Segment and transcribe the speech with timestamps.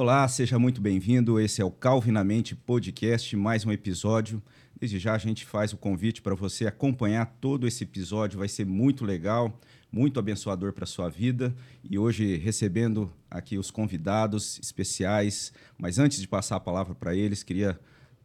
[0.00, 1.40] Olá, seja muito bem-vindo.
[1.40, 4.40] Esse é o Calvinamente Podcast, mais um episódio.
[4.78, 8.64] Desde já a gente faz o convite para você acompanhar todo esse episódio, vai ser
[8.64, 9.58] muito legal,
[9.90, 11.52] muito abençoador para a sua vida.
[11.82, 17.42] E hoje recebendo aqui os convidados especiais, mas antes de passar a palavra para eles,
[17.42, 17.76] queria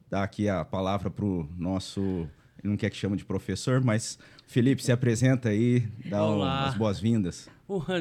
[0.08, 2.30] dar aqui a palavra para o nosso,
[2.64, 4.18] ele não quer que chame de professor, mas
[4.48, 6.70] Felipe, se apresenta aí, dá Olá.
[6.70, 7.50] as boas-vindas.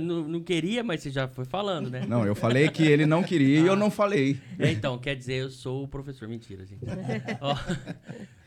[0.03, 2.05] Não, não queria, mas você já foi falando, né?
[2.07, 4.39] Não, eu falei que ele não queria e eu não falei.
[4.59, 6.29] É, então, quer dizer, eu sou o professor.
[6.29, 6.85] Mentira, gente.
[7.41, 7.57] Ó,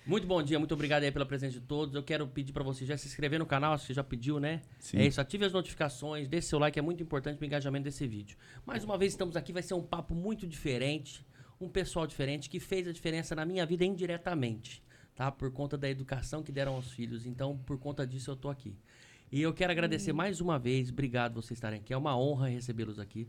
[0.05, 1.95] muito bom dia, muito obrigado aí pela presença de todos.
[1.95, 4.61] Eu quero pedir pra você já se inscrever no canal, se você já pediu, né?
[4.77, 4.99] Sim.
[4.99, 8.37] É isso, ative as notificações, deixe seu like, é muito importante pro engajamento desse vídeo.
[8.65, 11.25] Mais uma vez estamos aqui, vai ser um papo muito diferente,
[11.59, 14.83] um pessoal diferente que fez a diferença na minha vida indiretamente,
[15.15, 15.31] tá?
[15.31, 17.25] Por conta da educação que deram aos filhos.
[17.25, 18.75] Então, por conta disso eu tô aqui.
[19.31, 21.93] E eu quero agradecer mais uma vez, obrigado por vocês estarem aqui.
[21.93, 23.27] É uma honra recebê-los aqui,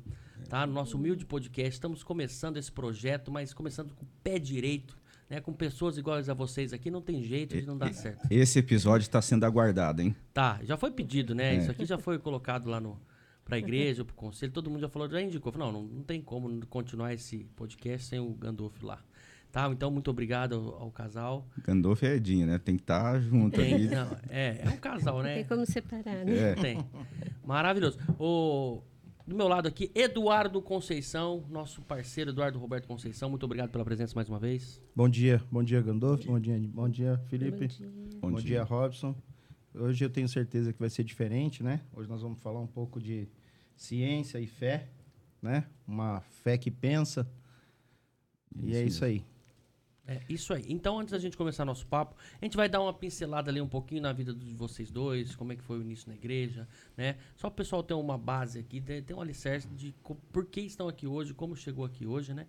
[0.49, 0.67] tá?
[0.67, 1.73] No nosso humilde podcast.
[1.73, 4.97] Estamos começando esse projeto, mas começando com o pé direito,
[5.29, 5.41] né?
[5.41, 8.27] Com pessoas iguais a vocês aqui, não tem jeito de não dar certo.
[8.31, 10.15] Esse episódio está sendo aguardado, hein?
[10.35, 11.55] Tá, já foi pedido, né?
[11.55, 11.59] É.
[11.59, 13.01] Isso aqui já foi colocado lá no
[13.45, 15.53] pra igreja, pro conselho, todo mundo já falou, já indicou.
[15.53, 19.01] Falou, Não, não, não tem como continuar esse podcast sem o Gandolf lá.
[19.57, 19.71] Tá?
[19.71, 21.49] Então, muito obrigado ao, ao casal.
[21.65, 22.59] Gandolfo e Edinho, né?
[22.59, 23.89] Tem que estar junto Tem, ali.
[23.89, 25.37] não, é, é um casal, né?
[25.37, 26.51] tem como separar, né?
[26.51, 26.55] É.
[26.57, 26.79] Tem.
[27.43, 27.99] Maravilhoso.
[28.19, 28.83] O,
[29.27, 33.31] do meu lado aqui, Eduardo Conceição, nosso parceiro Eduardo Roberto Conceição.
[33.31, 34.79] Muito obrigado pela presença mais uma vez.
[34.95, 37.69] Bom dia, bom dia Gandolfo, bom dia, bom dia Felipe,
[38.21, 38.47] Bom bom dia.
[38.47, 38.63] dia.
[38.63, 39.17] Robson.
[39.75, 41.81] Hoje eu tenho certeza que vai ser diferente, né?
[41.95, 43.27] Hoje nós vamos falar um pouco de
[43.75, 44.91] ciência e fé,
[45.41, 45.65] né?
[45.89, 47.27] Uma fé que pensa.
[48.63, 49.25] e é isso aí.
[50.09, 50.65] É isso aí.
[50.69, 53.69] Então, antes da gente começar nosso papo, a gente vai dar uma pincelada ali um
[53.69, 57.17] pouquinho na vida de vocês dois, como é que foi o início na igreja, né?
[57.37, 59.93] Só o pessoal ter uma base aqui, ter, ter um alicerce de
[60.33, 62.47] por que estão aqui hoje, como chegou aqui hoje, né?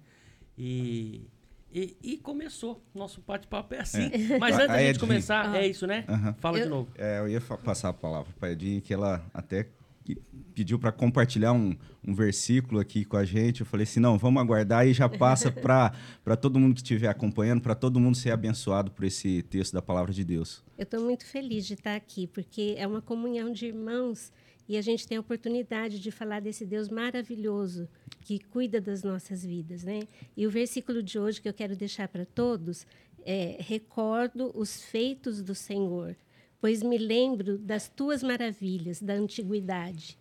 [0.57, 1.27] E,
[1.73, 2.81] e, e começou.
[2.93, 4.09] Nosso bate-papo é assim.
[4.39, 5.57] Mas A- antes da gente começar, Ah.
[5.57, 6.05] é isso, né?
[6.07, 6.33] Aham.
[6.35, 6.91] Fala de Eu- novo.
[6.95, 9.67] É, eu ia passar a palavra para a Edinho, que ela até
[10.07, 10.21] que-
[10.55, 11.75] pediu para compartilhar um,
[12.05, 13.59] um versículo aqui com a gente.
[13.61, 15.91] Eu falei assim: não, vamos aguardar e já passa para
[16.39, 20.13] todo mundo que estiver acompanhando, para todo mundo ser abençoado por esse texto da palavra
[20.13, 20.63] de Deus.
[20.77, 24.31] Eu estou muito feliz de estar aqui, porque é uma comunhão de irmãos
[24.69, 27.87] e a gente tem a oportunidade de falar desse Deus maravilhoso
[28.21, 29.83] que cuida das nossas vidas.
[29.83, 30.01] Né?
[30.35, 32.85] E o versículo de hoje que eu quero deixar para todos
[33.25, 36.15] é: Recordo os feitos do Senhor,
[36.59, 40.17] pois me lembro das tuas maravilhas da antiguidade.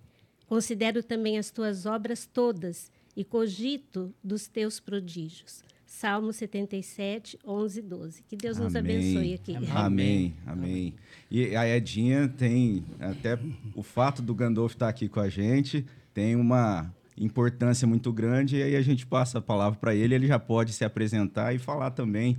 [0.47, 5.65] Considero também as tuas obras todas e cogito dos teus prodígios.
[5.87, 8.23] Salmo 77, 11 e 12.
[8.25, 8.97] Que Deus nos Amém.
[8.97, 9.57] abençoe aqui.
[9.73, 10.95] Amém, amém.
[11.31, 13.39] E a Edinha tem até
[13.75, 18.63] o fato do Gandolfo estar aqui com a gente, tem uma importância muito grande, e
[18.63, 21.93] aí a gente passa a palavra para ele, ele já pode se apresentar e falar
[21.93, 22.37] também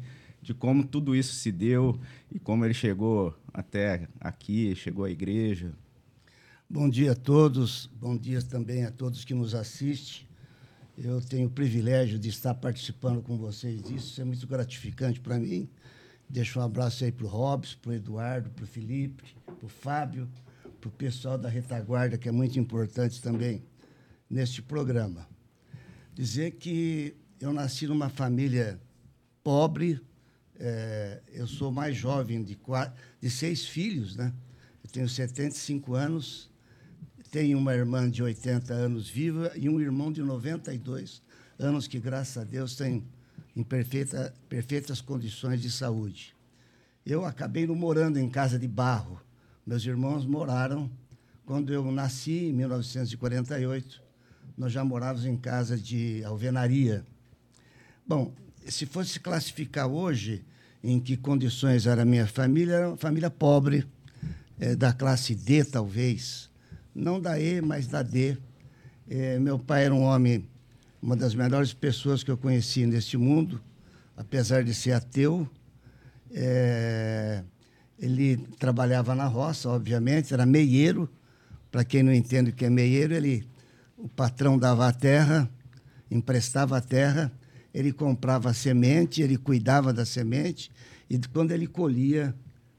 [0.48, 2.00] de como tudo isso se deu
[2.32, 5.74] e como ele chegou até aqui, chegou à igreja.
[6.70, 10.26] Bom dia a todos, bom dia também a todos que nos assistem.
[10.98, 15.38] Eu tenho o privilégio de estar participando com vocês disso, isso é muito gratificante para
[15.38, 15.68] mim.
[16.30, 19.68] Deixo um abraço aí para o Robson, para o Eduardo, para o Felipe, para o
[19.68, 20.30] Fábio,
[20.80, 23.62] para o pessoal da retaguarda, que é muito importante também
[24.30, 25.28] neste programa.
[26.16, 28.80] Dizer que eu nasci numa família
[29.44, 30.02] pobre,
[30.60, 34.34] eh, eu sou mais jovem de, quatro, de seis filhos, né?
[34.84, 36.50] Eu tenho 75 anos,
[37.32, 41.22] tenho uma irmã de 80 anos viva e um irmão de 92
[41.60, 43.04] anos que, graças a Deus, tem
[43.56, 46.36] em perfeita, perfeitas condições de saúde.
[47.06, 49.20] Eu acabei morando em casa de barro.
[49.66, 50.90] Meus irmãos moraram
[51.46, 54.02] quando eu nasci, em 1948.
[54.58, 57.06] Nós já morávamos em casa de alvenaria.
[58.06, 58.34] Bom,
[58.72, 60.44] se fosse classificar hoje
[60.84, 63.86] em que condições era a minha família, era uma família pobre,
[64.60, 66.50] eh, da classe D, talvez.
[66.94, 68.38] Não da E, mas da D.
[69.10, 70.48] Eh, meu pai era um homem,
[71.02, 73.62] uma das melhores pessoas que eu conheci neste mundo,
[74.16, 75.48] apesar de ser ateu.
[76.32, 77.44] Eh,
[78.00, 81.10] ele trabalhava na roça, obviamente, era meieiro.
[81.72, 83.48] Para quem não entende o que é meieiro, ele,
[83.98, 85.50] o patrão dava a terra,
[86.10, 87.32] emprestava a terra,
[87.78, 90.72] ele comprava semente, ele cuidava da semente,
[91.08, 92.34] e quando ele colhia,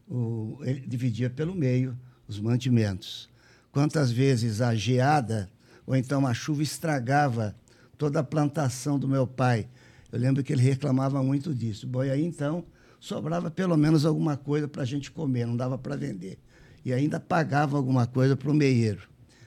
[0.09, 1.97] o, ele dividia pelo meio
[2.27, 3.31] os mantimentos.
[3.71, 5.49] Quantas vezes a geada
[5.87, 7.55] ou então a chuva estragava
[7.97, 9.69] toda a plantação do meu pai.
[10.11, 11.87] Eu lembro que ele reclamava muito disso.
[11.87, 12.65] Bom, e aí então
[12.99, 16.41] sobrava pelo menos alguma coisa para a gente comer, não dava para vender.
[16.85, 19.03] E ainda pagava alguma coisa para o meieiro.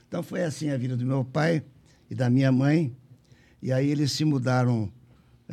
[0.07, 1.61] Então foi assim a vida do meu pai
[2.09, 2.95] e da minha mãe.
[3.61, 4.89] E aí eles se mudaram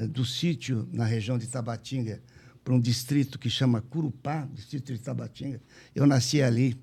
[0.07, 2.23] do sítio na região de Tabatinga
[2.63, 5.61] para um distrito que chama Curupá, distrito de Tabatinga.
[5.95, 6.77] Eu nasci ali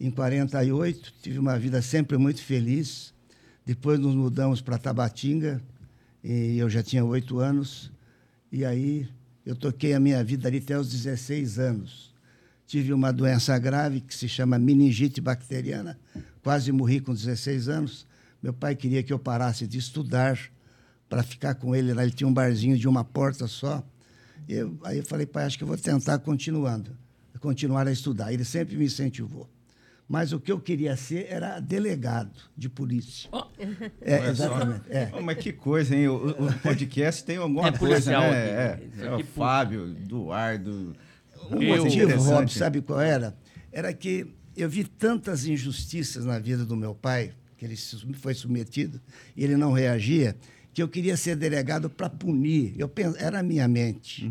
[0.00, 3.14] em 48, tive uma vida sempre muito feliz.
[3.64, 5.62] Depois nos mudamos para Tabatinga,
[6.22, 7.92] e eu já tinha oito anos.
[8.50, 9.08] E aí
[9.44, 12.14] eu toquei a minha vida ali até os 16 anos.
[12.66, 15.98] Tive uma doença grave que se chama meningite bacteriana,
[16.42, 18.06] quase morri com 16 anos.
[18.42, 20.38] Meu pai queria que eu parasse de estudar
[21.08, 22.02] para ficar com ele lá.
[22.02, 23.84] Ele tinha um barzinho de uma porta só.
[24.48, 26.96] Eu, aí eu falei, pai, acho que eu vou tentar continuando,
[27.40, 28.32] continuar a estudar.
[28.32, 29.48] Ele sempre me incentivou.
[30.08, 33.28] Mas o que eu queria ser era delegado de polícia.
[33.32, 33.44] Oh.
[34.00, 34.82] É, exatamente.
[34.88, 35.10] É.
[35.12, 36.06] Oh, mas que coisa, hein?
[36.06, 38.72] O, o podcast tem alguma É coisa, policial né?
[38.72, 39.00] aqui.
[39.00, 40.94] É, é o Fábio, Eduardo.
[41.46, 42.22] O coisa motivo.
[42.22, 43.36] Rob, sabe qual era?
[43.72, 47.76] Era que eu vi tantas injustiças na vida do meu pai, que ele
[48.14, 49.00] foi submetido,
[49.36, 50.36] e ele não reagia,
[50.76, 52.74] que eu queria ser delegado para punir.
[52.76, 54.30] Eu pens- era a minha mente,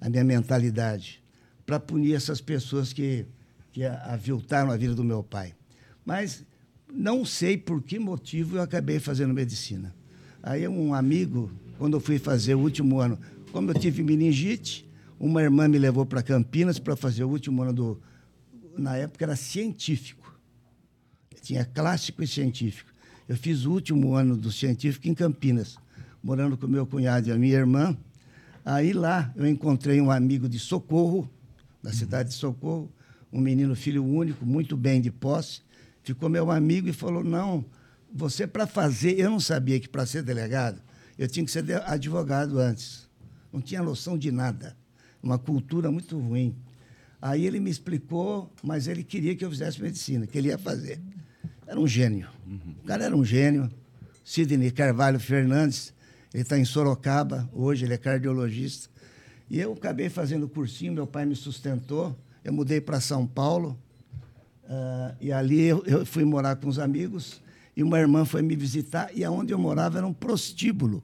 [0.00, 1.20] a minha mentalidade,
[1.66, 3.26] para punir essas pessoas que,
[3.72, 5.52] que aviltaram a vida do meu pai.
[6.06, 6.44] Mas
[6.94, 9.92] não sei por que motivo eu acabei fazendo medicina.
[10.40, 13.18] Aí um amigo, quando eu fui fazer o último ano,
[13.50, 14.88] como eu tive meningite,
[15.18, 18.00] uma irmã me levou para Campinas para fazer o último ano do.
[18.78, 20.38] Na época era científico.
[21.42, 22.90] Tinha clássico e científico.
[23.28, 25.78] Eu fiz o último ano do científico em Campinas,
[26.22, 27.96] morando com meu cunhado e a minha irmã.
[28.64, 31.28] Aí lá eu encontrei um amigo de Socorro,
[31.82, 32.90] da cidade de Socorro,
[33.32, 35.62] um menino filho único, muito bem de posse.
[36.02, 37.64] Ficou meu amigo e falou: Não,
[38.12, 39.18] você para fazer.
[39.18, 40.80] Eu não sabia que para ser delegado
[41.20, 43.06] eu tinha que ser advogado antes.
[43.52, 44.74] Não tinha noção de nada.
[45.22, 46.56] Uma cultura muito ruim.
[47.20, 50.98] Aí ele me explicou, mas ele queria que eu fizesse medicina, que ele ia fazer.
[51.66, 52.26] Era um gênio.
[52.82, 53.70] O cara era um gênio.
[54.24, 55.92] Sidney Carvalho Fernandes,
[56.32, 58.88] ele está em Sorocaba, hoje ele é cardiologista.
[59.48, 62.16] E eu acabei fazendo cursinho, meu pai me sustentou.
[62.44, 63.76] Eu mudei para São Paulo.
[64.68, 67.42] ah, e ali eu, eu fui morar com os amigos.
[67.76, 69.10] E uma irmã foi me visitar.
[69.12, 71.02] E aonde eu morava era um prostíbulo.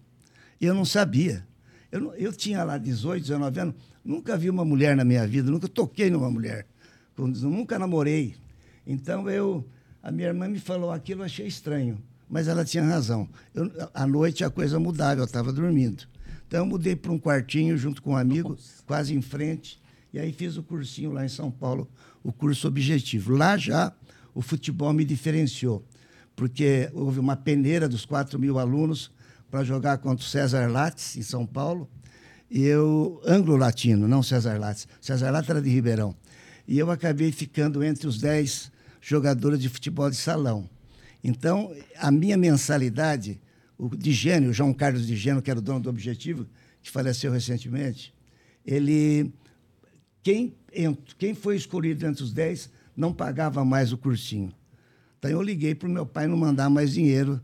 [0.61, 1.45] E eu não sabia.
[1.91, 3.75] Eu, eu tinha lá 18, 19 anos.
[4.05, 5.51] Nunca vi uma mulher na minha vida.
[5.51, 6.67] Nunca toquei numa mulher.
[7.19, 8.37] Nunca namorei.
[8.87, 9.67] Então eu...
[10.01, 11.99] A minha irmã me falou aquilo, eu achei estranho.
[12.29, 13.29] Mas ela tinha razão.
[13.55, 16.05] Eu, à noite a coisa mudava, eu estava dormindo.
[16.47, 18.57] Então eu mudei para um quartinho junto com um amigo,
[18.87, 19.81] quase em frente.
[20.13, 21.89] E aí fiz o cursinho lá em São Paulo,
[22.23, 23.35] o curso objetivo.
[23.35, 23.93] Lá já
[24.35, 25.85] o futebol me diferenciou,
[26.35, 29.11] porque houve uma peneira dos 4 mil alunos
[29.51, 31.89] para jogar contra o César Lattes, em São Paulo.
[32.51, 34.87] E eu, anglo-latino, não César Lattes.
[35.01, 36.15] César Lattes era de Ribeirão.
[36.67, 38.71] E eu acabei ficando entre os 10
[39.01, 40.69] jogadores de futebol de salão.
[41.23, 43.41] Então, a minha mensalidade,
[43.79, 46.47] o de Gênio, o João Carlos de Gênio, que era o dono do Objetivo,
[46.83, 48.15] que faleceu recentemente,
[48.65, 49.33] ele
[50.23, 50.57] quem,
[51.19, 54.53] quem foi escolhido entre os 10 não pagava mais o cursinho.
[55.19, 57.41] Então eu liguei para o meu pai não mandar mais dinheiro,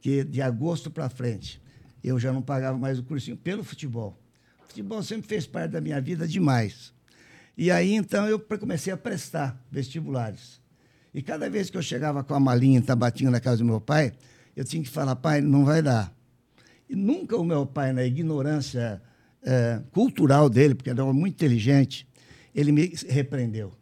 [0.00, 1.60] que de agosto para frente
[2.04, 4.16] eu já não pagava mais o cursinho pelo futebol.
[4.64, 6.92] O futebol sempre fez parte da minha vida demais.
[7.56, 10.60] E aí então eu comecei a prestar vestibulares.
[11.16, 13.80] E cada vez que eu chegava com a malinha em Tabatinga na casa do meu
[13.80, 14.12] pai,
[14.54, 16.14] eu tinha que falar, pai, não vai dar.
[16.90, 19.00] E nunca o meu pai, na ignorância
[19.42, 22.06] eh, cultural dele, porque ele era muito inteligente,
[22.54, 23.72] ele me repreendeu.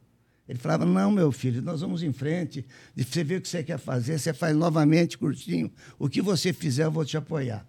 [0.48, 2.64] Ele falava: Não, meu filho, nós vamos em frente.
[2.96, 5.72] Você vê o que você quer fazer, você faz novamente cursinho.
[5.98, 7.66] O que você fizer, eu vou te apoiar.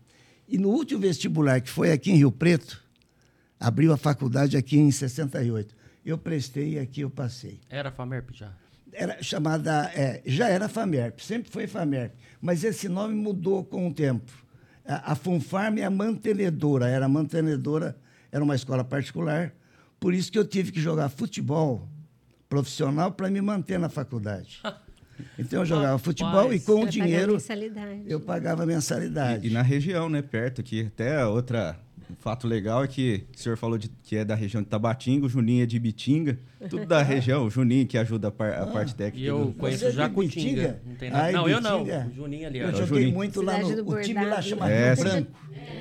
[0.47, 2.83] E no último vestibular, que foi aqui em Rio Preto,
[3.59, 5.75] abriu a faculdade aqui em 68.
[6.05, 8.53] Eu prestei e aqui eu passei Era Famerp já.
[8.95, 13.93] Era chamada, é, já era FAMERP, sempre foi FAMERP, mas esse nome mudou com o
[13.93, 14.31] tempo.
[14.85, 17.95] A, a Funfarm é a mantenedora, era a mantenedora,
[18.31, 19.53] era uma escola particular,
[19.99, 21.87] por isso que eu tive que jogar futebol
[22.47, 24.61] profissional para me manter na faculdade.
[25.39, 28.03] Então eu jogava futebol e com o dinheiro mensalidade.
[28.05, 29.47] eu pagava mensalidade.
[29.47, 30.21] E, e na região, né?
[30.21, 30.87] Perto aqui.
[30.87, 31.79] Até outra
[32.19, 35.29] fato legal é que o senhor falou de, que é da região de Tabatinga, o
[35.29, 36.37] Juninho é de Bitinga.
[36.69, 37.45] Tudo da região.
[37.45, 39.23] O Juninho que ajuda a, par- a parte técnica.
[39.25, 40.31] E eu do- conheço Você é Jacutinga.
[40.31, 40.81] Bitinga?
[40.85, 41.23] Não tem nada.
[41.25, 41.83] Ai, não, eu não.
[41.83, 42.59] O Juninho ali.
[42.59, 43.13] Eu joguei Juninho.
[43.15, 44.43] muito lá no o time lá Bordado.
[44.47, 45.03] chama É, Rio.
[45.03, 45.31] Branco,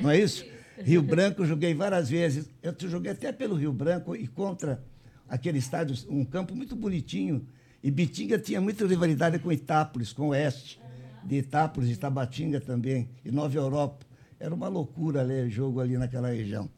[0.02, 0.45] não é isso?
[0.83, 2.50] Rio Branco eu joguei várias vezes.
[2.62, 4.83] Eu joguei até pelo Rio Branco e contra
[5.28, 7.47] aquele estádio, um campo muito bonitinho.
[7.83, 10.81] E Bitinga tinha muita rivalidade com Itápolis, com o Oeste.
[11.23, 14.03] De Itápolis, de Tabatinga também, e Nova Europa.
[14.45, 16.69] Era uma loucura ali, jogo ali naquela região.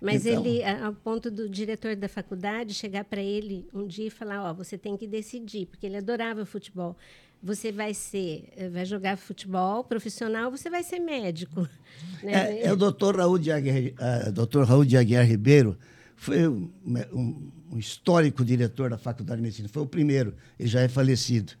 [0.00, 4.10] Mas Então, ele, ao ponto do diretor da faculdade chegar para ele um dia e
[4.10, 6.96] falar: Ó, você tem que decidir, porque ele adorava futebol.
[7.42, 11.68] você vai ser, vai jogar futebol profissional, você vai ser médico.
[12.22, 12.60] Né?
[12.60, 13.76] É, é o doutor Raul de Aguiar,
[14.28, 15.76] uh, doutor Raul de Aguiar Ribeiro,
[16.16, 20.80] foi um, um, um, histórico diretor da Faculdade de Medicina, foi o primeiro, ele já
[20.80, 21.52] é falecido.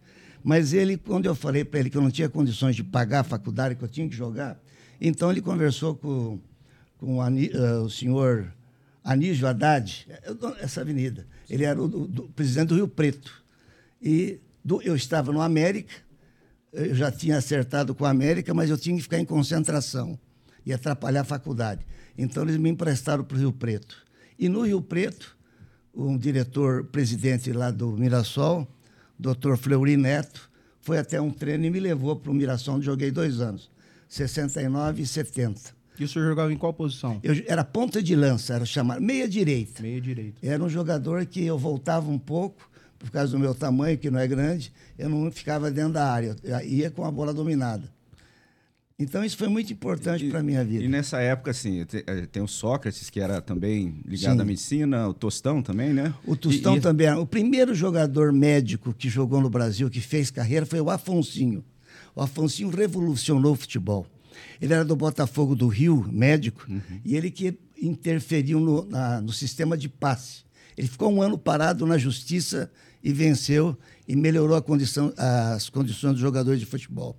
[0.42, 3.24] Mas ele, quando eu falei para ele que eu não tinha condições de pagar a
[3.24, 4.60] faculdade, que eu tinha que jogar,
[5.00, 6.40] então ele conversou com,
[6.98, 8.52] com o, uh, o senhor
[9.04, 10.06] Anísio Haddad,
[10.60, 11.26] essa avenida.
[11.48, 13.42] Ele era o do, do, presidente do Rio Preto.
[14.02, 15.94] E do, eu estava no América,
[16.72, 20.18] eu já tinha acertado com a América, mas eu tinha que ficar em concentração
[20.64, 21.86] e atrapalhar a faculdade.
[22.16, 23.96] Então eles me emprestaram para o Rio Preto.
[24.38, 25.36] E no Rio Preto,
[25.94, 28.68] um diretor presidente lá do Mirassol,
[29.18, 30.50] doutor Fleury Neto,
[30.80, 33.70] foi até um treino e me levou para o Mirassol, onde joguei dois anos,
[34.08, 35.76] 69 e 70.
[35.98, 37.18] E o senhor jogava em qual posição?
[37.22, 39.82] Eu era ponta de lança, era chamado meia direita.
[39.82, 40.38] Meia direita.
[40.42, 44.18] Era um jogador que eu voltava um pouco, por causa do meu tamanho, que não
[44.18, 47.88] é grande, eu não ficava dentro da área, eu ia com a bola dominada.
[49.00, 50.82] Então isso foi muito importante para a minha vida.
[50.82, 54.40] E nessa época, assim, eh, tem o Sócrates, que era também ligado Sim.
[54.40, 56.12] à medicina, o Tostão também, né?
[56.26, 57.08] O Tostão e, também.
[57.12, 61.64] O primeiro jogador médico que jogou no Brasil, que fez carreira, foi o Afonsinho.
[62.18, 64.04] O Afonsinho revolucionou o futebol.
[64.60, 66.80] Ele era do Botafogo do Rio, médico, uhum.
[67.04, 70.40] e ele que interferiu no, na, no sistema de passe.
[70.76, 72.72] Ele ficou um ano parado na justiça
[73.04, 77.16] e venceu e melhorou condição, as condições dos jogadores de futebol.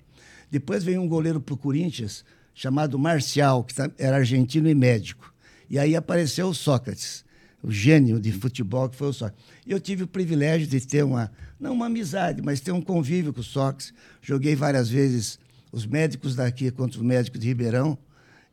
[0.51, 5.33] Depois veio um goleiro para o Corinthians chamado Marcial, que tá, era argentino e médico.
[5.69, 7.23] E aí apareceu o Sócrates,
[7.63, 9.45] o gênio de futebol que foi o Sócrates.
[9.69, 13.41] Eu tive o privilégio de ter uma, não uma amizade, mas ter um convívio com
[13.41, 13.93] o Sócrates.
[14.19, 15.37] Joguei várias vezes
[15.71, 17.95] os médicos daqui contra os médicos de Ribeirão.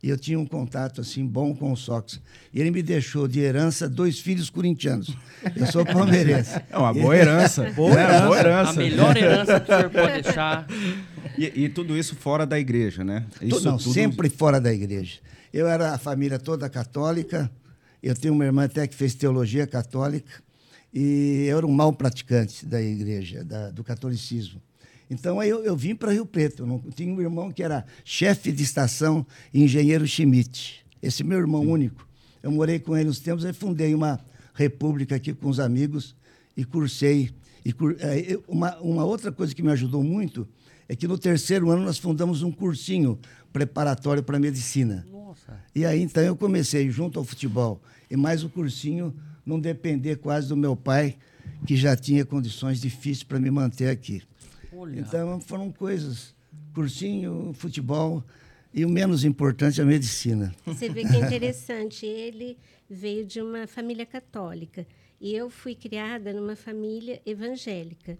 [0.01, 2.21] E eu tinha um contato assim bom com o Sox.
[2.53, 5.11] E ele me deixou de herança dois filhos corintianos.
[5.55, 6.61] Eu sou palmeirense.
[6.69, 7.63] É uma boa herança.
[7.73, 8.71] boa, é, boa herança.
[8.71, 10.67] A melhor herança que o senhor pode deixar.
[11.35, 13.25] E, e, tudo isso fora da igreja, né?
[13.41, 13.91] Isso Não, tudo...
[13.91, 15.17] sempre fora da igreja.
[15.51, 17.49] Eu era a família toda católica.
[18.03, 20.43] Eu tenho uma irmã até que fez teologia católica.
[20.99, 24.59] E eu era um mau praticante da igreja, da, do catolicismo.
[25.07, 26.63] Então aí eu, eu vim para Rio Preto.
[26.63, 29.23] Eu não, tinha um irmão que era chefe de estação,
[29.53, 30.83] engenheiro Schmidt.
[30.99, 31.67] Esse meu irmão Sim.
[31.67, 32.07] único.
[32.41, 34.19] Eu morei com ele uns tempos e fundei uma
[34.55, 36.15] república aqui com os amigos
[36.55, 37.29] e cursei.
[37.63, 40.47] E é, uma, uma outra coisa que me ajudou muito
[40.89, 43.19] é que no terceiro ano nós fundamos um cursinho
[43.53, 45.05] preparatório para medicina.
[45.11, 45.59] Nossa.
[45.75, 49.13] E aí então eu comecei junto ao futebol e mais o cursinho
[49.47, 51.17] não depender quase do meu pai,
[51.65, 54.21] que já tinha condições difíceis para me manter aqui.
[54.75, 54.99] Olha.
[54.99, 56.35] Então foram coisas,
[56.73, 58.23] cursinho, futebol
[58.73, 60.53] e o menos importante a medicina.
[60.65, 62.57] Você vê que é interessante, ele
[62.89, 64.85] veio de uma família católica
[65.19, 68.17] e eu fui criada numa família evangélica.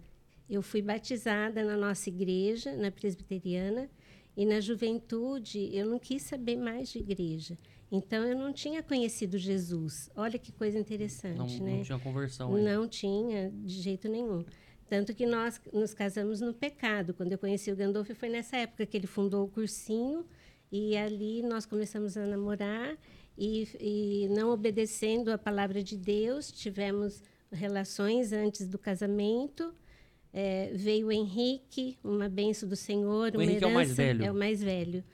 [0.48, 3.86] Eu fui batizada na nossa igreja, na presbiteriana,
[4.34, 7.58] e na juventude eu não quis saber mais de igreja.
[7.90, 10.10] Então eu não tinha conhecido Jesus.
[10.14, 11.76] Olha que coisa interessante, não, né?
[11.76, 12.58] Não tinha conversão.
[12.58, 14.44] Não tinha de jeito nenhum.
[14.88, 17.12] Tanto que nós nos casamos no pecado.
[17.14, 20.24] Quando eu conheci o Gandolfo, foi nessa época que ele fundou o cursinho.
[20.70, 22.96] E ali nós começamos a namorar.
[23.36, 29.72] E, e não obedecendo a palavra de Deus, tivemos relações antes do casamento.
[30.32, 34.24] É, veio o Henrique, uma benção do Senhor, o Henrique herança, é o mais velho.
[34.24, 35.04] É o mais velho.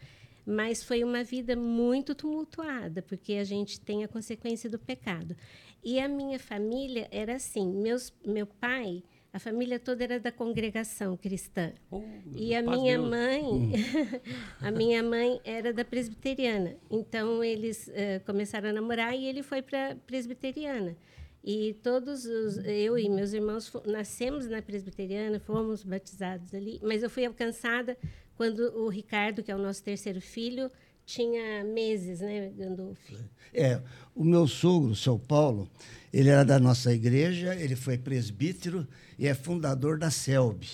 [0.47, 5.37] Mas foi uma vida muito tumultuada, porque a gente tem a consequência do pecado.
[5.83, 9.03] E a minha família era assim: meus, meu pai
[9.35, 11.73] a família toda era da congregação cristã.
[11.91, 12.01] Oh,
[12.37, 13.11] e a minha Deus.
[13.11, 13.73] mãe, hum.
[14.63, 16.77] a minha mãe era da presbiteriana.
[16.89, 20.97] Então eles uh, começaram a namorar e ele foi para presbiteriana.
[21.43, 27.11] E todos os eu e meus irmãos nascemos na presbiteriana, fomos batizados ali, mas eu
[27.11, 27.99] fui alcançada
[28.37, 30.71] quando o Ricardo, que é o nosso terceiro filho,
[31.07, 33.15] tinha meses, né, Gandolfo?
[33.53, 33.81] É,
[34.15, 35.69] o meu sogro, seu Paulo,
[36.13, 38.87] ele era da nossa igreja, ele foi presbítero
[39.19, 40.67] e é fundador da CELB.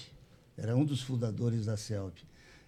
[0.57, 2.15] Era um dos fundadores da CELB.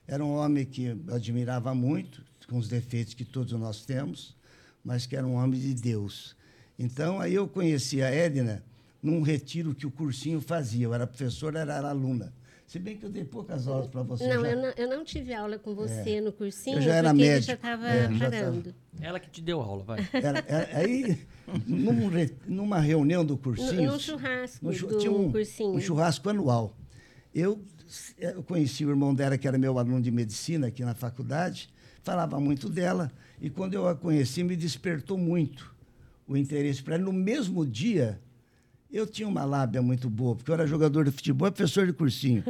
[0.06, 4.36] Era um homem que admirava muito, com os defeitos que todos nós temos,
[4.84, 6.36] mas que era um homem de Deus.
[6.78, 8.62] Então, aí eu conheci a Edna
[9.02, 10.84] num retiro que o cursinho fazia.
[10.84, 12.32] Eu era professora, era aluna.
[12.72, 14.26] Se bem que eu dei poucas aulas para você.
[14.26, 14.50] Não, já...
[14.50, 16.20] eu não, eu não tive aula com você é.
[16.22, 17.46] no cursinho, eu já era porque médico.
[17.48, 18.74] já estava é, parando.
[18.98, 19.98] Ela que te deu aula, vai.
[20.10, 21.18] Era, era, aí,
[21.66, 22.10] num,
[22.46, 23.92] numa reunião do cursinho...
[23.92, 25.74] Num churrasco no, do tinha um, cursinho.
[25.74, 26.74] um churrasco anual.
[27.34, 27.62] Eu,
[28.16, 31.68] eu conheci o irmão dela, que era meu aluno de medicina aqui na faculdade,
[32.02, 35.76] falava muito dela, e quando eu a conheci, me despertou muito
[36.26, 37.04] o interesse para ela.
[37.04, 38.18] No mesmo dia,
[38.96, 41.92] eu tinha uma lábia muito boa, porque eu era jogador de futebol e professor de
[41.92, 42.44] cursinho.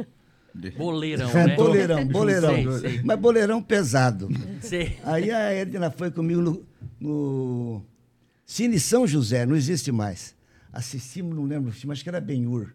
[0.77, 1.55] Boleirão, É, né?
[1.55, 2.79] boleirão, boleirão.
[2.79, 3.01] Sei, sei.
[3.03, 4.29] Mas boleirão pesado.
[4.61, 4.97] Sei.
[5.03, 6.63] Aí a Edna foi comigo no,
[6.99, 7.83] no
[8.45, 10.35] Cine São José, não existe mais.
[10.71, 12.73] Assistimos, não lembro o filme, acho que era Ben-Hur.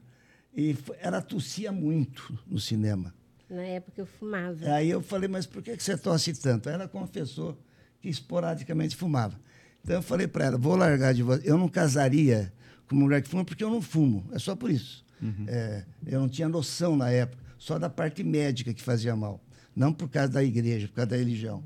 [0.57, 3.15] E foi- ela tossia muito no cinema.
[3.49, 4.57] Na época eu fumava.
[4.73, 6.69] Aí eu falei, mas por que que você tosse tanto?
[6.69, 7.57] Aí ela confessou
[8.01, 9.39] que esporadicamente fumava.
[9.85, 11.49] Então eu falei para ela, vou largar de você.
[11.49, 12.53] Eu não casaria
[12.89, 14.25] com uma mulher que fuma porque eu não fumo.
[14.33, 15.05] É só por isso.
[15.49, 19.41] É, eu não tinha noção na época, só da parte médica que fazia mal.
[19.75, 21.63] Não por causa da igreja, por causa da religião.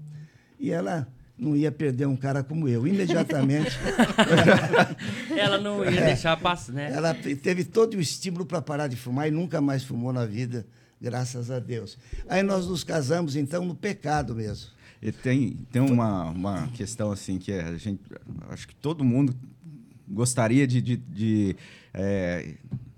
[0.58, 1.06] E ela
[1.38, 2.86] não ia perder um cara como eu.
[2.86, 3.70] Imediatamente,
[5.36, 6.92] Ela não ia deixar passar, né?
[6.92, 10.24] ela te- teve todo o estímulo para parar de fumar e nunca mais fumou na
[10.24, 10.66] vida,
[11.00, 11.98] graças a Deus.
[12.28, 14.70] Aí nós nos casamos, então, no pecado mesmo.
[15.00, 18.00] E tem, tem uma, uma questão assim que é, a gente,
[18.50, 19.34] acho que todo mundo
[20.12, 21.56] gostaria de estar de,
[21.94, 22.54] é,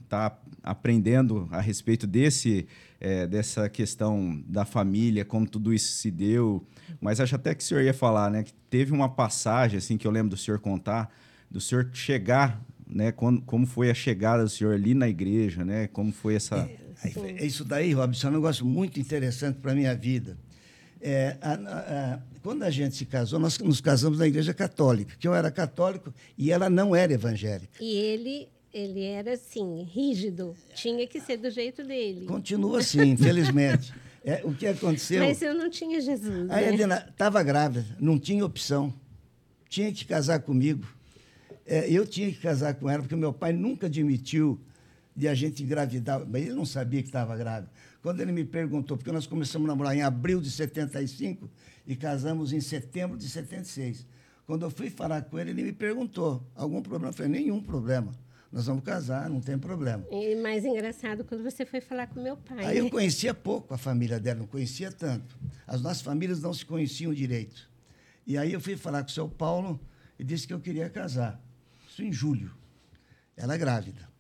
[0.09, 2.66] tá aprendendo a respeito desse,
[3.00, 6.66] é, dessa questão da família, como tudo isso se deu.
[7.00, 8.42] Mas acho até que o senhor ia falar, né?
[8.42, 11.12] Que teve uma passagem assim que eu lembro do senhor contar,
[11.50, 13.12] do senhor chegar, né?
[13.12, 15.87] Quando, como foi a chegada do senhor ali na igreja, né?
[15.88, 16.68] Como foi essa.
[17.12, 20.38] Foi- é isso daí, Robson, é um negócio muito interessante para a minha vida.
[21.06, 25.14] É, a- a- a- quando a gente se casou, nós nos casamos na igreja católica,
[25.18, 27.78] que eu era católico e ela não era evangélica.
[27.78, 30.56] E ele, ele era assim, rígido.
[30.75, 32.25] Tinha que ser do jeito dele.
[32.25, 33.92] Continua assim, infelizmente.
[34.26, 35.23] É, o que aconteceu?
[35.23, 36.49] Mas eu não tinha Jesus.
[36.50, 36.68] A né?
[36.73, 38.90] Edna estava grávida, não tinha opção.
[39.68, 40.87] Tinha que casar comigo.
[41.66, 44.58] É, eu tinha que casar com ela, porque meu pai nunca admitiu
[45.14, 46.25] de a gente engravidar.
[46.26, 47.70] Mas ele não sabia que estava grávida.
[48.04, 51.50] Quando ele me perguntou, porque nós começamos a namorar em abril de 75
[51.87, 54.06] e casamos em setembro de 76.
[54.46, 57.08] Quando eu fui falar com ele, ele me perguntou: algum problema?
[57.08, 58.12] Eu falei: nenhum problema.
[58.52, 60.04] Nós vamos casar, não tem problema.
[60.11, 62.66] E mais engraçado quando você foi falar com meu pai.
[62.66, 62.90] Aí eu né?
[62.90, 65.34] conhecia pouco a família dela, não conhecia tanto.
[65.66, 67.70] As nossas famílias não se conheciam direito.
[68.26, 69.80] E aí eu fui falar com o seu Paulo
[70.18, 71.40] e disse que eu queria casar.
[71.88, 72.54] Isso em julho.
[73.34, 74.12] Ela grávida.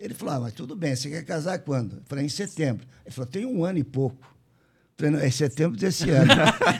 [0.00, 1.96] Ele falou: ah, mas tudo bem, você quer casar quando?
[1.96, 2.86] Eu falei: em setembro.
[3.04, 4.16] Ele falou: tem um ano e pouco.
[4.22, 6.32] Eu falei: não, é setembro desse ano.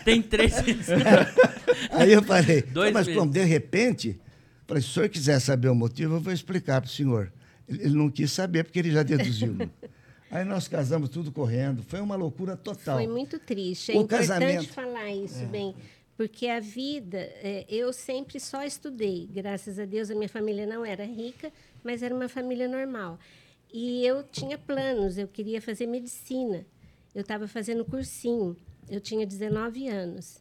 [0.04, 0.88] Tem três meses.
[1.92, 4.18] Aí eu falei, Dois mas como de repente,
[4.66, 7.32] falei, se o senhor quiser saber o motivo, eu vou explicar para o senhor.
[7.68, 9.56] Ele, ele não quis saber, porque ele já deduziu.
[10.30, 12.98] Aí nós casamos tudo correndo, foi uma loucura total.
[12.98, 13.92] Foi muito triste.
[13.92, 14.64] É O importante casamento.
[14.64, 14.66] É.
[14.68, 15.74] falar isso bem,
[16.16, 19.28] porque a vida, é, eu sempre só estudei.
[19.32, 21.50] Graças a Deus, a minha família não era rica,
[21.82, 23.18] mas era uma família normal.
[23.72, 26.66] E eu tinha planos, eu queria fazer medicina.
[27.14, 28.56] Eu estava fazendo cursinho,
[28.88, 30.40] eu tinha 19 anos.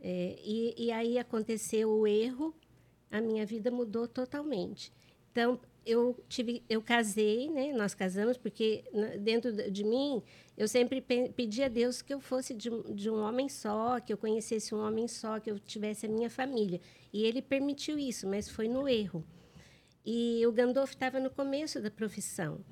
[0.00, 2.54] É, e, e aí aconteceu o erro,
[3.10, 4.92] a minha vida mudou totalmente.
[5.32, 7.72] Então, eu tive, eu casei, né?
[7.72, 8.84] Nós casamos porque
[9.20, 10.22] dentro de mim
[10.56, 14.12] eu sempre pe- pedi a Deus que eu fosse de, de um homem só, que
[14.12, 16.80] eu conhecesse um homem só, que eu tivesse a minha família.
[17.12, 19.24] E Ele permitiu isso, mas foi no erro.
[20.10, 22.64] E o Gandolfo estava no começo da profissão.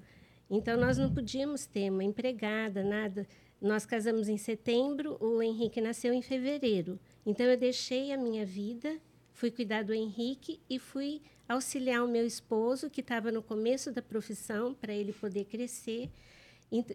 [0.48, 3.28] Então, nós não podíamos ter uma empregada, nada.
[3.60, 6.98] Nós casamos em setembro, o Henrique nasceu em fevereiro.
[7.26, 8.98] Então, eu deixei a minha vida,
[9.34, 14.00] fui cuidar do Henrique e fui auxiliar o meu esposo, que estava no começo da
[14.00, 16.08] profissão, para ele poder crescer.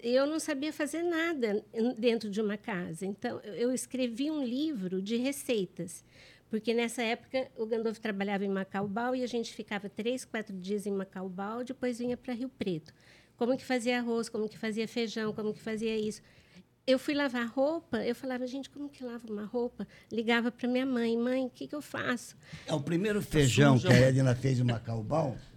[0.01, 1.63] Eu não sabia fazer nada
[1.99, 3.05] dentro de uma casa.
[3.05, 6.03] Então, eu escrevi um livro de receitas.
[6.51, 10.85] Porque nessa época o Gandolfo trabalhava em Macaubal e a gente ficava três, quatro dias
[10.85, 12.93] em Macaubal, depois vinha para Rio Preto.
[13.37, 16.21] Como que fazia arroz, como que fazia feijão, como que fazia isso.
[16.85, 19.87] Eu fui lavar roupa, eu falava, gente, como que lava uma roupa?
[20.11, 22.35] Ligava para minha mãe, mãe, o que, que eu faço?
[22.67, 23.87] É, o primeiro feijão suja.
[23.87, 25.37] que a Edna fez em Macaubal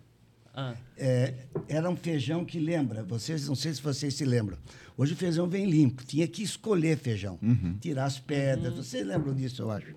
[0.56, 1.34] Ah, é,
[1.68, 4.56] era um feijão que lembra, vocês não sei se vocês se lembram.
[4.96, 7.40] Hoje o feijão vem limpo, tinha que escolher feijão,
[7.80, 8.74] tirar as pedras.
[8.74, 9.92] Vocês lembram disso, eu acho.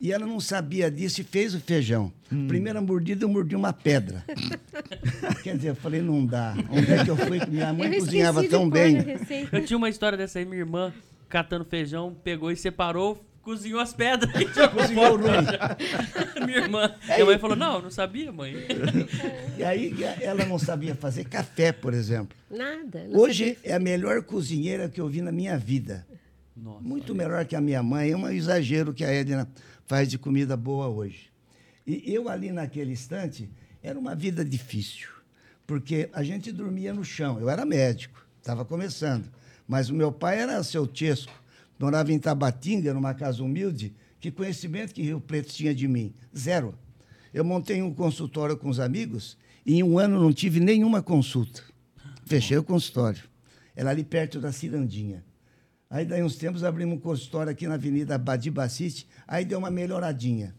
[0.00, 2.12] E ela não sabia disso e fez o feijão.
[2.48, 4.24] Primeira mordida, eu mordi uma pedra.
[5.42, 6.54] Quer dizer, eu falei, não dá.
[6.70, 7.40] Onde é que eu fui?
[7.40, 8.98] que Minha mãe eu cozinhava tão bem.
[9.52, 10.92] eu tinha uma história dessa aí, minha irmã
[11.28, 15.76] catando feijão, pegou e separou, cozinhou as pedras e jogou Cozinhou fora.
[16.46, 16.94] minha irmã.
[17.06, 18.54] Minha mãe falou: Não, não sabia, mãe.
[19.58, 22.36] E aí ela não sabia fazer café, por exemplo.
[22.50, 23.06] Nada.
[23.10, 23.70] Hoje sabia.
[23.72, 26.06] é a melhor cozinheira que eu vi na minha vida.
[26.56, 26.80] Nossa.
[26.82, 28.12] Muito melhor que a minha mãe.
[28.12, 29.48] É um exagero que a Edna
[29.86, 31.30] faz de comida boa hoje.
[31.86, 33.48] E eu ali naquele instante,
[33.82, 35.08] era uma vida difícil,
[35.66, 37.38] porque a gente dormia no chão.
[37.38, 39.30] Eu era médico, estava começando.
[39.68, 41.32] Mas o meu pai era seu Tesco,
[41.78, 43.94] morava em Tabatinga, numa casa humilde.
[44.20, 46.14] Que conhecimento que Rio Preto tinha de mim?
[46.36, 46.74] Zero.
[47.32, 51.62] Eu montei um consultório com os amigos e em um ano não tive nenhuma consulta.
[52.24, 53.22] Fechei o consultório.
[53.76, 55.24] Era ali perto da Cirandinha.
[55.88, 59.70] Aí, daí uns tempos, abrimos um consultório aqui na Avenida Badi Baciste, aí deu uma
[59.70, 60.54] melhoradinha.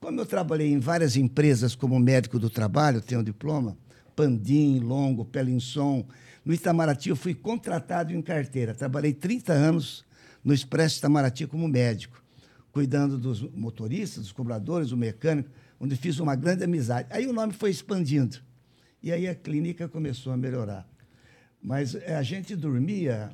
[0.00, 3.76] Como eu trabalhei em várias empresas como médico do trabalho, tenho um diploma,
[4.16, 6.04] Pandim, Longo, Pelinson,
[6.44, 8.74] no Itamaraty eu fui contratado em carteira.
[8.74, 10.04] Trabalhei 30 anos
[10.42, 12.22] no Expresso Itamaraty como médico,
[12.72, 17.06] cuidando dos motoristas, dos cobradores, do mecânico, onde fiz uma grande amizade.
[17.10, 18.38] Aí o nome foi expandindo.
[19.02, 20.88] E aí a clínica começou a melhorar.
[21.62, 23.30] Mas eh, a gente dormia,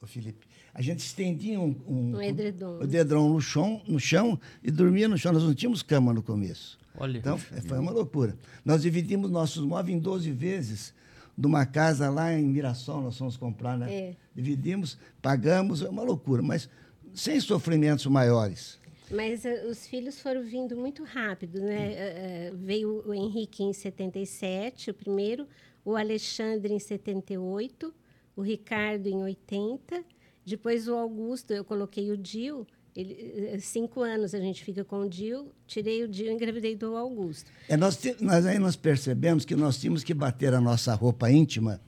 [0.00, 2.78] ô Felipe, a gente estendia um, um, Um edredom.
[2.78, 5.32] um edredom no chão, no chão e dormia no chão.
[5.32, 6.78] Nós não tínhamos cama no começo.
[6.98, 7.18] Olha.
[7.18, 8.36] Então, foi uma loucura.
[8.64, 10.94] Nós dividimos nossos móveis em 12 vezes
[11.36, 13.92] de uma casa lá em Mirassol, nós fomos comprar, né?
[13.92, 14.16] É.
[14.34, 16.68] Dividimos, pagamos, é uma loucura, mas
[17.14, 18.78] sem sofrimentos maiores.
[19.10, 21.92] Mas eh, os filhos foram vindo muito rápido, né?
[21.94, 25.46] Eh, veio o Henrique em 77, o primeiro,
[25.84, 27.92] o Alexandre em 78,
[28.36, 30.04] o Ricardo em 80,
[30.44, 35.00] depois o Augusto, eu coloquei o Dil, ele, eh, cinco anos a gente fica com
[35.00, 37.50] o Dil, tirei o Dil e engravidei do Augusto.
[37.68, 41.80] É, nós, nós aí nós percebemos que nós tínhamos que bater a nossa roupa íntima,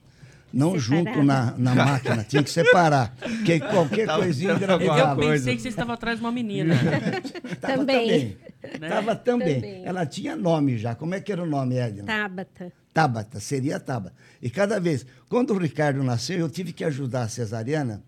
[0.51, 1.09] não Separada.
[1.11, 5.61] junto na, na máquina, tinha que separar, porque qualquer Tava- coisinha tava Eu pensei que
[5.61, 6.73] você estava atrás de uma menina.
[7.61, 8.37] Tava Também.
[8.79, 8.89] Né?
[8.89, 9.55] Tava também.
[9.55, 9.85] Também.
[9.85, 10.95] Ela tinha nome já.
[10.95, 12.03] Como é que era o nome, Edna?
[12.03, 12.71] Tabata.
[12.91, 14.15] Tabata, seria Tabata.
[14.41, 18.01] E cada vez, quando o Ricardo nasceu, eu tive que ajudar a cesariana,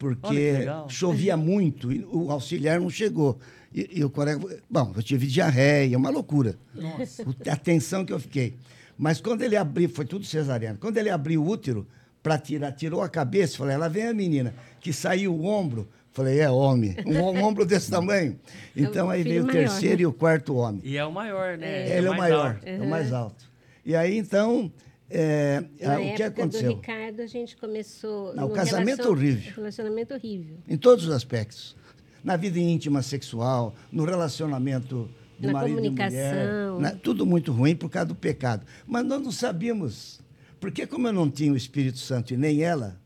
[0.00, 3.38] porque chovia muito e o auxiliar não chegou.
[3.72, 6.56] E, e o colega, bom, eu tive diarreia, uma loucura.
[6.74, 7.22] Nossa.
[7.48, 8.54] A tensão que eu fiquei.
[8.96, 10.78] Mas quando ele abriu, foi tudo cesariana.
[10.80, 11.86] Quando ele abriu o útero
[12.22, 15.86] para tirar, tirou a cabeça, falei, ela vem a menina, que saiu o ombro.
[16.12, 18.40] Falei, é homem, um, um ombro desse tamanho.
[18.74, 20.02] Então o aí veio o maior, terceiro né?
[20.02, 20.80] e o quarto homem.
[20.82, 21.98] E é o maior, né?
[21.98, 22.66] Ele é o mais maior, alto.
[22.66, 23.50] é o mais alto.
[23.84, 24.72] E aí, então,
[25.10, 26.70] é, Na ah, o que aconteceu?
[26.74, 28.34] do Ricardo, a gente começou...
[28.34, 29.52] Não, o casamento horrível.
[29.56, 30.58] Relacionamento horrível.
[30.68, 31.76] Em todos os aspectos.
[32.22, 36.10] Na vida íntima, sexual, no relacionamento de Na marido e mulher.
[36.10, 36.80] comunicação.
[36.80, 38.64] na- tudo muito ruim por causa do pecado.
[38.86, 40.20] Mas nós não sabíamos.
[40.60, 43.00] Porque como eu não tinha o Espírito Santo e nem ela,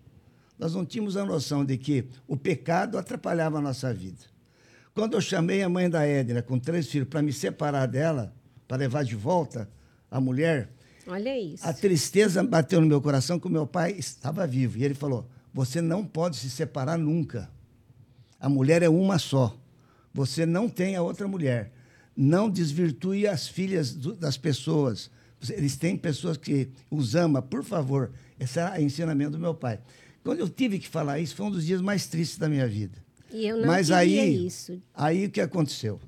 [0.59, 4.19] nós não tínhamos a noção de que o pecado atrapalhava a nossa vida.
[4.93, 8.35] Quando eu chamei a mãe da Edna com três filhos para me separar dela,
[8.67, 9.69] para levar de volta
[10.11, 10.69] a mulher,
[11.07, 11.67] Olha isso.
[11.67, 14.79] a tristeza bateu no meu coração que o meu pai estava vivo.
[14.79, 17.51] E ele falou: Você não pode se separar nunca.
[18.41, 19.57] A mulher é uma só.
[20.13, 21.73] Você não tem a outra mulher.
[22.17, 25.11] Não desvirtue as filhas do- das pessoas.
[25.51, 28.13] Eles têm pessoas que os ama, por favor.
[28.39, 29.81] Esse é o ensinamento do meu pai.
[30.23, 32.97] Quando eu tive que falar isso, foi um dos dias mais tristes da minha vida.
[33.33, 34.81] E eu não Mas aí, isso.
[34.95, 36.01] aí o que aconteceu?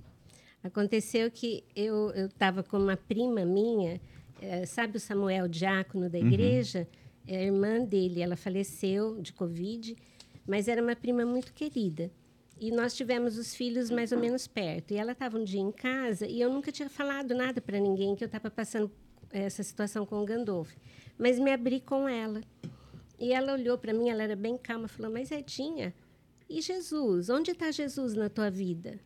[0.63, 4.01] Aconteceu que eu estava com uma prima minha,
[4.41, 6.89] eh, sabe o Samuel Diácono da igreja?
[7.27, 9.97] É a irmã dele, ela faleceu de Covid,
[10.47, 12.11] mas era uma prima muito querida.
[12.59, 14.93] E nós tivemos os filhos mais ou menos perto.
[14.93, 18.15] E ela estava um dia em casa e eu nunca tinha falado nada para ninguém
[18.15, 18.91] que eu estava passando
[19.31, 20.75] essa situação com o Gandolfo.
[21.19, 22.41] Mas me abri com ela.
[23.19, 25.95] E ela olhou para mim, ela era bem calma, falou: Mas Edinha,
[26.49, 27.29] e Jesus?
[27.29, 29.01] Onde está Jesus na tua vida?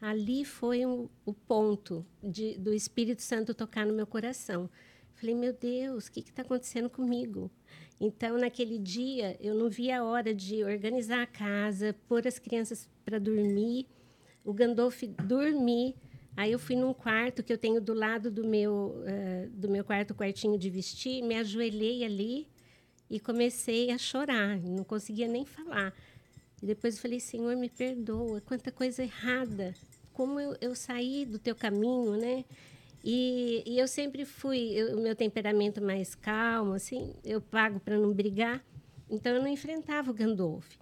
[0.00, 4.68] Ali foi um- o ponto de- do Espírito Santo tocar no meu coração.
[5.14, 7.50] Falei, meu Deus, o que está acontecendo comigo?
[8.00, 12.88] Então, naquele dia, eu não vi a hora de organizar a casa, pôr as crianças
[13.04, 13.86] para dormir,
[14.42, 15.94] o Gandolf dormir.
[16.34, 19.84] Aí eu fui num quarto que eu tenho do lado do meu, eh, do meu
[19.84, 22.48] quarto, quartinho de vestir, me ajoelhei ali
[23.10, 25.92] e comecei a chorar, não conseguia nem falar.
[26.62, 29.74] E depois eu falei, Senhor, me perdoa, quanta coisa errada,
[30.20, 32.44] como eu, eu saí do teu caminho, né?
[33.02, 38.12] E, e eu sempre fui, o meu temperamento mais calmo, assim, eu pago para não
[38.12, 38.62] brigar,
[39.08, 40.76] então eu não enfrentava o Gandolf.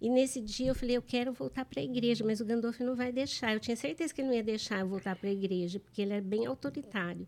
[0.00, 2.96] E nesse dia eu falei, eu quero voltar para a igreja, mas o Gandolf não
[2.96, 3.54] vai deixar.
[3.54, 6.14] Eu tinha certeza que ele não ia deixar eu voltar para a igreja, porque ele
[6.14, 7.24] é bem autoritário.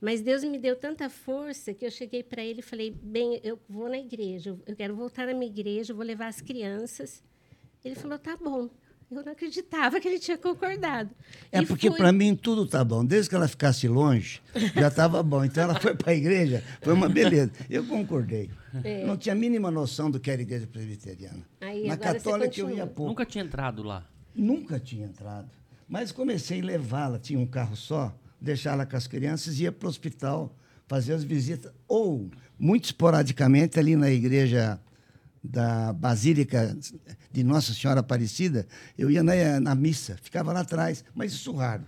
[0.00, 3.56] Mas Deus me deu tanta força que eu cheguei para ele e falei, bem, eu
[3.68, 7.22] vou na igreja, eu quero voltar na minha igreja, eu vou levar as crianças.
[7.84, 8.68] Ele falou, tá bom.
[9.10, 11.10] Eu não acreditava que ele tinha concordado.
[11.50, 13.02] É E porque para mim tudo tá bom.
[13.02, 14.42] Desde que ela ficasse longe,
[14.74, 15.42] já estava bom.
[15.44, 17.50] Então ela foi para a igreja, foi uma beleza.
[17.70, 18.50] Eu concordei.
[18.84, 19.06] É.
[19.06, 21.42] Não tinha a mínima noção do que era igreja presbiteriana.
[21.60, 23.08] Aí, Na católica eu ia pouco.
[23.08, 24.06] Nunca tinha entrado lá.
[24.34, 25.48] Nunca tinha entrado.
[25.88, 29.86] Mas comecei a levá-la, tinha um carro só, deixá-la com as crianças e ia para
[29.86, 30.54] o hospital
[30.86, 31.72] fazer as visitas.
[31.88, 34.78] Ou, muito esporadicamente, ali na igreja
[35.48, 36.76] da Basílica
[37.32, 41.84] de Nossa Senhora Aparecida, eu ia na, na missa, ficava lá atrás, mas isso raro.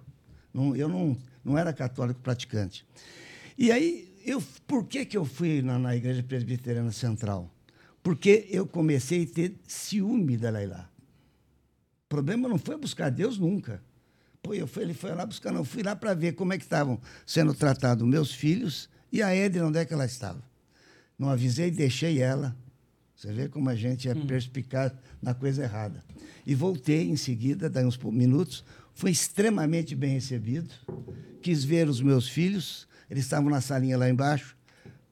[0.52, 2.86] Não, eu não, não era católico praticante.
[3.58, 7.50] E aí, eu, por que, que eu fui na, na Igreja Presbiteriana Central?
[8.02, 10.90] Porque eu comecei a ter ciúme da Laila.
[12.06, 13.82] O problema não foi buscar Deus nunca.
[14.42, 15.64] Pô, eu fui, ele foi lá buscar, não.
[15.64, 19.66] Fui lá para ver como é que estavam sendo tratados meus filhos e a Edna,
[19.66, 20.42] onde é que ela estava.
[21.18, 22.56] Não avisei, deixei ela.
[23.20, 24.26] Você vê como a gente é hum.
[24.26, 26.02] perspicaz na coisa errada.
[26.46, 30.72] E voltei em seguida, daí uns minutos, fui extremamente bem recebido.
[31.42, 34.56] Quis ver os meus filhos, eles estavam na salinha lá embaixo,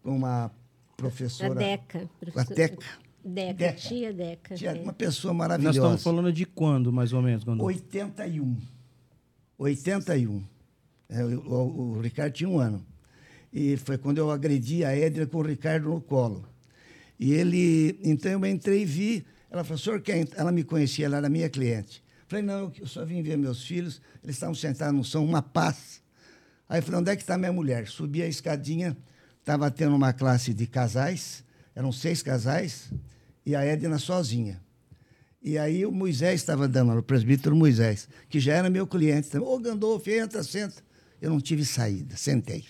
[0.02, 0.50] com uma
[0.96, 1.52] professora.
[1.52, 2.10] A Deca.
[2.34, 2.86] A Deca.
[3.22, 3.72] Deca, Deca.
[3.74, 4.54] tia Deca.
[4.54, 4.80] Tia, é.
[4.80, 5.78] Uma pessoa maravilhosa.
[5.78, 7.44] Nós estamos falando de quando, mais ou menos?
[7.44, 7.62] Quando...
[7.62, 8.56] 81.
[9.58, 10.42] 81.
[11.10, 12.82] É, o, o, o, Ricardo tinha um ano.
[13.52, 16.48] E foi quando eu agredi a Edna com o Ricardo no colo.
[17.18, 19.26] E ele, então eu entrei e vi.
[19.50, 20.26] Ela falou, senhor quem?
[20.36, 22.02] Ela me conhecia, ela era minha cliente.
[22.28, 26.02] Falei, não, eu só vim ver meus filhos, eles estavam sentados no som, uma paz.
[26.68, 27.88] Aí eu falei, onde é que está minha mulher?
[27.88, 28.96] Subi a escadinha,
[29.40, 31.42] estava tendo uma classe de casais,
[31.74, 32.92] eram seis casais,
[33.46, 34.60] e a Edna sozinha.
[35.42, 39.48] E aí o Moisés estava dando, o presbítero Moisés, que já era meu cliente também.
[39.48, 40.82] Ô, oh, Gandolfo, entra, senta.
[41.22, 42.66] Eu não tive saída, sentei.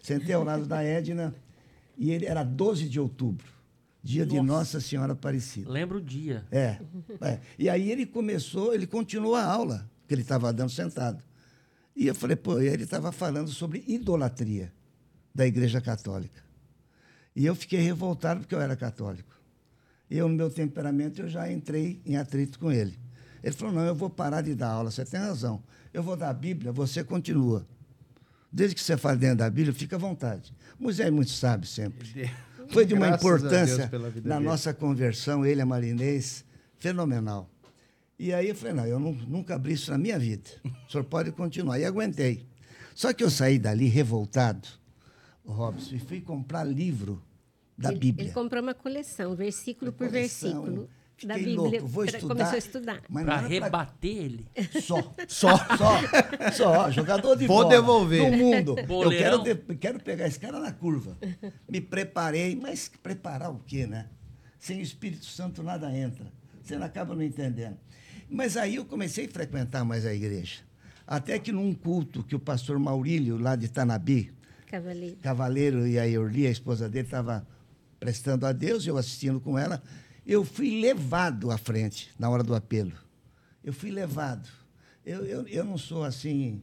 [0.00, 1.34] Sentei ao lado da Edna,
[1.98, 3.46] e ele era 12 de outubro,
[4.02, 4.40] dia Nossa.
[4.40, 5.70] de Nossa Senhora Aparecida.
[5.70, 6.46] Lembro o dia.
[6.50, 6.78] É,
[7.20, 7.40] é.
[7.58, 11.22] E aí ele começou, ele continuou a aula que ele estava dando sentado.
[11.94, 14.72] E eu falei, pô, ele estava falando sobre idolatria
[15.34, 16.42] da Igreja Católica.
[17.34, 19.38] E eu fiquei revoltado porque eu era católico.
[20.10, 22.98] Eu, no meu temperamento, eu já entrei em atrito com ele.
[23.42, 25.62] Ele falou, não, eu vou parar de dar aula, você tem razão.
[25.92, 27.66] Eu vou dar a Bíblia, você continua.
[28.52, 30.52] Desde que você fale dentro da Bíblia, fica à vontade.
[30.78, 32.30] Moisés é muito sábio sempre.
[32.72, 33.90] Foi de uma importância
[34.24, 34.44] na dele.
[34.44, 36.44] nossa conversão, ele é marinês,
[36.78, 37.48] fenomenal.
[38.18, 40.48] E aí eu falei, não, eu não, nunca abri isso na minha vida.
[40.86, 41.78] O senhor pode continuar.
[41.78, 42.46] E aguentei.
[42.94, 44.68] Só que eu saí dali revoltado,
[45.44, 47.22] Robson, e fui comprar livro
[47.76, 48.26] da ele, Bíblia.
[48.26, 50.90] Ele comprou uma coleção, versículo uma por coleção, versículo.
[51.24, 51.56] Da Bíblia.
[51.56, 52.28] Louco, vou estudar.
[52.28, 53.02] Começou a estudar.
[53.12, 54.24] Para rebater pra...
[54.24, 54.46] ele.
[54.80, 55.14] Só.
[55.28, 55.56] Só.
[55.56, 56.52] Só.
[56.52, 56.90] Só.
[56.90, 57.68] Jogador de Vou bola.
[57.68, 58.30] devolver.
[58.30, 58.76] Do mundo.
[58.78, 61.16] Eu quero, de, quero pegar esse cara na curva.
[61.68, 64.06] Me preparei, mas preparar o quê, né?
[64.58, 66.26] Sem o Espírito Santo nada entra.
[66.62, 67.76] Você não acaba não entendendo.
[68.28, 70.60] Mas aí eu comecei a frequentar mais a igreja.
[71.06, 74.32] Até que num culto que o pastor Maurílio, lá de Tanabi,
[74.68, 77.44] Cavaleiro, Cavaleiro e a Eorli, a esposa dele, estava
[77.98, 79.82] prestando a Deus, eu assistindo com ela,
[80.26, 82.92] eu fui levado à frente na hora do apelo.
[83.62, 84.48] Eu fui levado.
[85.04, 86.62] Eu, eu, eu não sou assim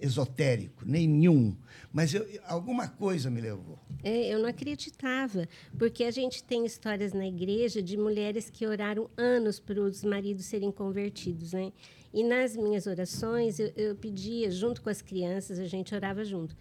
[0.00, 1.54] esotérico, nenhum,
[1.92, 3.78] mas eu, alguma coisa me levou.
[4.02, 5.46] É, eu não acreditava,
[5.78, 10.46] porque a gente tem histórias na igreja de mulheres que oraram anos para os maridos
[10.46, 11.70] serem convertidos, né?
[12.12, 16.56] E nas minhas orações eu, eu pedia junto com as crianças, a gente orava junto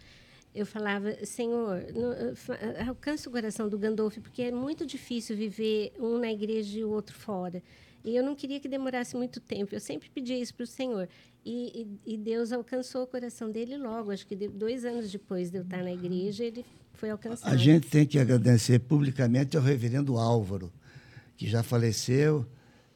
[0.53, 1.85] eu falava, Senhor,
[2.87, 6.89] alcance o coração do Gandolf, porque é muito difícil viver um na igreja e o
[6.89, 7.61] outro fora.
[8.03, 9.75] E eu não queria que demorasse muito tempo.
[9.75, 11.07] Eu sempre pedia isso para o Senhor.
[11.45, 14.11] E, e, e, Deus alcançou o coração dele logo.
[14.11, 17.51] Acho que dois anos depois de eu estar na igreja, ele foi alcançado.
[17.51, 20.71] A gente tem que agradecer publicamente ao reverendo Álvaro,
[21.37, 22.45] que já faleceu,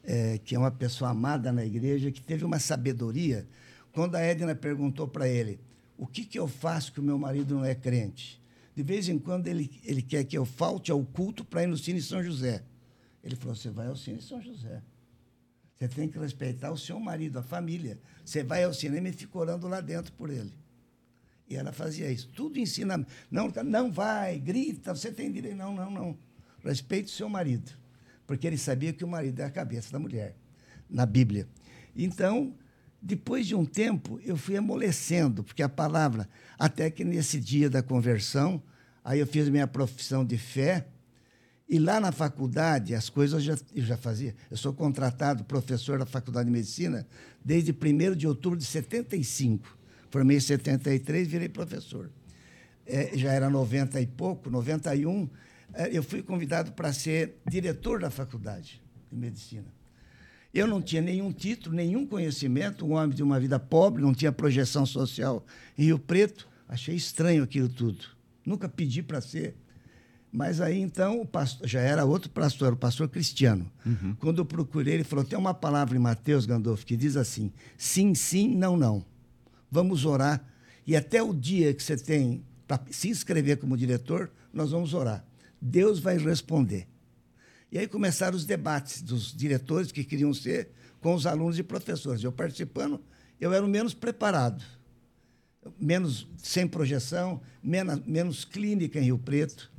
[0.03, 3.45] é, que é uma pessoa amada na igreja, que teve uma sabedoria.
[3.91, 5.59] Quando a Edna perguntou para ele
[6.03, 8.41] o que, que eu faço que o meu marido não é crente?
[8.75, 11.77] De vez em quando ele, ele quer que eu falte ao culto para ir no
[11.77, 12.61] Cine São José.
[13.23, 14.83] Ele falou: você vai ao Cine São José.
[15.79, 17.97] Você tem que respeitar o seu marido, a família.
[18.25, 20.51] Você vai ao cinema e fica orando lá dentro por ele.
[21.47, 22.27] E ela fazia isso.
[22.35, 23.07] Tudo ensina.
[23.31, 25.55] Não, não vai, grita, você tem direito.
[25.55, 26.17] Não, não, não.
[26.65, 27.71] Respeite o seu marido.
[28.27, 30.35] Porque ele sabia que o marido é a cabeça da mulher,
[30.89, 31.47] na Bíblia.
[31.95, 32.53] Então,
[33.05, 37.83] depois de um tempo, eu fui amolecendo, porque a palavra, até que nesse dia da
[37.83, 38.63] conversão,
[39.03, 40.87] aí eu fiz minha profissão de fé,
[41.67, 44.33] e lá na faculdade, as coisas eu já, eu já fazia.
[44.49, 47.05] Eu sou contratado professor da Faculdade de Medicina
[47.43, 49.77] desde 1 de outubro de 75.
[50.09, 52.11] Formei em 73 virei professor.
[52.85, 55.27] É, já era 90 e pouco, 91,
[55.73, 59.72] é, eu fui convidado para ser diretor da Faculdade de Medicina.
[60.53, 64.31] Eu não tinha nenhum título, nenhum conhecimento, um homem de uma vida pobre, não tinha
[64.31, 65.43] projeção social
[65.77, 66.47] em Rio Preto.
[66.69, 68.05] Achei estranho aquilo tudo.
[68.45, 69.55] Nunca pedi para ser.
[70.31, 73.71] Mas aí então o pastor, já era outro pastor, o pastor Cristiano.
[73.85, 74.15] Uhum.
[74.19, 78.13] Quando eu procurei, ele falou: tem uma palavra em Mateus Gandolfo que diz assim: sim,
[78.15, 79.05] sim, não, não.
[79.71, 80.43] Vamos orar.
[80.85, 85.25] E até o dia que você tem para se inscrever como diretor, nós vamos orar.
[85.61, 86.87] Deus vai responder.
[87.73, 90.69] E aí começaram os debates dos diretores que queriam ser
[91.01, 92.23] com os alunos e professores.
[92.23, 93.01] Eu participando,
[93.41, 94.63] eu era o menos preparado,
[95.79, 99.71] menos sem projeção, menos, menos clínica em Rio Preto.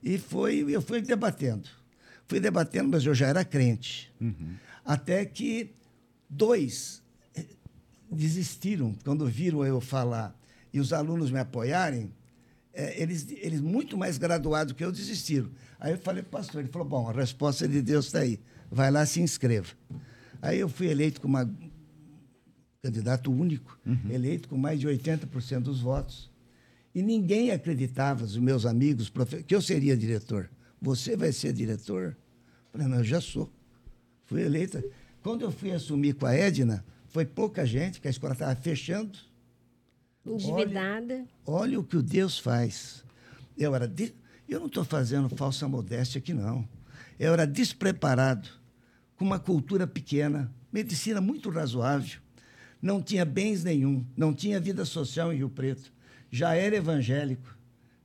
[0.00, 1.68] E foi, eu fui debatendo.
[2.28, 4.14] Fui debatendo, mas eu já era crente.
[4.84, 5.74] Até que
[6.28, 7.02] dois
[7.34, 7.44] eh,
[8.08, 10.38] desistiram quando viram eu falar
[10.72, 12.12] e os alunos me apoiarem.
[12.72, 15.50] eh, eles, eles, muito mais graduados que eu, desistiram.
[15.80, 18.38] Aí eu falei, pastor, ele falou: bom, a resposta de Deus está aí.
[18.70, 19.72] Vai lá, se inscreva.
[20.42, 21.50] Aí eu fui eleito como uma
[22.82, 26.30] candidato único, eleito com mais de 80% dos votos.
[26.94, 30.50] E ninguém acreditava, os meus amigos, profe- que eu seria diretor.
[30.80, 32.16] Você vai ser diretor?
[32.16, 33.50] Eu falei, não, eu já sou.
[34.24, 34.82] Fui eleita.
[35.22, 39.18] Quando eu fui assumir com a Edna, foi pouca gente, que a escola estava fechando.
[40.26, 41.26] Endividada.
[41.46, 43.04] Olha o que o Deus faz.
[43.58, 44.14] Eu era de-
[44.52, 46.68] eu não estou fazendo falsa modéstia aqui, não.
[47.18, 48.48] Eu era despreparado,
[49.16, 52.20] com uma cultura pequena, medicina muito razoável,
[52.80, 55.92] não tinha bens nenhum, não tinha vida social em Rio Preto,
[56.30, 57.56] já era evangélico,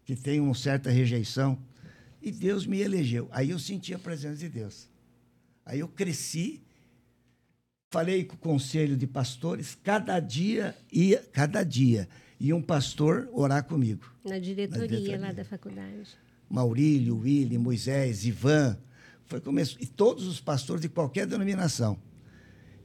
[0.03, 1.57] que tem uma certa rejeição,
[2.21, 3.29] e Deus me elegeu.
[3.31, 4.89] Aí eu senti a presença de Deus.
[5.65, 6.61] Aí eu cresci,
[7.91, 13.63] falei com o conselho de pastores, cada dia ia, cada dia ia um pastor orar
[13.63, 14.11] comigo.
[14.23, 15.19] Na diretoria, diretoria.
[15.19, 16.24] lá da faculdade.
[16.49, 18.77] Maurílio, Willy, Moisés, Ivan,
[19.25, 21.97] foi começo, e todos os pastores de qualquer denominação.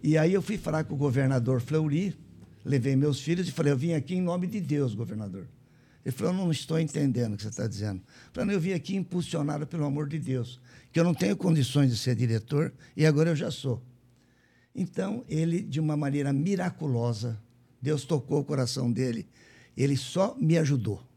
[0.02, 2.16] E aí eu fui falar com o governador Fleury,
[2.64, 5.46] levei meus filhos e falei, eu vim aqui em nome de Deus, governador.
[6.02, 8.00] Ele falou, eu não estou entendendo o que você está dizendo.
[8.34, 10.58] Não, eu vim aqui impulsionado pelo amor de Deus,
[10.90, 13.82] que eu não tenho condições de ser diretor e agora eu já sou.
[14.74, 17.38] Então, ele, de uma maneira miraculosa,
[17.82, 19.28] Deus tocou o coração dele,
[19.76, 21.09] ele só me ajudou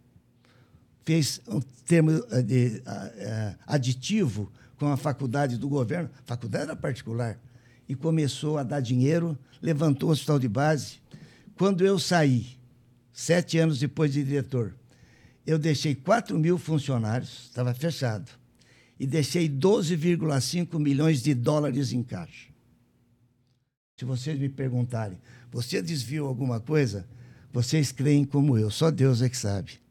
[1.06, 6.76] fez um termo eh, de eh, aditivo com a faculdade do governo, a faculdade era
[6.76, 7.40] particular,
[7.88, 10.96] e começou a dar dinheiro, levantou o hospital de base.
[11.56, 12.58] Quando eu saí,
[13.12, 14.74] sete anos depois de diretor,
[15.46, 18.32] eu deixei 4 mil funcionários, estava fechado,
[19.00, 22.48] e deixei 12,5 milhões de dólares em caixa.
[24.00, 25.18] Se vocês me perguntarem,
[25.52, 27.08] você desviou alguma coisa?
[27.52, 29.83] Vocês creem como eu, só Deus é que sabe.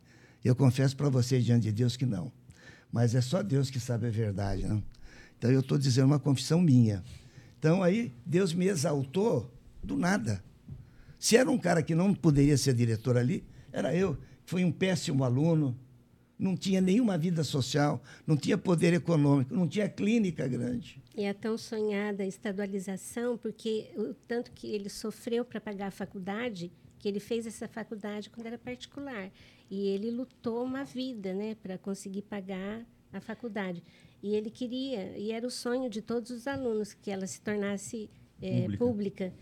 [0.44, 2.32] Eu confesso para vocês diante de Deus que não.
[2.90, 4.82] Mas é só Deus que sabe a verdade, não?
[5.38, 7.02] Então eu estou dizendo uma confissão minha.
[7.58, 9.50] Então aí Deus me exaltou
[9.82, 10.42] do nada.
[11.18, 14.18] Se era um cara que não poderia ser diretor ali, era eu.
[14.44, 15.78] Fui um péssimo aluno,
[16.38, 21.00] não tinha nenhuma vida social, não tinha poder econômico, não tinha clínica grande.
[21.16, 25.90] E é tão sonhada a estadualização, porque o tanto que ele sofreu para pagar a
[25.92, 29.30] faculdade, que ele fez essa faculdade quando era particular.
[29.74, 33.82] E ele lutou uma vida né, para conseguir pagar a faculdade.
[34.22, 38.10] E ele queria, e era o sonho de todos os alunos, que ela se tornasse
[38.42, 38.78] eh, Pública.
[38.84, 39.32] pública.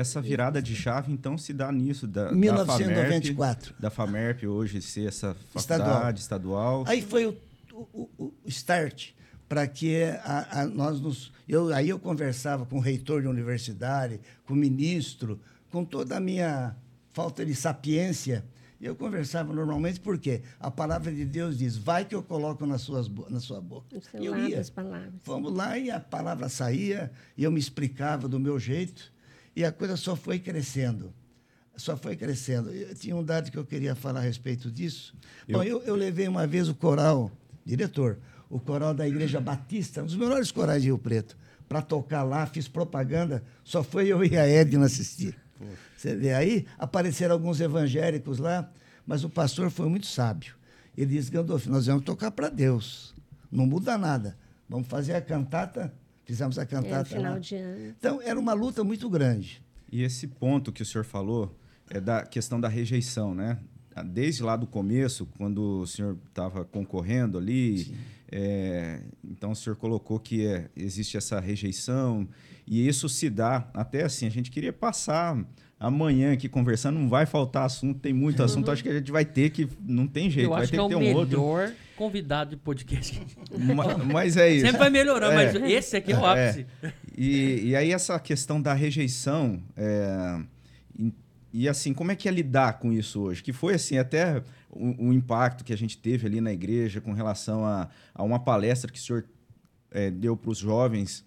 [0.00, 3.66] Essa virada de chave, então, se dá nisso, da, da 1994.
[3.74, 5.88] FAMERP, da FAMERP hoje ser essa Estadual.
[5.90, 6.84] faculdade estadual.
[6.86, 7.36] Aí foi o,
[7.70, 9.10] o, o- o start
[9.46, 11.30] para que a, a- nós nos.
[11.46, 15.38] Eu, aí eu conversava com o reitor de universidade, com o ministro,
[15.70, 16.74] com toda a minha
[17.10, 18.42] falta de sapiência.
[18.84, 23.08] Eu conversava normalmente porque a palavra de Deus diz: vai que eu coloco nas suas,
[23.30, 23.96] na sua boca.
[24.20, 24.58] E eu ia.
[25.24, 29.10] Vamos lá, e a palavra saía, e eu me explicava do meu jeito,
[29.56, 31.14] e a coisa só foi crescendo.
[31.74, 32.70] Só foi crescendo.
[32.70, 35.14] Eu tinha um dado que eu queria falar a respeito disso.
[35.50, 37.32] Bom, eu, eu levei uma vez o coral,
[37.64, 38.18] diretor,
[38.50, 42.44] o coral da Igreja Batista, um dos melhores corais de Rio Preto, para tocar lá,
[42.44, 45.42] fiz propaganda, só foi eu e a Edna assistir.
[45.96, 48.70] Você vê aí, apareceram alguns evangélicos lá,
[49.06, 50.54] mas o pastor foi muito sábio.
[50.96, 53.14] Ele disse, Gandolfo, nós vamos tocar para Deus.
[53.50, 54.36] Não muda nada.
[54.68, 55.92] Vamos fazer a cantata.
[56.24, 57.38] Fizemos a É, cantata final lá.
[57.38, 57.94] de ano.
[57.98, 59.62] Então, era uma luta muito grande.
[59.90, 61.54] E esse ponto que o senhor falou
[61.90, 63.58] é da questão da rejeição, né?
[64.06, 67.94] Desde lá do começo, quando o senhor estava concorrendo ali,
[68.32, 72.26] é, então o senhor colocou que é, existe essa rejeição
[72.66, 74.26] e isso se dá até assim.
[74.26, 75.36] A gente queria passar
[75.78, 78.70] amanhã aqui conversando, não vai faltar assunto, tem muito assunto.
[78.70, 80.78] Acho que a gente vai ter que, não tem jeito, Eu vai ter que é
[80.78, 81.38] que o ter um outro.
[81.40, 83.20] melhor convidado de podcast.
[83.74, 84.64] Ma- Mas é isso.
[84.64, 85.52] Sempre vai melhorando, É.
[85.52, 86.48] mas esse aqui é o É.
[86.48, 86.66] ápice.
[87.16, 90.40] E, e aí essa questão da rejeição, é,
[90.98, 91.12] e,
[91.52, 93.42] e, assim, como é que é lidar com isso hoje?
[93.42, 97.12] Que foi assim, até o, o impacto que a gente teve ali na igreja com
[97.12, 99.24] relação a, a uma palestra que o senhor
[99.90, 101.24] é, deu para os jovens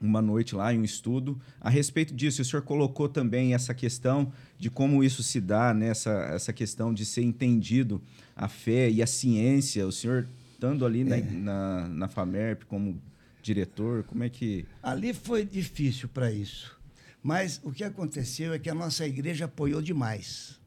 [0.00, 2.40] uma noite lá em um estudo a respeito disso.
[2.40, 5.88] O senhor colocou também essa questão de como isso se dá, né?
[5.88, 8.00] essa, questão de ser entendido
[8.34, 9.86] a fé e a ciência.
[9.86, 13.00] O senhor estando ali na, na, na FAMERP como
[13.42, 14.66] diretor, como é que...
[14.82, 16.78] Ali foi difícil para isso.
[17.22, 20.58] Mas o que aconteceu é que a nossa igreja apoiou demais.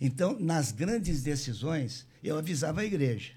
[0.00, 3.32] Então, nas grandes decisões, eu avisava a igreja.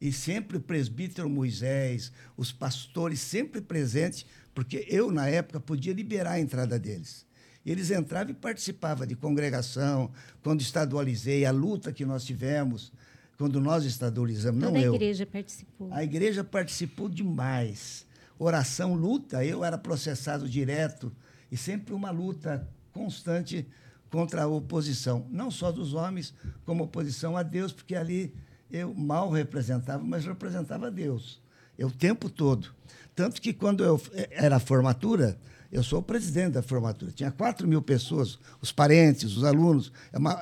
[0.00, 4.24] E sempre o presbítero Moisés, os pastores sempre presentes,
[4.58, 7.24] porque eu, na época, podia liberar a entrada deles.
[7.64, 10.10] Eles entravam e participavam de congregação,
[10.42, 12.92] quando estadualizei, a luta que nós tivemos,
[13.36, 14.94] quando nós estadualizamos, Toda não a eu.
[14.96, 15.88] igreja participou.
[15.92, 18.04] A igreja participou demais.
[18.36, 21.12] Oração, luta, eu era processado direto
[21.52, 23.64] e sempre uma luta constante
[24.10, 26.34] contra a oposição, não só dos homens,
[26.64, 28.34] como oposição a Deus, porque ali
[28.68, 31.40] eu mal representava, mas representava Deus.
[31.78, 32.74] Eu o tempo todo.
[33.14, 34.00] Tanto que quando eu
[34.30, 35.38] era a formatura,
[35.70, 37.12] eu sou o presidente da formatura.
[37.12, 39.92] Tinha 4 mil pessoas, os parentes, os alunos.
[40.12, 40.32] É, uma,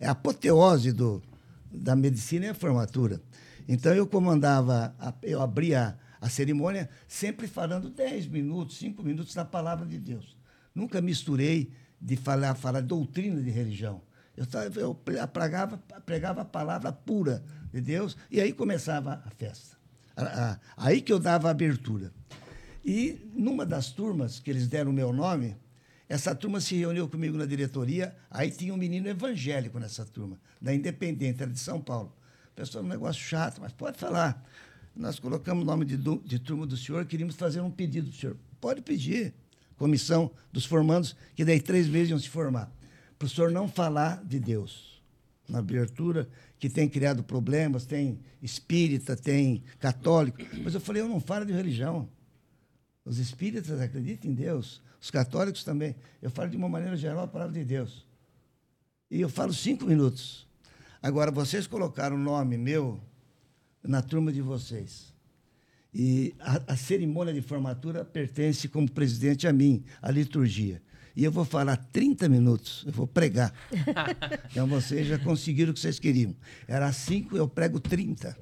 [0.00, 1.22] é, é a apoteose do,
[1.70, 3.20] da medicina e a formatura.
[3.68, 9.84] Então eu comandava, eu abria a cerimônia sempre falando 10 minutos, 5 minutos da palavra
[9.84, 10.36] de Deus.
[10.74, 14.02] Nunca misturei de falar, falar doutrina de religião.
[14.36, 17.42] Eu, eu pregava, pregava a palavra pura
[17.72, 19.75] de Deus e aí começava a festa.
[20.76, 22.12] Aí que eu dava a abertura.
[22.84, 25.56] E numa das turmas que eles deram o meu nome,
[26.08, 30.72] essa turma se reuniu comigo na diretoria, aí tinha um menino evangélico nessa turma, da
[30.72, 32.14] Independente, era de São Paulo.
[32.54, 34.48] Pessoal, um negócio chato, mas pode falar.
[34.94, 38.36] Nós colocamos o nome de, de turma do senhor, queríamos fazer um pedido do senhor.
[38.60, 39.34] Pode pedir.
[39.76, 42.72] Comissão dos formandos, que daí três meses iam se formar.
[43.18, 44.95] Para o senhor não falar de Deus.
[45.48, 46.28] Na abertura,
[46.58, 50.38] que tem criado problemas, tem espírita, tem católico.
[50.62, 52.08] Mas eu falei, eu não falo de religião.
[53.04, 55.94] Os espíritas acreditam em Deus, os católicos também.
[56.20, 58.04] Eu falo de uma maneira geral a palavra de Deus.
[59.08, 60.46] E eu falo cinco minutos.
[61.00, 63.00] Agora, vocês colocaram o nome meu
[63.82, 65.14] na turma de vocês.
[65.94, 70.82] E a, a, cerimônia de formatura pertence como presidente a mim, a liturgia.
[71.16, 73.50] E eu vou falar 30 minutos, eu vou pregar.
[74.50, 76.36] então vocês já conseguiram o que vocês queriam.
[76.68, 78.36] Era 5, eu prego 30,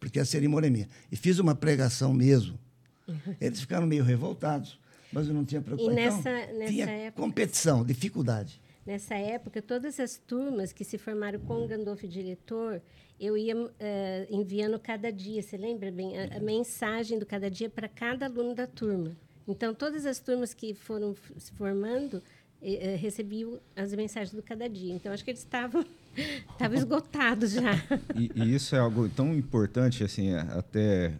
[0.00, 0.88] porque a cerimônia é minha.
[1.12, 2.58] E fiz uma pregação mesmo.
[3.38, 4.80] Eles ficaram meio revoltados,
[5.12, 5.92] mas eu não tinha preocupação.
[5.92, 8.58] E nessa, então, nessa tinha época, competição, dificuldade.
[8.86, 12.80] Nessa época, todas as turmas que se formaram com o Gandolfo diretor,
[13.20, 13.68] eu ia uh,
[14.30, 16.18] enviando cada dia, você lembra bem?
[16.18, 19.14] A, a mensagem do cada dia para cada aluno da turma.
[19.48, 22.22] Então, todas as turmas que foram se formando
[22.60, 24.94] eh, recebiam as mensagens do cada dia.
[24.94, 25.84] Então, acho que eles estavam
[26.52, 27.74] estavam esgotados já.
[28.14, 31.14] E, e, isso é algo tão importante, assim, até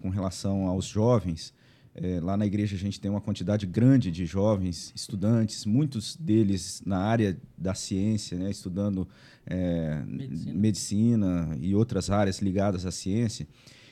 [0.00, 1.52] com relação aos jovens.
[1.94, 6.80] É, lá na igreja a gente tem uma quantidade grande de jovens estudantes, muitos deles
[6.86, 9.08] na área da ciência, né, estudando
[9.44, 10.54] é, medicina.
[10.54, 11.58] medicina.
[11.60, 13.48] e outras áreas ligadas à ciência.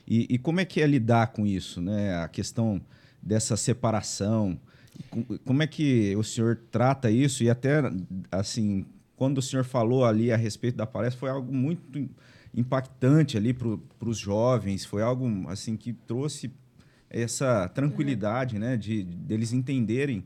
[0.07, 2.17] E, e, como é que é lidar com isso, né?
[2.17, 2.81] A questão
[3.27, 4.59] dessa separação.
[5.45, 7.43] Como é que o senhor trata isso?
[7.43, 7.83] E até,
[8.31, 12.09] assim, quando o senhor falou ali a respeito da palestra, foi algo muito
[12.55, 16.51] impactante ali para os jovens, foi algo, assim, que trouxe
[17.11, 20.25] essa tranquilidade, né, de deles entenderem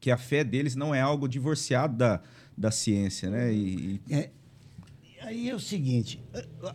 [0.00, 2.20] que a fé deles não é algo divorciado da,
[2.56, 3.52] da ciência, né?
[3.52, 4.14] E, e...
[4.14, 4.30] É,
[5.22, 6.22] aí é o seguinte,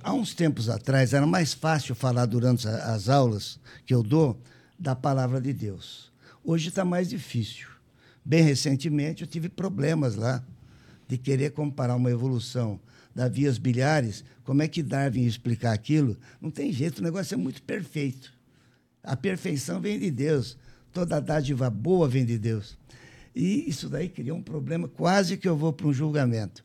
[0.04, 4.38] há uns tempos atrás era mais fácil falar durante as aulas que eu dou
[4.78, 6.11] da palavra de Deus.
[6.43, 7.67] Hoje está mais difícil.
[8.24, 10.43] Bem recentemente eu tive problemas lá
[11.07, 12.80] de querer comparar uma evolução
[13.13, 16.17] das vias bilhares, como é que Darwin ia explicar aquilo?
[16.41, 18.34] Não tem jeito, o negócio é muito perfeito.
[19.03, 20.57] A perfeição vem de Deus.
[20.91, 22.78] Toda dádiva boa vem de Deus.
[23.36, 26.63] E isso daí criou um problema, quase que eu vou para um julgamento.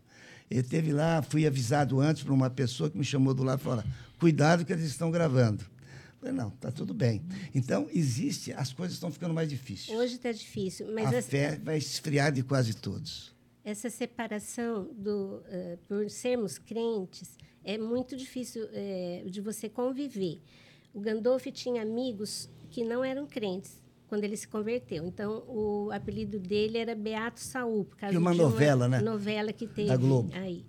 [0.50, 3.64] Ele teve lá, fui avisado antes por uma pessoa que me chamou do lado e
[3.64, 3.84] falou:
[4.18, 5.64] cuidado que eles estão gravando.
[6.18, 7.22] Falei, não, tá tudo bem.
[7.54, 9.96] Então, existe, as coisas estão ficando mais difíceis.
[9.96, 11.06] Hoje está difícil, mas.
[11.06, 13.32] A essa, fé vai esfriar de quase todos.
[13.64, 20.40] Essa separação do, uh, por sermos crentes é muito difícil uh, de você conviver.
[20.92, 25.04] O Gandolf tinha amigos que não eram crentes quando ele se converteu.
[25.06, 29.00] Então, o apelido dele era Beato Saul, por causa de uma de novela, uma né?
[29.02, 30.32] novela que teve da Globo.
[30.34, 30.64] aí,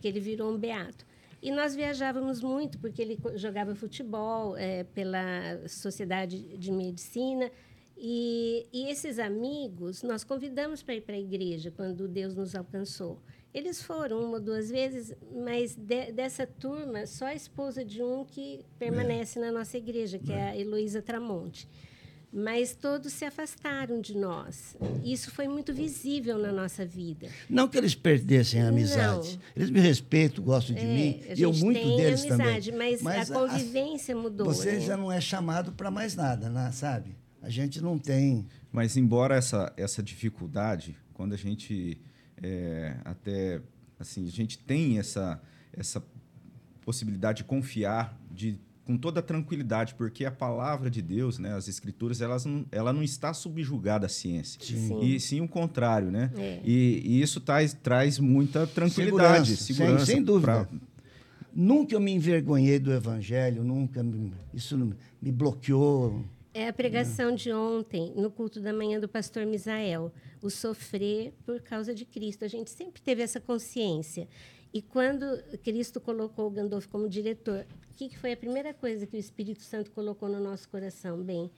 [0.00, 1.04] que ele virou um beato.
[1.42, 7.50] E nós viajávamos muito, porque ele jogava futebol é, pela Sociedade de Medicina.
[7.96, 13.18] E, e esses amigos, nós convidamos para ir para a igreja quando Deus nos alcançou.
[13.54, 18.22] Eles foram uma ou duas vezes, mas de, dessa turma, só a esposa de um
[18.22, 19.42] que permanece é.
[19.42, 21.66] na nossa igreja, que é, é a Heloísa Tramonte.
[22.32, 24.76] Mas todos se afastaram de nós.
[25.02, 27.28] Isso foi muito visível na nossa vida.
[27.48, 29.38] Não que eles perdessem a amizade.
[29.38, 29.40] Não.
[29.56, 32.92] Eles me respeitam, gostam de é, mim, e eu muito deles amizade, também.
[32.92, 34.46] Mas, mas a convivência a, mudou.
[34.46, 34.80] Você né?
[34.80, 36.70] já não é chamado para mais nada, né?
[36.72, 37.16] sabe?
[37.40, 38.46] A gente não tem.
[38.72, 41.98] Mas embora essa, essa dificuldade, quando a gente
[42.42, 43.62] é, até
[43.98, 45.40] assim a gente tem essa
[45.72, 46.02] essa
[46.82, 52.20] possibilidade de confiar, de com toda tranquilidade, porque a palavra de Deus, né, as escrituras,
[52.20, 54.60] elas não, ela não está subjugada à ciência.
[54.62, 55.00] Sim.
[55.02, 56.30] E sim o contrário, né?
[56.38, 56.60] É.
[56.64, 60.06] E, e isso traz, traz muita tranquilidade, Segurança, segurança.
[60.06, 60.64] sem- sem dúvida.
[60.66, 60.68] pra-
[61.52, 64.76] Nunca eu me envergonhei do evangelho, nunca me- isso
[65.20, 66.22] me bloqueou.
[66.52, 70.12] É a pregação de ontem, no culto da manhã do pastor Misael.
[70.42, 72.44] O sofrer por causa de Cristo.
[72.44, 74.28] A gente sempre teve essa consciência.
[74.76, 75.24] E quando
[75.64, 79.18] Cristo colocou o Gandolfo como diretor, o que que foi a primeira coisa que o
[79.18, 81.16] Espírito Santo colocou no nosso coração?
[81.22, 81.50] Bem,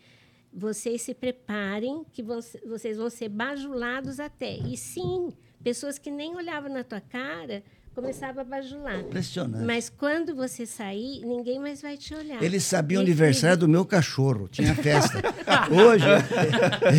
[0.52, 4.58] vocês se preparem, que vão vocês vão ser bajulados até.
[4.58, 5.30] E sim,
[5.64, 9.00] pessoas que nem olhavam na tua cara começavam a bajular.
[9.00, 9.64] Impressionante.
[9.64, 12.40] Mas quando você sair, ninguém mais vai te olhar.
[12.40, 15.20] Eles sabiam o aniversário do meu cachorro, tinha festa.
[15.74, 16.04] Hoje,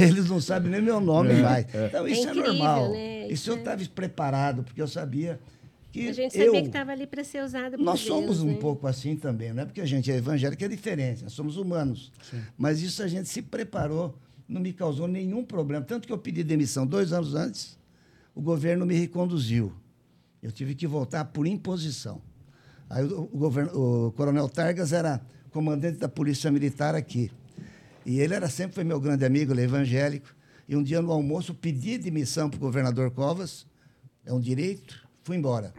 [0.06, 1.66] eles não sabem nem meu nome mais.
[1.74, 2.92] Então, É isso é, incrível, normal.
[2.92, 3.24] né?
[3.28, 5.40] Isso Isso eu é- estava preparado, porque eu sabia
[5.92, 6.46] que A gente eu...
[6.46, 8.58] sabia que estava ali para ser usada por Nós Deus, somos um né?
[8.60, 12.12] pouco assim também, não é porque a gente é evangélico, é diferente, nós somos humanos.
[12.58, 14.18] Mas isso a gente se preparou,
[14.48, 15.84] não me causou nenhum problema.
[15.84, 17.78] Tanto que eu pedi demissão dois anos antes,
[18.36, 19.74] o governo me reconduziu.
[20.42, 22.22] Eu tive que voltar por imposição.
[22.90, 25.22] Aí o, o governo, o coronel Targas era
[25.52, 27.32] comandante da Polícia Militar aqui.
[28.06, 30.34] E ele era sempre foi meu grande amigo, ele é evangélico.
[30.68, 33.66] E um dia no almoço eu pedi demissão para o governador Covas,
[34.24, 35.72] é um direito, fui embora.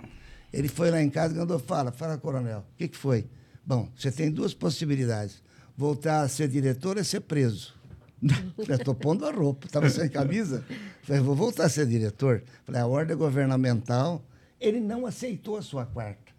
[0.52, 3.28] Ele foi lá em casa e mandou, fala, fala, coronel, o que, que foi?
[3.66, 5.42] Bom, você tem duas possibilidades.
[5.76, 7.74] Voltar a ser diretor ou ser preso.
[8.58, 10.64] Estou pondo a roupa, estava sem camisa.
[11.02, 12.44] Falei, vou voltar a ser diretor.
[12.64, 14.24] Falei, a ordem governamental,
[14.60, 16.32] ele não aceitou a sua quarta.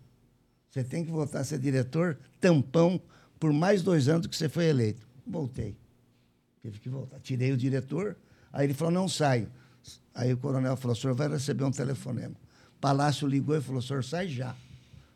[0.69, 3.01] Você tem que voltar a ser diretor, tampão,
[3.39, 5.05] por mais dois anos que você foi eleito.
[5.27, 5.75] Voltei.
[6.61, 7.19] Tive que voltar.
[7.19, 8.15] Tirei o diretor,
[8.53, 9.51] aí ele falou, não saio.
[10.13, 12.35] Aí o coronel falou, o senhor vai receber um telefonema.
[12.81, 14.55] Palácio ligou e falou, o senhor sai já.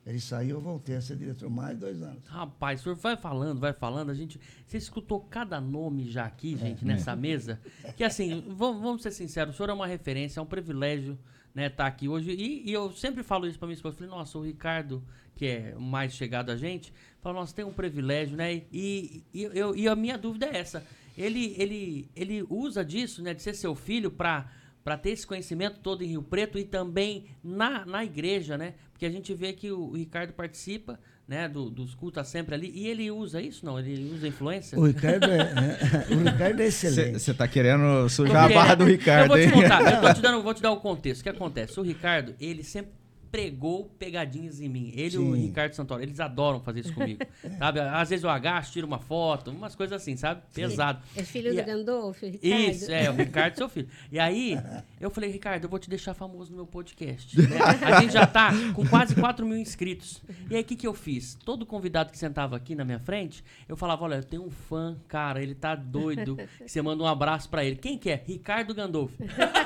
[0.05, 2.28] Ele saiu, eu voltei a ser diretor mais dois anos.
[2.28, 4.39] Rapaz, o senhor vai falando, vai falando, a gente.
[4.63, 6.88] Você escutou cada nome já aqui, gente, É.
[6.88, 7.59] nessa mesa.
[7.97, 11.18] Que assim, vamos, vamos ser sinceros, o senhor é uma referência, é um privilégio,
[11.55, 12.30] né, estar aqui hoje.
[12.32, 13.95] E, e eu sempre falo isso pra minha esposa.
[13.95, 15.03] eu Falei, nossa, o Ricardo,
[15.36, 18.61] que é o mais chegado a gente, fala, nossa, tem um privilégio, né?
[18.72, 20.86] E, e, eu, e a minha dúvida é essa.
[21.18, 24.51] Ele, ele, ele usa disso, né, de ser seu filho, pra
[24.86, 28.76] para ter esse conhecimento todo em Rio Preto e também na, na igreja, né?
[28.92, 32.72] Porque a gente vê que o Ricardo participa, né, do, dos cultos tá sempre ali
[32.72, 33.80] e ele usa isso, não?
[33.80, 34.80] Ele usa influência?
[34.80, 37.20] O Ricardo é, é- o Ricardo é excelente.
[37.20, 40.22] Você tá querendo sujar a barra do Ricardo, Eu vou te contar, eu tô te
[40.22, 41.22] dando, vou te dar o contexto.
[41.22, 41.80] O que acontece?
[41.80, 42.92] O Ricardo, ele sempre
[43.32, 44.92] pregou pegadinhas em mim.
[44.96, 45.34] Ele e o.
[45.34, 47.22] Ricardo Santoro, eles adoram fazer isso comigo,
[47.60, 47.80] sabe?
[47.80, 50.42] Às vezes eu agacho, tiro uma foto, umas coisas assim, sabe?
[50.54, 51.00] Pesado.
[51.16, 52.62] É filho E do a- Gandolfo, Ricardo?
[52.62, 53.88] Isso, é, o Ricardo, seu filho.
[54.12, 54.58] E aí,
[55.00, 57.36] eu falei, Ricardo, eu vou te deixar famoso no meu podcast.
[57.42, 57.58] né?
[57.86, 60.22] A gente já tá com quase 4 mil inscritos.
[60.50, 61.36] E aí, o que, que eu fiz?
[61.46, 64.96] Todo convidado que sentava aqui na minha frente, eu falava, olha, eu tenho um fã,
[65.08, 66.38] cara, ele tá doido.
[66.66, 67.76] Você manda um abraço pra ele.
[67.76, 68.22] Quem que é?
[68.26, 69.16] Ricardo Gandolfo.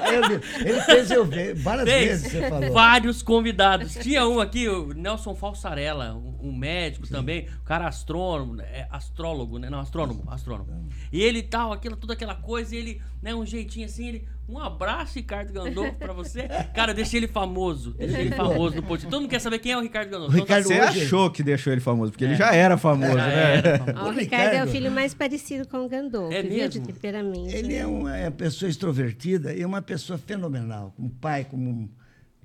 [0.01, 2.71] Aí eu vi- ele fez eu ver várias Fez vezes, você falou.
[2.71, 3.58] vários convidados.
[4.01, 9.57] Tinha um aqui, o Nelson Falsarella, um, um médico também, o cara astrônomo, é, astrólogo,
[9.59, 9.69] né?
[9.69, 10.89] Não, astrônomo, astrônomo.
[11.11, 14.27] E ele tal, aquilo, toda aquela coisa, e ele, né, um jeitinho assim, ele.
[14.51, 16.47] Um abraço, Ricardo Gandolfo, pra você.
[16.73, 17.91] Cara, deixei ele famoso.
[17.93, 19.07] Deixei ele famoso no podcast.
[19.07, 20.33] Todo mundo quer saber quem é o Ricardo Gandolfo.
[20.33, 22.75] O Então tá- Ricardo- Você hoje- achou que deixou ele famoso, porque ele já era
[22.75, 23.55] famoso, Já né?
[23.57, 23.99] era famoso.
[23.99, 26.69] Ó, o O Ricardo é o Ricardo- filho mais parecido com o Gandolfo, É mesmo?
[26.69, 27.51] De temperamento.
[27.53, 31.87] Ele é uma, é uma pessoa extrovertida e é uma pessoa fenomenal, como pai, como...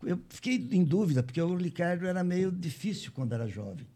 [0.06, 3.86] Eu fiquei em dúvida, porque o Ricardo era meio difícil quando era jovem.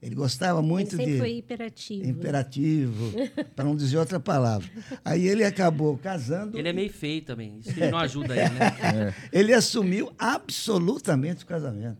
[0.00, 1.18] Ele gostava Ele muito sempre de...
[1.18, 2.04] foi hiperativo.
[2.04, 2.08] né?
[2.10, 3.12] Imperativo,
[3.56, 4.68] para não dizer outra palavra.
[5.04, 6.56] Aí ele acabou casando.
[6.56, 7.58] Ele é meio feio também.
[7.58, 9.14] Isso não ajuda ele, né?
[9.32, 11.98] Ele assumiu absolutamente o casamento.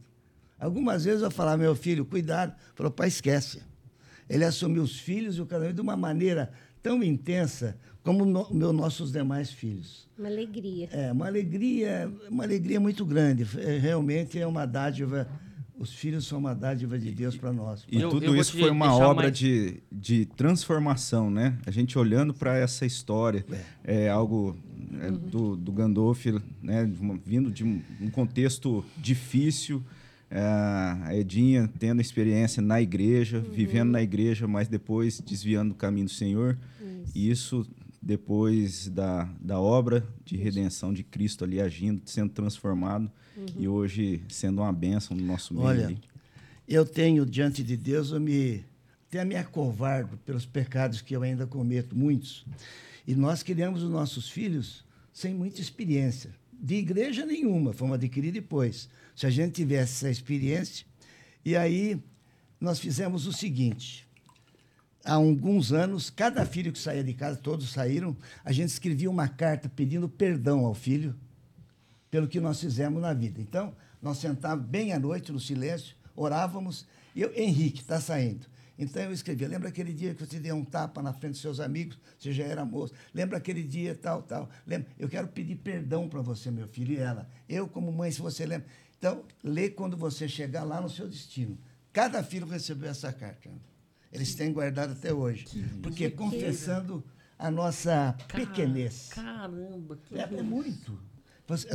[0.58, 2.54] Algumas vezes eu falava, meu filho, cuidado.
[2.74, 3.62] Falou, pai, esquece.
[4.28, 6.52] Ele assumiu os filhos e o casamento de uma maneira
[6.82, 10.08] tão intensa como no, meu, nossos demais filhos.
[10.18, 10.88] Uma alegria.
[10.92, 13.46] É uma alegria, uma alegria muito grande.
[13.58, 15.28] É, realmente é uma dádiva.
[15.78, 17.84] Os filhos são uma dádiva de Deus para nós.
[17.90, 21.56] E Eu- tudo eu isso foi uma obra mais- de, de transformação, né?
[21.66, 23.44] A gente olhando para essa história,
[23.84, 24.56] é, algo
[25.00, 26.26] é, do, do Gandolf,
[26.62, 26.90] né?
[27.24, 29.80] vindo de um, um contexto difícil,
[30.30, 36.06] é, a Edinha tendo experiência na igreja, vivendo na igreja, mas depois desviando do caminho
[36.06, 36.58] do Senhor.
[37.14, 37.66] E isso
[38.00, 43.10] depois da, da obra de redenção de Cristo ali agindo, sendo transformado
[43.56, 46.00] e hoje sendo uma bênção no nosso meio Olha, ali.
[46.66, 48.64] eu tenho diante de Deus, eu me
[49.08, 52.44] até me acovardo pelos pecados que eu ainda cometo, muitos.
[53.06, 56.30] E nós criamos os nossos filhos sem muita experiência.
[56.52, 58.88] De igreja nenhuma, fomos adquirir depois.
[59.16, 60.86] Se a gente tivesse essa experiência.
[61.44, 61.98] E aí
[62.60, 64.07] nós fizemos o seguinte:
[65.08, 69.26] há alguns anos, cada filho que saía de casa, todos saíram, a gente escrevia uma
[69.26, 71.16] carta pedindo perdão ao filho
[72.10, 73.40] pelo que nós fizemos na vida.
[73.40, 76.86] Então, nós sentávamos bem à noite, no silêncio, orávamos,
[77.16, 78.46] e eu, Henrique, está saindo.
[78.78, 81.58] Então eu escrevia, lembra aquele dia que você deu um tapa na frente dos seus
[81.58, 82.94] amigos, você já era moço.
[83.12, 84.48] Lembra aquele dia, tal, tal.
[84.64, 84.88] Lembra?
[84.96, 87.28] Eu quero pedir perdão para você, meu filho, e ela.
[87.48, 88.68] Eu, como mãe, se você lembra.
[88.96, 91.58] Então, lê quando você chegar lá no seu destino.
[91.92, 93.50] Cada filho recebeu essa carta.
[94.12, 95.44] Eles têm guardado até hoje.
[95.82, 97.04] Porque confessando
[97.38, 99.10] a nossa pequenez.
[99.12, 100.98] Caramba, que É, é muito.
[101.46, 101.68] Você-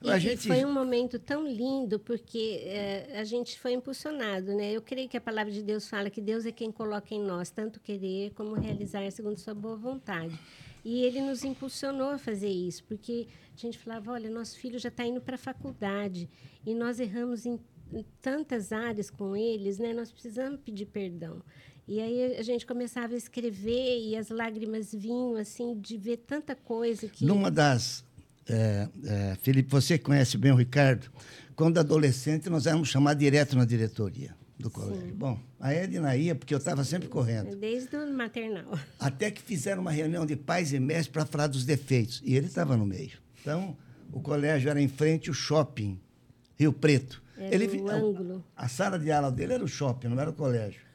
[0.00, 4.72] E a gente, foi um momento tão lindo, porque eh, a gente foi impulsionado, né?
[4.72, 7.50] Eu creio que a palavra de Deus fala que Deus é quem coloca em nós
[7.50, 10.38] tanto querer como realizar segundo sua boa vontade.
[10.82, 14.88] E ele nos impulsionou a fazer isso, porque a gente falava, olha, nosso filho já
[14.88, 16.26] está indo para a faculdade
[16.64, 17.60] e nós erramos em,
[17.92, 19.92] em tantas áreas com eles, né?
[19.92, 21.42] Nós precisamos pedir perdão.
[21.88, 26.54] E aí a gente começava a escrever e as lágrimas vinham, assim, de ver tanta
[26.54, 27.24] coisa que...
[27.24, 28.04] Numa das.
[28.46, 31.10] é, é, Felipe, você conhece bem o Ricardo.
[31.56, 35.14] Quando adolescente, nós éramos chamados direto na diretoria do colégio.
[35.14, 37.56] Bom, a Edna ia, porque eu estava sempre correndo.
[37.56, 38.78] Desde o maternal.
[39.00, 42.20] Até que fizeram uma reunião de pais e mestres para falar dos defeitos.
[42.22, 43.18] E ele estava no meio.
[43.40, 43.76] Então,
[44.12, 45.98] o colégio era em frente ao shopping,
[46.54, 47.22] Rio Preto.
[47.36, 48.44] Era ele o ângulo.
[48.54, 50.87] A sala de aula dele era o shopping, não era o colégio.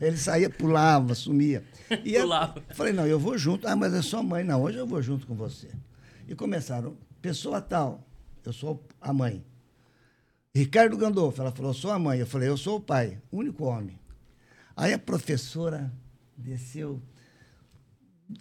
[0.00, 1.64] Ele saía, pulava, sumia.
[2.04, 2.62] E eu Pulava.
[2.74, 3.66] falei, não, eu vou junto.
[3.66, 4.44] Ah, mas é só mãe.
[4.44, 5.68] Não, hoje eu vou junto com você.
[6.28, 8.06] E começaram, pessoa tal,
[8.44, 9.44] eu sou a mãe.
[10.54, 12.18] Ricardo Gandolfo, ela falou, eu sou a mãe.
[12.18, 13.98] Eu falei, eu sou o pai, único homem.
[14.76, 15.92] Aí a professora
[16.36, 17.00] desceu,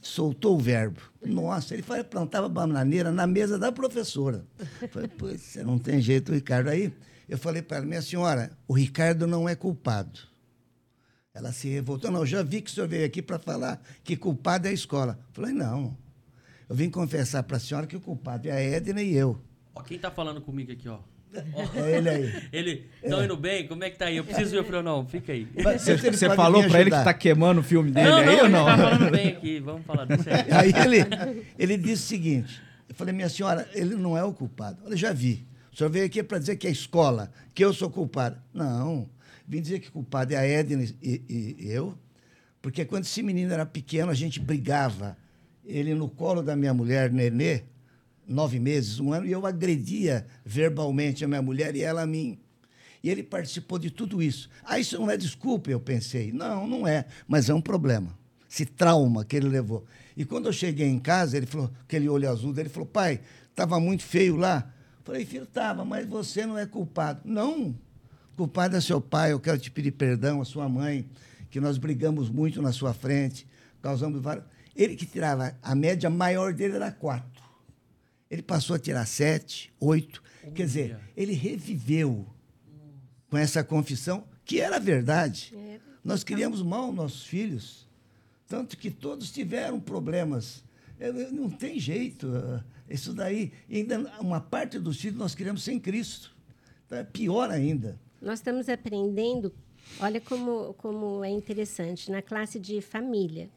[0.01, 0.99] soltou o verbo.
[1.23, 4.45] Nossa, ele plantava bananeira na mesa da professora.
[4.81, 6.69] Eu Falei, pois, você não tem jeito, Ricardo.
[6.69, 6.93] Aí
[7.27, 10.19] eu falei para ela, minha senhora, o Ricardo não é culpado.
[11.35, 12.09] Ela se revoltou.
[12.09, 14.73] Não, eu já vi que o senhor veio aqui para falar que culpado é a
[14.73, 15.19] escola.
[15.27, 15.95] Eu falei, não.
[16.69, 19.37] Eu vim confessar para a senhora que o culpado é a Edna e eu.
[19.75, 20.99] Ó, quem tá falando comigo aqui, ó?
[21.75, 22.43] É ele aí.
[22.53, 23.67] Ele, estão indo bem?
[23.67, 24.15] Como é que tá aí?
[24.15, 24.59] Eu preciso ver.
[24.59, 25.45] Eu falei, não, fica aí.
[25.61, 28.33] Mas Você, você falou pra ele que tá queimando o filme dele não, aí não,
[28.33, 28.65] ou ele não?
[28.65, 29.59] tá falando bem aqui.
[29.59, 30.55] Vamos falar do sério.
[30.55, 31.05] Aí ele,
[31.59, 34.77] ele disse o seguinte: eu falei, minha senhora, ele não é o culpado.
[34.89, 35.45] Eu já vi.
[35.73, 38.37] O senhor veio aqui para dizer que é a escola, que eu sou culpado.
[38.53, 39.09] Não.
[39.47, 41.97] Vim dizer que culpado é a Edna e, e- e eu,
[42.61, 45.17] porque quando esse menino era pequeno, a gente brigava.
[45.63, 47.61] Ele no colo da minha mulher, Nenê,
[48.27, 52.39] nove meses, um ano, e eu agredia verbalmente a minha mulher e ela a mim.
[53.03, 54.49] E ele participou de tudo isso.
[54.63, 56.31] Ah, isso não é desculpa, eu pensei.
[56.31, 58.17] Não, não é, mas é um problema.
[58.49, 59.85] Esse trauma que ele levou.
[60.17, 63.19] E quando eu cheguei em casa, ele falou, aquele olho azul dele, ele falou, pai,
[63.51, 64.71] estava muito feio lá.
[64.99, 67.21] Eu falei, filho, estava, mas você não é culpado.
[67.25, 67.75] Não,
[68.35, 71.05] culpado é seu pai, eu quero te pedir perdão, a sua mãe,
[71.49, 73.47] que nós brigamos muito na sua frente,
[73.81, 74.45] causamos vários...
[74.75, 77.41] Ele que tirava, a média maior dele era quatro.
[78.29, 80.21] Ele passou a tirar sete, oito.
[80.53, 82.27] Quer dizer, ele reviveu
[83.29, 85.53] com essa confissão, que era verdade.
[85.55, 85.81] Era.
[86.03, 87.87] Nós criamos mal nossos filhos,
[88.47, 90.63] tanto que todos tiveram problemas.
[90.99, 92.29] É, é, Não tem jeito.
[92.35, 96.35] ah, Isso daí, ainda uma parte dos filhos nós criamos sem Cristo.
[96.85, 97.99] Então é pior ainda.
[98.25, 99.53] Nós estamos aprendendo,
[99.99, 103.47] olha como, como é interessante, na classe de família,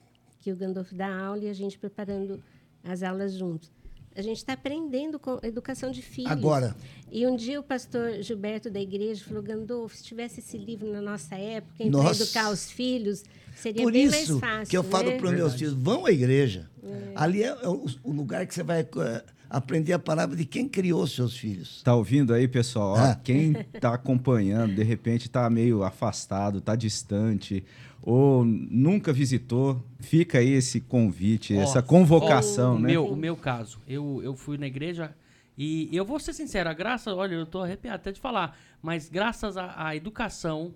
[0.41, 2.39] que o Gandolfo dá aula e a gente preparando
[2.85, 3.71] as aulas juntos.
[4.14, 6.31] A gente está aprendendo com educação de filhos.
[6.31, 6.77] Agora.
[7.11, 11.01] E um dia o pastor Gilberto da igreja falou, Gandolfo, se tivesse esse livro na
[11.01, 12.23] nossa época, para Nossa.
[12.23, 13.25] educar os filhos,
[13.57, 14.71] seria Por bem isso mais fácil.
[14.71, 15.16] que eu falo né?
[15.16, 16.69] para os meus filhos, vão à igreja.
[17.14, 21.07] Ali é o, o lugar que você vai eh, aprender a palavra de quem criou
[21.07, 21.82] seus filhos.
[21.82, 22.92] Tá ouvindo aí, pessoal?
[22.92, 23.14] Ó, Ah.
[23.14, 27.64] Quem tá acompanhando, de repente tá meio afastado, tá distante,
[28.03, 32.86] ou nunca visitou, fica aí esse convite, Ó, essa convocação, ó, o né?
[32.88, 35.14] Meu, o meu caso, eu, eu fui na igreja
[35.57, 39.09] e eu vou ser sincero, a graça, olha, eu tô arrepiado até de falar, mas
[39.09, 40.72] graças à, educação,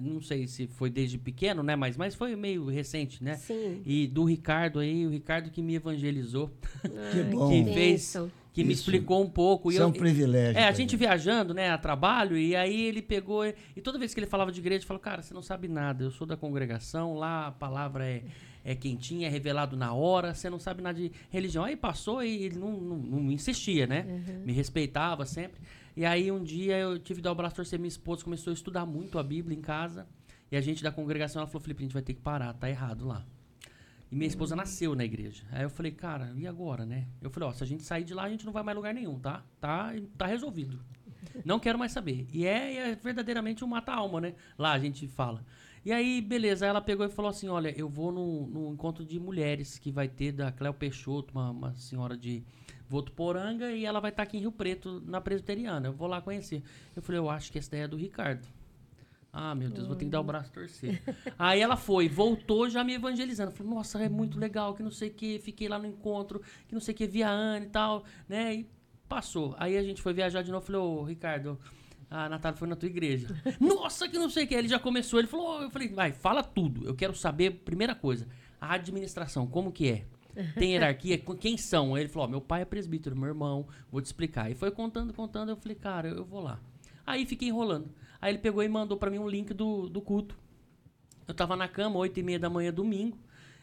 [0.00, 3.36] não sei se foi desde pequeno, né, mas, mas foi meio recente, né?
[3.36, 3.80] Sim.
[3.86, 6.50] E do Ricardo aí, o Ricardo que me evangelizou,
[7.12, 7.48] Que bom.
[7.48, 8.16] que que fez,
[8.52, 8.82] que me Isso.
[8.82, 9.70] explicou um pouco.
[9.70, 10.58] e Isso é um privilégio.
[10.58, 13.46] É, a gente viajando, né, a trabalho, e aí ele pegou.
[13.46, 16.04] E toda vez que ele falava de igreja, ele falou: Cara, você não sabe nada,
[16.04, 18.22] eu sou da congregação, lá a palavra é,
[18.64, 21.64] é quentinha, é revelado na hora, você não sabe nada de religião.
[21.64, 24.04] Aí passou e ele não, não, não insistia, né?
[24.44, 25.60] Me respeitava sempre.
[25.98, 28.54] E aí um dia eu tive que dar o braço torcer, minha esposa começou a
[28.54, 30.06] estudar muito a Bíblia em casa,
[30.48, 32.70] e a gente da congregação, ela falou: Felipe, a gente vai ter que parar, tá
[32.70, 33.26] errado lá.
[34.08, 35.42] E minha esposa nasceu na igreja.
[35.50, 37.08] Aí eu falei, cara, e agora, né?
[37.20, 38.94] Eu falei, ó, se a gente sair de lá, a gente não vai mais lugar
[38.94, 39.44] nenhum, tá?
[39.60, 40.78] Tá, tá resolvido.
[41.44, 42.28] Não quero mais saber.
[42.32, 44.34] E é, é verdadeiramente um mata-alma, né?
[44.56, 45.44] Lá a gente fala.
[45.84, 49.18] E aí, beleza, ela pegou e falou assim: Olha, eu vou num, num encontro de
[49.18, 52.44] mulheres que vai ter da Cléo Peixoto, uma, uma senhora de
[52.88, 55.88] Votuporanga, e ela vai estar aqui em Rio Preto, na Presbiteriana.
[55.88, 56.62] Eu vou lá conhecer.
[56.96, 58.46] Eu falei: Eu acho que essa ideia é do Ricardo.
[59.32, 61.02] Ah, meu Deus, vou ter que dar o braço a torcer.
[61.38, 63.52] Aí ela foi, voltou já me evangelizando.
[63.52, 66.74] Falou, nossa, é muito legal, que não sei o que, fiquei lá no encontro, que
[66.74, 68.54] não sei o que, via Anne e tal, né?
[68.54, 68.70] E
[69.08, 69.54] passou.
[69.58, 71.58] Aí a gente foi viajar de novo, falei, ô, Ricardo,
[72.10, 73.28] a Natália foi na tua igreja.
[73.60, 74.54] nossa, que não sei o que.
[74.54, 76.86] Ele já começou, ele falou, eu falei, vai, fala tudo.
[76.86, 78.26] Eu quero saber, primeira coisa,
[78.60, 80.04] a administração, como que é?
[80.54, 81.18] Tem hierarquia?
[81.18, 81.96] Quem são?
[81.96, 84.50] Ele falou, ó, meu pai é presbítero, meu irmão, vou te explicar.
[84.50, 86.60] E foi contando, contando, eu falei, cara, eu vou lá.
[87.06, 87.90] Aí fiquei enrolando.
[88.20, 90.36] Aí ele pegou e mandou para mim um link do, do culto.
[91.26, 93.18] Eu tava na cama, 8 e meia da manhã, domingo.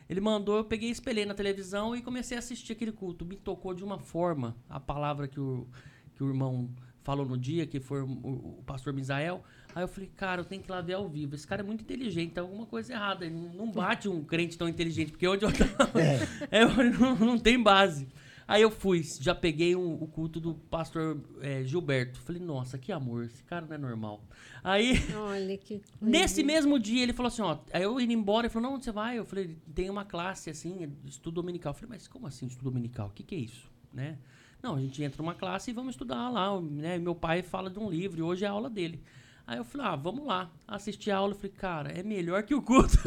[0.08, 3.26] Ele mandou, eu peguei, espelhei na televisão e comecei a assistir aquele culto.
[3.26, 5.68] Me tocou de uma forma a palavra que o,
[6.16, 6.70] que o irmão
[7.06, 9.44] falou no dia, que foi o, o pastor Misael.
[9.76, 11.36] Aí eu falei, cara, eu tenho que ir lá ver ao vivo.
[11.36, 13.26] Esse cara é muito inteligente, tem alguma coisa errada.
[13.26, 16.20] Ele não bate um crente tão inteligente, porque onde eu tava, é.
[16.62, 18.08] é, não, não tem base.
[18.48, 22.20] Aí eu fui, já peguei um, o culto do pastor é, Gilberto.
[22.20, 24.24] Falei, nossa, que amor, esse cara não é normal.
[24.64, 28.54] Aí, Olha que nesse mesmo dia, ele falou assim, ó, aí eu indo embora, ele
[28.54, 29.18] falou, não, onde você vai?
[29.18, 31.72] Eu falei, tem uma classe assim, estudo dominical.
[31.72, 33.08] Eu falei, mas como assim estudo dominical?
[33.08, 33.70] O que, que é isso?
[33.94, 34.18] Né?
[34.66, 36.98] Não, a gente entra numa classe e vamos estudar lá, né?
[36.98, 39.00] Meu pai fala de um livro e hoje é a aula dele.
[39.46, 40.52] Aí eu falei, ah, vamos lá.
[40.68, 42.98] Assisti a aula e falei, cara, é melhor que o culto.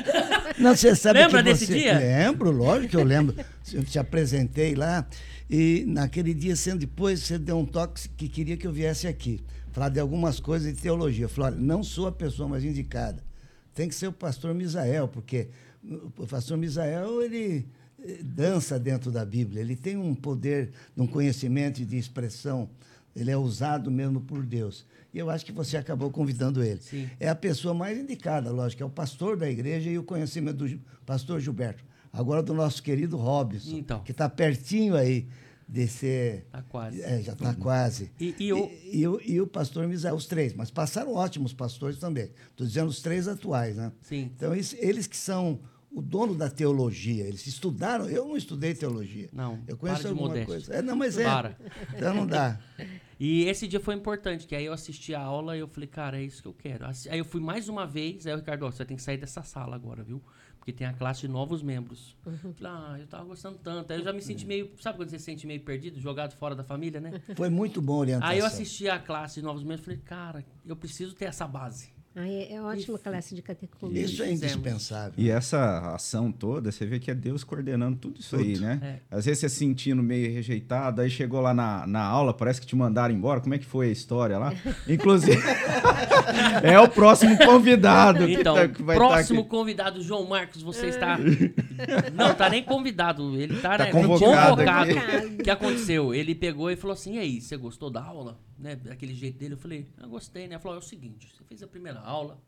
[0.60, 1.78] Não, você sabe Lembra que desse você...
[1.78, 1.98] dia?
[1.98, 3.34] Lembro, lógico que eu lembro.
[3.72, 5.08] Eu te apresentei lá
[5.48, 9.40] e naquele dia, sendo depois, você deu um toque que queria que eu viesse aqui.
[9.72, 11.24] Falar de algumas coisas de teologia.
[11.24, 13.24] Eu falei, olha, não sou a pessoa mais indicada.
[13.72, 15.48] Tem que ser o pastor Misael, porque
[16.18, 17.66] o pastor Misael, ele
[18.22, 19.60] dança dentro da Bíblia.
[19.60, 22.68] Ele tem um poder, um conhecimento e de expressão.
[23.14, 24.86] Ele é usado mesmo por Deus.
[25.12, 26.80] E eu acho que você acabou convidando ele.
[26.80, 27.08] Sim.
[27.18, 30.80] É a pessoa mais indicada, lógico, é o pastor da igreja e o conhecimento do
[31.04, 31.82] pastor Gilberto.
[32.12, 34.00] Agora do nosso querido Robson, Então.
[34.04, 35.26] que está pertinho aí
[35.68, 36.46] de ser.
[36.50, 37.02] Tá quase.
[37.02, 38.10] É, já está quase.
[38.20, 41.98] E- e o- e, o- e o pastor Misael, os três, mas passaram ótimos pastores
[41.98, 42.30] também.
[42.50, 43.92] Estou dizendo os três atuais, né?
[44.02, 44.30] Sim.
[44.36, 45.58] Então, eles que são
[45.90, 48.08] o dono da teologia, eles estudaram.
[48.08, 49.28] Eu não estudei teologia.
[49.32, 50.54] Não, Eu conheço para de alguma modéstia.
[50.54, 50.74] coisa.
[50.74, 51.24] É, não, mas é.
[51.24, 51.58] Para.
[51.94, 52.58] Então não dá.
[53.20, 56.20] E esse dia foi importante, que aí eu assisti a aula e eu falei, cara,
[56.20, 56.86] é isso que eu quero.
[56.86, 59.42] Aí eu fui mais uma vez, aí o Ricardo, ó, você tem que sair dessa
[59.42, 60.22] sala agora, viu?
[60.56, 62.16] Porque tem a classe de novos membros.
[62.24, 62.54] Uhum.
[62.54, 63.92] Falei, ah, eu tava gostando tanto.
[63.92, 66.54] Aí eu já me senti meio, sabe quando você se sente meio perdido, jogado fora
[66.54, 67.20] da família, né?
[67.34, 68.30] Foi muito bom orientação.
[68.32, 71.44] Aí eu assisti a classe de novos membros e falei, cara, eu preciso ter essa
[71.48, 71.90] base.
[72.16, 74.10] É, é ótima a classe de catecumenos.
[74.10, 75.12] Isso é indispensável.
[75.16, 78.80] E essa ação toda, você vê que é Deus coordenando tudo isso aí, né?
[79.10, 79.16] É.
[79.16, 82.66] Às vezes você se sentindo meio rejeitado, aí chegou lá na, na aula, parece que
[82.66, 83.40] te mandaram embora.
[83.40, 84.52] Como é que foi a história lá?
[84.88, 85.38] Inclusive,
[86.64, 91.16] é o próximo convidado que, Então, tá- que vai próximo convidado, João Marcos, você está.
[92.14, 93.36] Não, tá nem convidado.
[93.40, 94.90] Ele tá, Tá né, convocado convocado.
[95.38, 96.12] O que aconteceu?
[96.12, 98.38] Ele pegou e falou assim: e aí, você gostou da aula?
[98.58, 99.54] Né, daquele jeito dele?
[99.54, 100.54] Eu falei: eu gostei, né?
[100.54, 102.42] Ele falou: é o seguinte, você fez a primeira aula.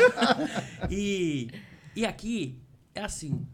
[0.90, 1.48] e,
[1.96, 2.60] e aqui
[2.94, 3.46] é assim: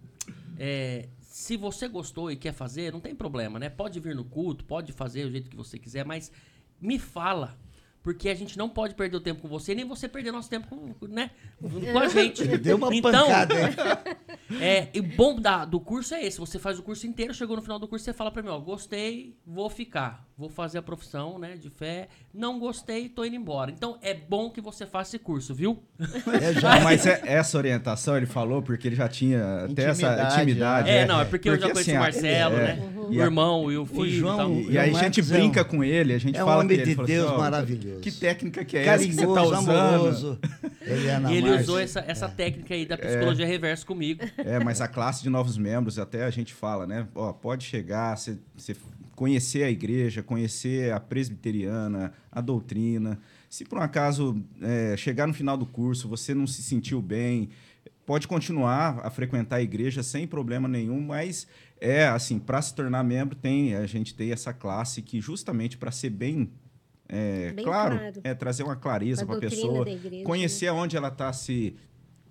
[0.58, 3.68] é, se você gostou e quer fazer, não tem problema, né?
[3.68, 6.32] Pode vir no culto, pode fazer do jeito que você quiser, mas
[6.80, 7.56] me fala.
[8.02, 10.68] Porque a gente não pode perder o tempo com você, nem você perder nosso tempo
[10.68, 12.46] com, né, com a gente.
[12.58, 13.54] Deu uma então, pancada,
[14.60, 16.38] é, e o bom da, do curso é esse.
[16.38, 18.58] Você faz o curso inteiro, chegou no final do curso, você fala pra mim, ó,
[18.58, 20.27] gostei, vou ficar.
[20.38, 22.06] Vou fazer a profissão, né, de fé.
[22.32, 23.72] Não gostei, tô indo embora.
[23.72, 25.82] Então, é bom que você faça esse curso, viu?
[26.40, 26.78] É já.
[26.80, 30.90] Mas é- essa orientação ele falou porque ele já tinha até essa Intimidade, intimidade.
[30.90, 32.92] É, não, é porque, eu já conheci assim, o Marcelo, é, né?
[33.10, 34.72] e O a- irmão e o filho João- e tal.
[34.72, 36.60] E, aí a gente Marcos é brinca um- com ele, a gente é um fala
[36.62, 38.00] homem com ele, de fala Deus assim, maravilhoso.
[38.00, 39.70] Que técnica que é essa que você tá Carinhoso, usando?
[39.76, 40.38] amoroso.
[40.86, 44.24] Eliana E ele usou essa, essa técnica aí da psicologia reversa comigo.
[44.38, 47.08] É, mas a classe de novos membros, até a gente fala, né?
[47.14, 48.38] Ó, pode chegar, você
[49.18, 53.18] conhecer a igreja, conhecer a presbiteriana, a doutrina.
[53.50, 57.48] Se por um acaso é, chegar no final do curso, você não se sentiu bem,
[58.06, 61.48] pode continuar a frequentar a igreja sem problema nenhum, mas
[61.80, 65.90] é assim, para se tornar membro, tem a gente tem essa classe que justamente para
[65.90, 66.52] ser bem
[67.08, 68.20] é, claro, claro.
[68.22, 70.22] é trazer uma clareza para a pessoa, igreja, né?
[70.22, 71.74] conhecer aonde ela está se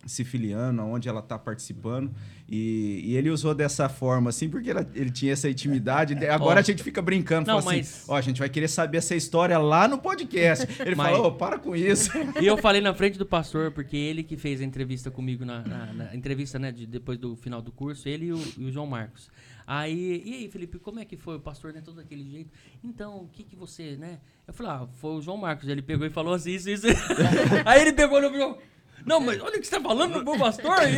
[0.07, 2.11] se filiando, aonde ela está participando.
[2.49, 6.13] E, e, ele usou dessa forma, assim, porque ela, ele tinha essa intimidade.
[6.31, 7.93] Agora a gente fica brincando, não, fala mas...
[7.93, 10.65] assim: ó, a gente vai querer saber essa história lá no podcast.
[10.79, 11.11] Ele mas...
[11.11, 12.09] falou: oh, para com isso.
[12.41, 15.61] E eu falei na frente do pastor, porque ele que fez a entrevista comigo, na,
[15.61, 18.71] na, na entrevista, né, de, depois do final do curso, ele e o, e o,
[18.71, 19.29] João Marcos.
[19.65, 22.49] Aí, e aí, Felipe, como é que foi o pastor, né, todo daquele jeito?
[22.81, 24.19] Então, o que que você, né?
[24.47, 25.67] Eu falei: ah, foi o João Marcos.
[25.67, 26.87] Ele pegou e falou assim: isso, isso.
[27.65, 28.57] aí ele pegou no meu.
[29.05, 30.97] Não, mas olha o que você tá falando pro bom pastor aí.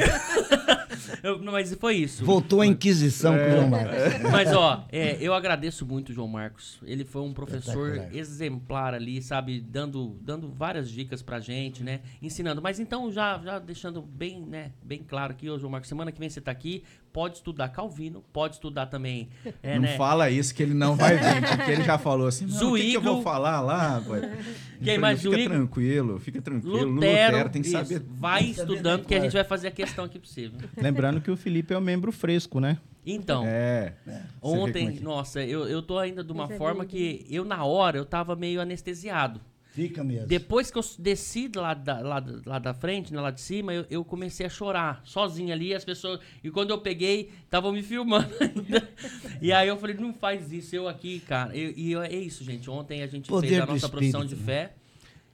[1.24, 2.26] eu, não, mas foi isso.
[2.26, 4.22] Voltou a Inquisição é, com o João Marcos.
[4.32, 6.80] Mas, ó, é, eu agradeço muito o João Marcos.
[6.84, 9.60] Ele foi um professor exemplar ali, sabe?
[9.60, 12.02] Dando, dando várias dicas pra gente, né?
[12.22, 12.62] Ensinando.
[12.62, 16.20] Mas então, já, já deixando bem, né, bem claro aqui, ô João Marcos, semana que
[16.20, 19.30] vem você tá aqui, pode estudar Calvino, pode estudar também.
[19.62, 19.98] É, não né?
[19.98, 22.92] fala isso que ele não vai vir, porque ele já falou assim: não, o que,
[22.92, 24.02] que, eu vou falar lá?
[24.82, 26.86] Quem mais Fica tranquilo, fica tranquilo.
[26.86, 28.02] Lutero, Lutero tem que isso, saber.
[28.08, 30.50] Vai estudando, que a gente vai fazer a questão aqui pra você.
[30.78, 32.78] Lembrando que o Felipe é um membro fresco, né?
[33.06, 33.94] Então, é,
[34.42, 38.06] ontem, é nossa, eu, eu tô ainda de uma forma que eu, na hora, eu
[38.06, 39.42] tava meio anestesiado.
[39.72, 40.28] Fica mesmo.
[40.28, 43.86] Depois que eu desci lá da, lá, lá da frente, né, lá de cima, eu,
[43.90, 46.20] eu, comecei a chorar, sozinho ali, as pessoas.
[46.44, 48.90] E quando eu peguei, estavam me filmando ainda.
[49.42, 51.56] e aí eu falei, não faz isso, eu aqui, cara.
[51.56, 52.70] E, e é isso, gente.
[52.70, 54.44] Ontem a gente Poder fez a nossa espírito, profissão de né?
[54.44, 54.79] fé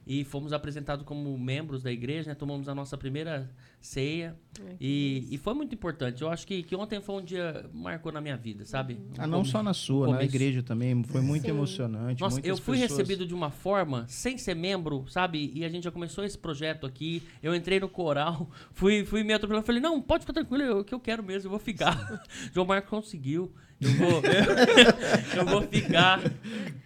[0.06, 2.34] e fomos apresentados como membros da igreja, né?
[2.34, 3.50] Tomamos a nossa primeira
[3.80, 4.36] ceia.
[4.80, 6.22] e, e foi muito importante.
[6.22, 8.94] Eu acho que, que ontem foi um dia marcou na minha vida, sabe?
[8.94, 11.02] Um ah, não só na sua, na igreja também.
[11.02, 11.50] Foi muito Sim.
[11.50, 12.20] emocionante.
[12.20, 13.00] Nossa, eu fui pessoas...
[13.00, 15.50] recebido de uma forma, sem ser membro, sabe?
[15.52, 17.22] E a gente já começou esse projeto aqui.
[17.42, 19.66] Eu entrei no coral, fui, fui me atropelando.
[19.66, 22.22] Falei, não, pode ficar tranquilo, eu, que eu quero mesmo, eu vou ficar.
[22.54, 23.52] João Marcos conseguiu.
[23.80, 24.22] Eu vou,
[25.36, 26.20] eu vou ficar.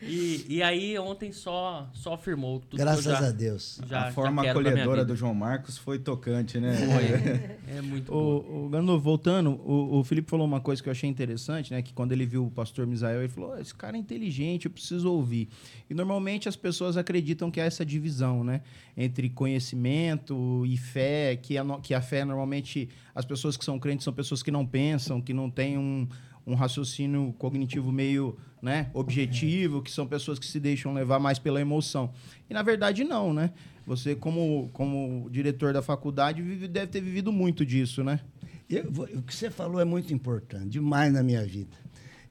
[0.03, 2.81] E, e aí ontem só, só afirmou tudo.
[2.81, 3.81] Graças já, a Deus.
[3.87, 6.75] Já, a forma acolhedora do João Marcos foi tocante, né?
[6.75, 7.77] Foi.
[7.77, 11.09] É muito o, o Gano, voltando, o, o Felipe falou uma coisa que eu achei
[11.09, 11.81] interessante, né?
[11.81, 15.13] Que quando ele viu o pastor Misael, ele falou: esse cara é inteligente, eu preciso
[15.13, 15.49] ouvir.
[15.89, 18.63] E normalmente as pessoas acreditam que há essa divisão, né?
[18.97, 24.03] Entre conhecimento e fé, que a, que a fé normalmente, as pessoas que são crentes
[24.03, 26.09] são pessoas que não pensam, que não têm um
[26.47, 31.61] um raciocínio cognitivo meio né, objetivo, que são pessoas que se deixam levar mais pela
[31.61, 32.13] emoção.
[32.49, 33.53] E na verdade não, né?
[33.87, 38.21] Você como, como diretor da faculdade vive, deve ter vivido muito disso, né?
[38.69, 38.85] Eu,
[39.17, 41.77] o que você falou é muito importante, demais na minha vida.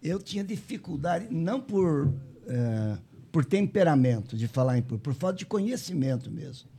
[0.01, 2.13] Eu tinha dificuldade, não por,
[2.47, 2.97] é,
[3.31, 6.69] por temperamento de falar em público, por falta de conhecimento mesmo.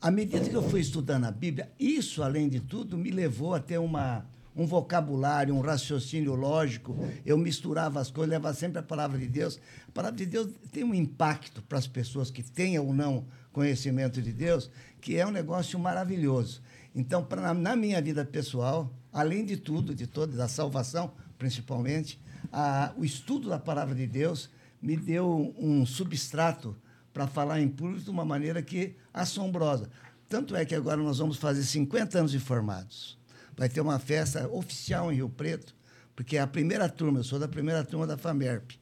[0.00, 3.60] À medida que eu fui estudando a Bíblia, isso, além de tudo, me levou a
[3.60, 4.24] ter uma,
[4.56, 6.96] um vocabulário, um raciocínio lógico.
[7.26, 9.58] Eu misturava as coisas, levava sempre a palavra de Deus.
[9.88, 14.20] A palavra de Deus tem um impacto para as pessoas que tenham ou não conhecimento
[14.22, 16.62] de Deus, que é um negócio maravilhoso.
[16.94, 22.20] Então, pra, na minha vida pessoal, além de tudo, de toda da salvação, principalmente,
[22.52, 24.50] a, o estudo da palavra de Deus
[24.80, 26.76] me deu um substrato
[27.12, 29.88] para falar em público de uma maneira que assombrosa.
[30.28, 33.18] Tanto é que agora nós vamos fazer 50 anos de formados
[33.56, 35.74] vai ter uma festa oficial em Rio Preto,
[36.14, 38.72] porque é a primeira turma, eu sou da primeira turma da FAMERP.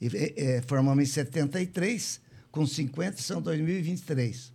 [0.00, 2.20] E, é, é formamos em 73,
[2.50, 4.52] com 50 são 2023.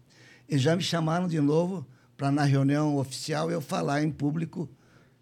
[0.48, 4.70] Eles já me chamaram de novo para, na reunião oficial, eu falar em público.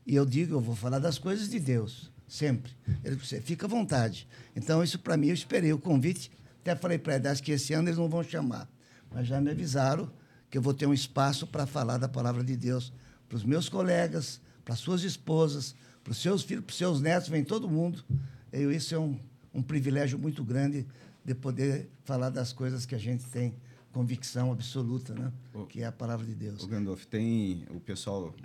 [0.06, 2.72] E eu digo, eu vou falar das coisas de Deus, sempre.
[3.04, 4.28] Ele fica à vontade.
[4.56, 6.32] Então, isso para mim, eu esperei o convite.
[6.62, 8.70] Até falei para eles, acho que esse ano eles não vão chamar.
[9.12, 10.12] Mas já me avisaram
[10.50, 12.93] que eu vou ter um espaço para falar da palavra de Deus
[13.28, 17.30] para os meus colegas, para suas esposas, para os seus filhos, para os seus netos,
[17.30, 18.03] vem todo mundo.
[18.53, 19.19] E isso é um,
[19.53, 20.86] um privilégio muito grande
[21.23, 23.55] de poder falar das coisas que a gente tem
[23.91, 25.32] convicção absoluta, né?
[25.53, 26.61] O, que é a palavra de Deus.
[26.61, 28.36] O Gandolf, tem o pessoal,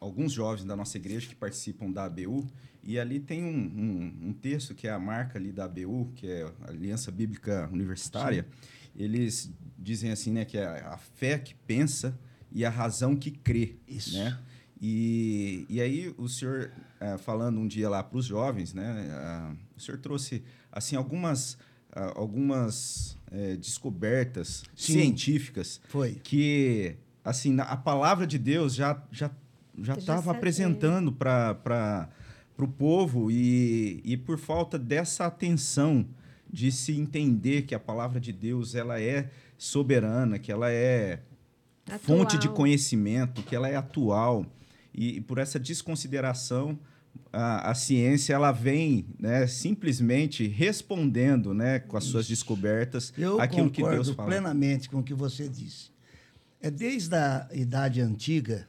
[0.00, 2.46] alguns jovens da nossa igreja que participam da ABU,
[2.82, 6.28] e ali tem um, um, um texto que é a marca ali da ABU, que
[6.28, 8.42] é a Aliança Bíblica Universitária.
[8.42, 9.02] Sim.
[9.02, 12.18] Eles dizem assim, né, que é a fé que pensa
[12.52, 13.76] e a razão que crê.
[13.86, 14.16] Isso.
[14.16, 14.38] Né?
[14.80, 16.70] E, e aí o senhor,
[17.00, 21.54] é, falando um dia lá para os jovens, né, uh, o senhor trouxe assim algumas,
[21.94, 24.92] uh, algumas é, descobertas Sim.
[24.94, 26.16] científicas Foi.
[26.22, 29.30] que assim a palavra de Deus já já
[29.78, 32.08] já estava apresentando para
[32.58, 36.06] o povo e, e por falta dessa atenção
[36.50, 41.20] de se entender que a palavra de Deus ela é soberana, que ela é
[41.86, 42.18] atual.
[42.18, 44.46] fonte de conhecimento, que ela é atual.
[44.94, 46.78] E, e por essa desconsideração,
[47.32, 52.12] a, a, ciência ela vem né, simplesmente respondendo né, com as Isso.
[52.12, 54.28] suas descobertas Eu aquilo que Deus fala.
[54.28, 55.90] plenamente com o que você disse.
[56.60, 58.68] É desde a idade antiga,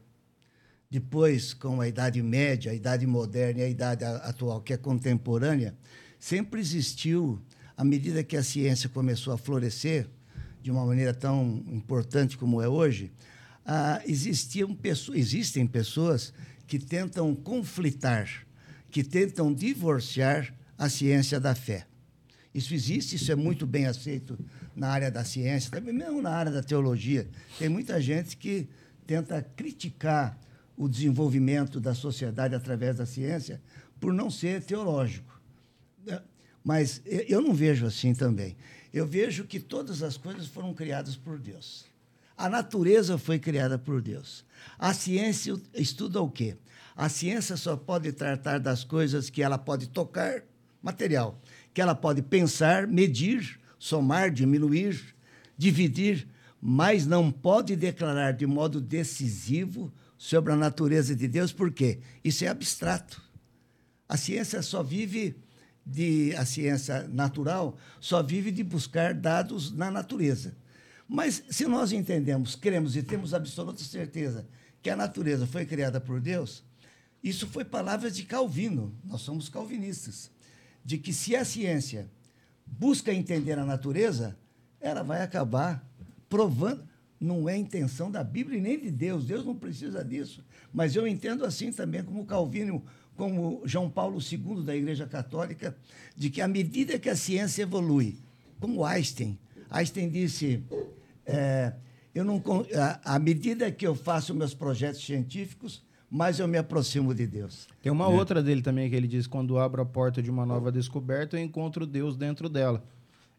[0.89, 5.75] depois com a Idade Média, a Idade Moderna e a Idade atual, que é contemporânea,
[6.19, 7.41] sempre existiu,
[7.75, 10.07] à medida que a ciência começou a florescer
[10.67, 13.09] de uma maneira tão importante como é hoje,
[13.65, 16.33] ah, existiam pessoas, existem pessoas
[16.67, 18.45] que tentam conflitar,
[18.91, 21.87] que tentam divorciar a ciência da fé.
[22.53, 24.37] Isso existe, isso é muito bem aceito
[24.75, 27.29] na área da ciência, também mesmo na área da teologia.
[27.57, 28.67] Tem muita gente que
[29.05, 30.37] tenta criticar
[30.75, 33.61] o desenvolvimento da sociedade através da ciência
[34.01, 35.39] por não ser teológico.
[36.61, 38.57] Mas eu não vejo assim também.
[38.97, 41.85] Eu vejo que todas as coisas foram criadas por Deus.
[42.35, 44.43] A natureza foi criada por Deus.
[44.79, 46.57] A ciência estuda o quê?
[46.95, 50.41] A ciência só pode tratar das coisas que ela pode tocar,
[50.81, 51.39] material,
[51.75, 54.99] que ela pode pensar, medir, somar, diminuir,
[55.55, 56.27] dividir,
[56.59, 61.99] mas não pode declarar de modo decisivo sobre a natureza de Deus, por quê?
[62.23, 63.21] Isso é abstrato.
[64.09, 65.35] A ciência só vive
[65.89, 70.55] de a ciência natural só vive de buscar dados na natureza.
[71.07, 74.45] Mas se nós entendemos, cremos e temos absoluta certeza
[74.81, 76.63] que a natureza foi criada por Deus,
[77.23, 78.93] isso foi palavras de Calvino.
[79.03, 80.29] Nós somos calvinistas,
[80.83, 82.09] de que se a ciência
[82.65, 84.37] busca entender a natureza,
[84.81, 85.87] ela vai acabar
[86.27, 86.87] provando
[87.19, 89.25] não é intenção da Bíblia e nem de Deus.
[89.25, 90.43] Deus não precisa disso.
[90.71, 92.83] Mas eu entendo assim também como Calvino,
[93.17, 95.75] como João Paulo II da Igreja Católica,
[96.15, 98.19] de que à medida que a ciência evolui,
[98.59, 99.37] como Einstein,
[99.69, 100.63] Einstein disse,
[101.25, 101.73] é,
[102.15, 102.41] eu não,
[103.03, 107.67] à medida que eu faço meus projetos científicos, mais eu me aproximo de Deus.
[107.81, 108.07] Tem uma é.
[108.07, 111.43] outra dele também que ele diz: quando abro a porta de uma nova descoberta, eu
[111.43, 112.83] encontro Deus dentro dela.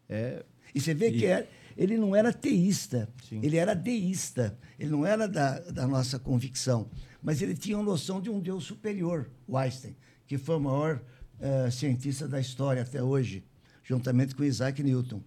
[0.07, 1.19] É, e você vê e...
[1.19, 3.39] que é, ele não era teísta, Sim.
[3.41, 6.87] ele era deísta, ele não era da, da nossa convicção,
[7.21, 9.95] mas ele tinha noção de um Deus superior, o Einstein,
[10.27, 11.01] que foi o maior
[11.39, 13.43] uh, cientista da história até hoje,
[13.83, 15.21] juntamente com Isaac Newton.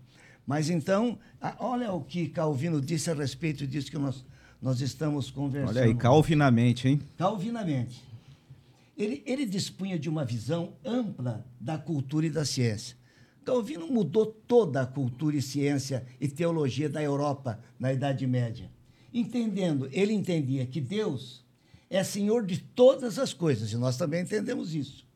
[0.47, 4.25] Mas então, a, olha o que Calvino disse a respeito disso que nós,
[4.61, 5.77] nós estamos conversando.
[5.77, 7.01] Olha aí, calvinamente, hein?
[7.17, 8.03] Calvinamente.
[8.97, 12.97] Ele, ele dispunha de uma visão ampla da cultura e da ciência.
[13.45, 18.71] Calvino mudou toda a cultura e ciência e teologia da Europa na Idade Média.
[19.13, 21.42] Entendendo, ele entendia que Deus
[21.97, 25.07] é senhor de todas as coisas, e nós também entendemos isso.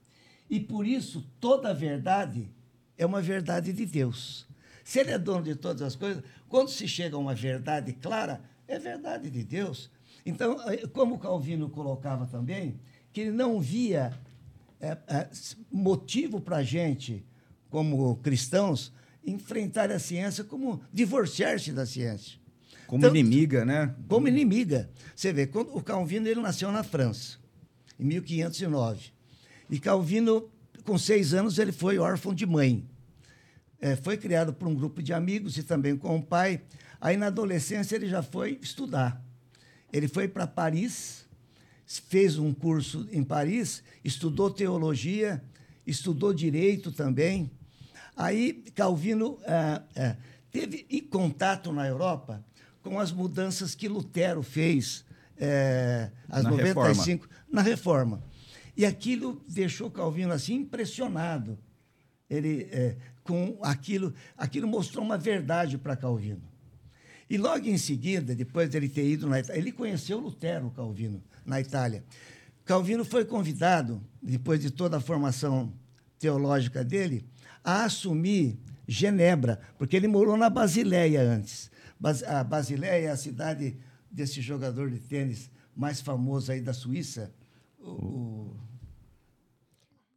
[0.48, 2.50] E por isso, toda verdade
[2.98, 4.46] é uma verdade de Deus.
[4.84, 8.42] Se ele é dono de todas as coisas, quando se chega a uma verdade clara,
[8.68, 9.90] é verdade de Deus.
[10.24, 12.78] Então, eh, como Calvino colocava também,
[13.10, 14.12] que ele não via
[14.78, 15.28] é, é,
[15.72, 17.24] motivo para a gente
[17.70, 18.92] como cristãos,
[19.24, 22.38] enfrentar a ciência como divorciar-se da ciência.
[22.86, 23.94] Como então, inimiga, né?
[24.08, 24.88] Como inimiga.
[25.14, 27.38] Você vê, quando o Calvino ele nasceu na França,
[27.98, 29.10] em 1509.
[29.68, 30.48] E Calvino,
[30.84, 32.86] com seis anos, ele foi órfão de mãe.
[33.80, 36.62] É, foi criado por um grupo de amigos e também com o pai.
[37.00, 39.22] Aí, na adolescência, ele já foi estudar.
[39.92, 41.26] Ele foi para Paris,
[41.86, 45.42] fez um curso em Paris, estudou teologia,
[45.86, 47.50] estudou direito também.
[48.16, 50.16] Aí Calvino é, é,
[50.50, 52.42] teve em contato na Europa
[52.86, 55.04] com as mudanças que Lutero fez
[55.36, 57.44] é, as na 95 reforma.
[57.50, 58.22] na reforma.
[58.76, 61.58] E aquilo deixou Calvino assim impressionado.
[62.30, 66.42] Ele é, com aquilo, aquilo mostrou uma verdade para Calvino.
[67.28, 71.60] E logo em seguida, depois dele ter ido na Itália, ele conheceu Lutero, Calvino, na
[71.60, 72.04] Itália.
[72.64, 75.72] Calvino foi convidado, depois de toda a formação
[76.20, 77.26] teológica dele,
[77.64, 78.56] a assumir
[78.86, 81.68] Genebra, porque ele morou na Basileia antes.
[82.26, 83.76] A Basileia é a cidade
[84.10, 87.32] desse jogador de tênis mais famoso aí da Suíça,
[87.78, 88.56] o...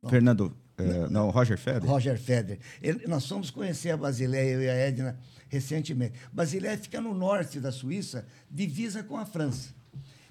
[0.02, 0.10] o...
[0.10, 1.90] Fernando, é, não, Roger Federer.
[1.90, 2.60] Roger Federer.
[2.82, 5.20] Ele, nós fomos conhecer a Basileia, eu e a Edna,
[5.50, 6.14] recentemente.
[6.32, 9.74] Basileia fica no norte da Suíça, divisa com a França.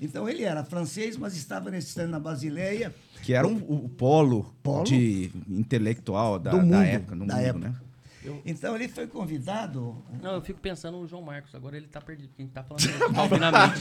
[0.00, 2.94] Então ele era francês, mas estava nesse na Basileia.
[3.22, 7.44] Que era um, o polo, polo de intelectual da, mundo, da época, no da mundo,
[7.44, 7.68] época.
[7.68, 7.76] né?
[8.24, 8.42] Eu...
[8.44, 10.04] Então ele foi convidado.
[10.22, 13.80] Não, eu fico pensando no João Marcos, agora ele está perdido, quem está falando calvinamente.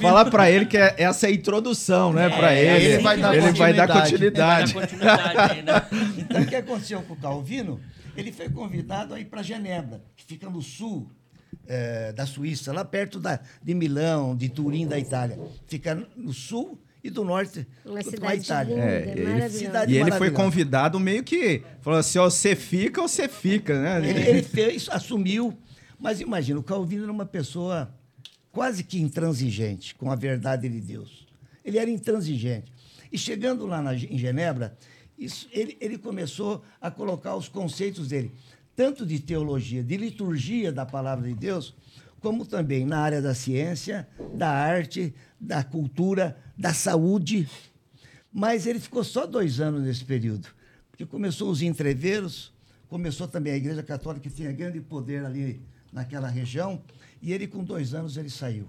[0.00, 2.26] Fala para ele que é essa é a introdução, né?
[2.26, 2.84] É, para ele.
[2.84, 3.76] Ele vai dar ele continuidade.
[3.76, 4.74] Vai dar continuidade.
[4.74, 6.16] Vai dar continuidade né?
[6.18, 7.80] Então o que aconteceu com o Calvino?
[8.16, 11.10] Ele foi convidado a ir para Genebra, que fica no sul
[11.66, 15.38] é, da Suíça, lá perto da, de Milão, de Turim, da Itália.
[15.66, 18.74] Fica no sul e do norte Uma da Itália.
[18.74, 23.08] Linda, é, ele, e ele foi convidado meio que falou assim: ó, você fica ou
[23.08, 24.08] você fica, né?
[24.08, 25.56] Ele, ele, fez, assumiu,
[25.98, 27.94] mas imagina, o Calvino era uma pessoa
[28.52, 31.26] quase que intransigente com a verdade de Deus.
[31.64, 32.72] Ele era intransigente.
[33.12, 34.76] E chegando lá na, em Genebra,
[35.18, 38.32] isso, ele, ele começou a colocar os conceitos dele,
[38.74, 41.74] tanto de teologia, de liturgia da palavra de Deus,
[42.20, 47.48] como também na área da ciência, da arte, da cultura, da saúde.
[48.30, 50.48] Mas ele ficou só dois anos nesse período,
[50.90, 52.52] porque começou os entreveros,
[52.86, 56.82] começou também a Igreja Católica, que tinha grande poder ali naquela região,
[57.22, 58.68] e ele, com dois anos, ele saiu.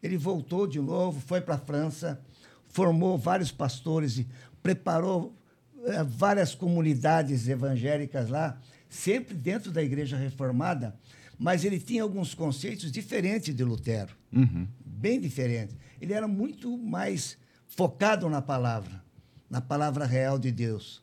[0.00, 2.20] Ele voltou de novo, foi para a França,
[2.68, 4.26] formou vários pastores e
[4.62, 5.36] preparou
[5.84, 8.58] é, várias comunidades evangélicas lá,
[8.88, 10.96] sempre dentro da Igreja Reformada,
[11.36, 14.66] mas ele tinha alguns conceitos diferentes de Lutero, uhum.
[14.84, 15.76] bem diferentes.
[16.00, 17.36] Ele era muito mais
[17.66, 19.02] focado na palavra,
[19.48, 21.02] na palavra real de Deus.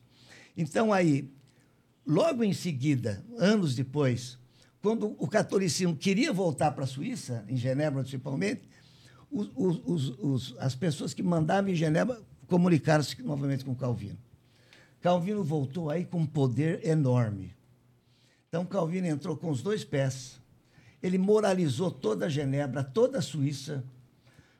[0.56, 1.30] Então, aí,
[2.06, 4.38] logo em seguida, anos depois,
[4.80, 8.62] quando o catolicismo queria voltar para a Suíça, em Genebra principalmente,
[9.30, 14.18] os, os, os, as pessoas que mandavam em Genebra comunicaram-se novamente com Calvino.
[15.00, 17.54] Calvino voltou aí com um poder enorme.
[18.48, 20.40] Então, Calvino entrou com os dois pés.
[21.02, 23.84] Ele moralizou toda a Genebra, toda a Suíça,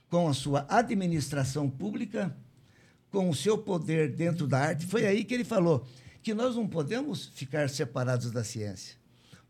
[0.08, 2.36] com a sua administração pública,
[3.10, 4.86] com o seu poder dentro da arte.
[4.86, 5.86] Foi aí que ele falou
[6.22, 8.96] que nós não podemos ficar separados da ciência,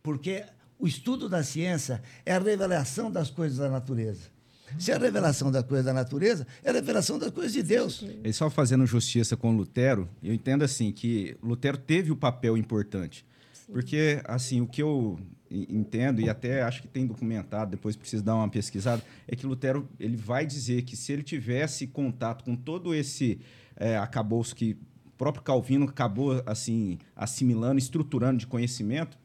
[0.02, 0.44] porque
[0.78, 4.36] o estudo da ciência é a revelação das coisas da natureza.
[4.78, 8.04] Se é a revelação da coisa da natureza, é a revelação das coisas de Deus.
[8.24, 12.57] E só fazendo justiça com Lutero, eu entendo assim que Lutero teve o um papel
[12.57, 13.24] importante.
[13.70, 15.18] Porque, assim, o que eu
[15.51, 19.88] entendo, e até acho que tem documentado, depois preciso dar uma pesquisada, é que Lutero
[19.99, 23.38] ele vai dizer que se ele tivesse contato com todo esse
[23.76, 24.76] é, acabouço que
[25.07, 29.16] o próprio Calvino acabou assim assimilando, estruturando de conhecimento,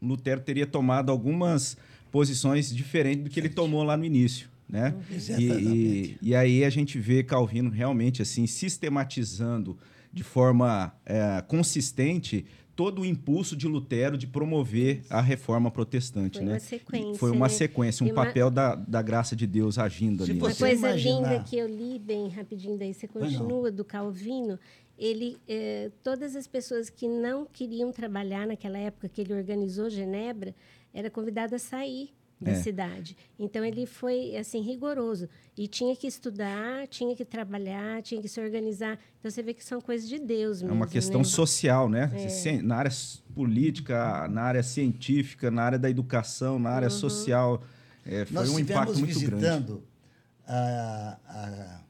[0.00, 1.76] Lutero teria tomado algumas
[2.10, 4.48] posições diferentes do que ele tomou lá no início.
[4.68, 4.94] Né?
[5.38, 9.76] E, e, e, aí a gente vê Calvino realmente assim sistematizando
[10.14, 12.46] de forma é, consistente
[12.76, 16.38] todo o impulso de Lutero de promover a reforma protestante.
[16.38, 16.52] Foi né?
[16.52, 17.14] uma sequência.
[17.14, 17.52] Foi uma né?
[17.52, 18.24] sequência, um uma...
[18.24, 20.40] papel da, da graça de Deus agindo Se ali.
[20.40, 21.32] Uma você coisa imaginar...
[21.32, 24.58] linda que eu li bem rapidinho daí, você continua, do Calvino,
[24.98, 30.54] ele, eh, todas as pessoas que não queriam trabalhar naquela época que ele organizou Genebra,
[30.92, 32.10] era convidada a sair
[32.44, 32.54] da é.
[32.54, 33.16] cidade.
[33.38, 38.40] Então ele foi assim rigoroso e tinha que estudar, tinha que trabalhar, tinha que se
[38.40, 38.98] organizar.
[39.18, 40.74] Então você vê que são coisas de Deus mesmo.
[40.74, 41.24] É uma questão né?
[41.24, 42.10] social, né?
[42.14, 42.62] É.
[42.62, 42.90] Na área
[43.34, 46.94] política, na área científica, na área da educação, na área uhum.
[46.98, 47.62] social,
[48.04, 49.82] é, foi Nós um impacto muito visitando
[50.46, 51.80] a, a,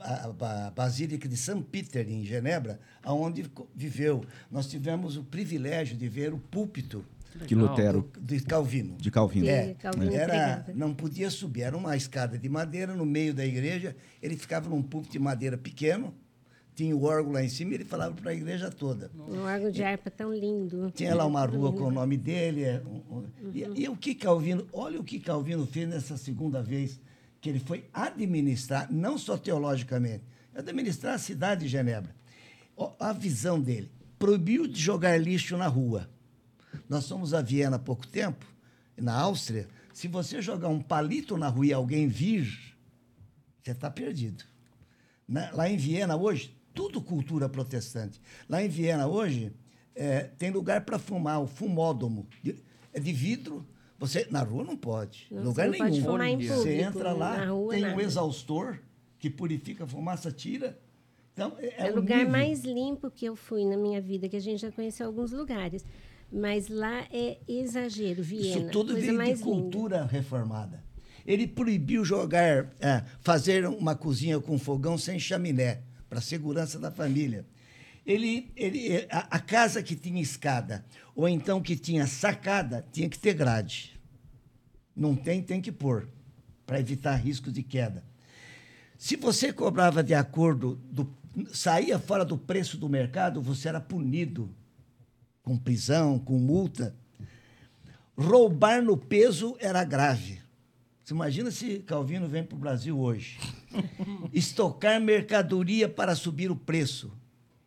[0.00, 4.24] a, a Basílica de São Peter em Genebra, aonde viveu.
[4.50, 7.04] Nós tivemos o privilégio de ver o púlpito
[7.46, 8.10] que Lutero.
[8.20, 8.96] De Calvino.
[8.96, 9.48] De Calvino.
[9.48, 13.96] É, Calvino era, não podia subir, era uma escada de madeira no meio da igreja.
[14.22, 16.14] Ele ficava num púlpito de madeira pequeno,
[16.74, 19.10] tinha o órgão lá em cima e ele falava para a igreja toda.
[19.16, 20.90] Um órgão de harpa tão lindo.
[20.92, 22.64] Tinha lá uma rua com o nome dele.
[22.64, 23.24] É, uhum.
[23.52, 27.00] e, e, o que Calvino, olha o que Calvino fez nessa segunda vez,
[27.40, 30.24] que ele foi administrar, não só teologicamente,
[30.54, 32.14] administrar a cidade de Genebra.
[32.98, 36.08] A visão dele, proibiu de jogar lixo na rua
[36.88, 38.44] nós fomos a Viena há pouco tempo,
[38.96, 39.68] na Áustria.
[39.92, 42.46] Se você jogar um palito na rua e alguém vir,
[43.62, 44.44] você está perdido.
[45.26, 48.20] Na, lá em Viena, hoje, tudo cultura protestante.
[48.48, 49.52] Lá em Viena, hoje,
[49.94, 52.26] é, tem lugar para fumar, o fumódromo.
[52.42, 52.56] De,
[52.92, 53.66] é de vidro.
[53.98, 55.26] Você, na rua não pode.
[55.30, 55.90] Não, lugar você nenhum.
[55.90, 57.96] Pode fumar em público, você entra lá, rua, tem nada.
[57.96, 58.78] um exaustor
[59.18, 60.78] que purifica a fumaça, tira.
[61.32, 62.32] Então, é, É o um lugar nível.
[62.32, 65.84] mais limpo que eu fui na minha vida, que a gente já conheceu alguns lugares.
[66.32, 68.46] Mas lá é exagero, Viena.
[68.46, 69.50] Isso tudo coisa veio de mais linda.
[69.50, 70.84] cultura reformada.
[71.26, 76.90] Ele proibiu jogar, é, fazer uma cozinha com fogão sem chaminé, para a segurança da
[76.90, 77.44] família.
[78.06, 80.84] Ele, ele, a, a casa que tinha escada,
[81.14, 83.98] ou então que tinha sacada, tinha que ter grade.
[84.96, 86.08] Não tem, tem que pôr,
[86.66, 88.04] para evitar risco de queda.
[88.96, 91.12] Se você cobrava de acordo, do,
[91.52, 94.54] saía fora do preço do mercado, você era punido
[95.42, 96.94] com prisão, com multa.
[98.16, 100.40] Roubar no peso era grave.
[101.02, 103.38] Você imagina se Calvino vem para o Brasil hoje.
[104.32, 107.12] Estocar mercadoria para subir o preço.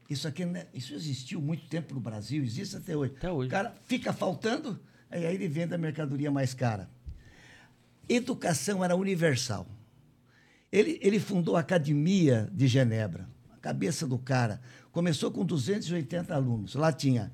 [0.09, 3.13] Isso aqui né, isso existiu muito tempo no Brasil, existe até hoje.
[3.17, 3.47] Até hoje.
[3.47, 4.79] O cara fica faltando,
[5.09, 6.89] aí aí ele vende a mercadoria mais cara.
[8.07, 9.67] Educação era universal.
[10.71, 13.29] Ele, ele fundou a Academia de Genebra.
[13.51, 14.61] A cabeça do cara.
[14.91, 16.75] Começou com 280 alunos.
[16.75, 17.31] Lá tinha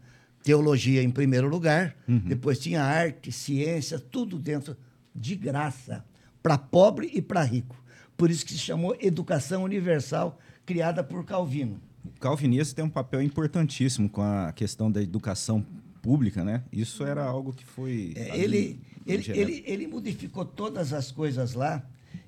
[0.50, 4.76] teologia em primeiro lugar, depois tinha arte, ciência, tudo dentro
[5.14, 6.04] de graça,
[6.42, 7.76] para pobre e para rico.
[8.18, 11.80] Por isso que se chamou Educação Universal, criada por Calvino.
[12.04, 15.64] O calvinista tem um papel importantíssimo com a questão da educação
[16.02, 16.64] pública, né?
[16.74, 18.14] Isso era algo que foi.
[18.16, 21.84] É, ele, ele, ele, ele modificou todas as coisas lá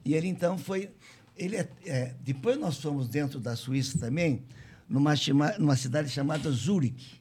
[0.05, 0.91] e ele então foi.
[1.35, 4.43] Ele é, é, depois nós fomos dentro da Suíça também,
[4.87, 7.19] numa, chama- numa cidade chamada Zurique.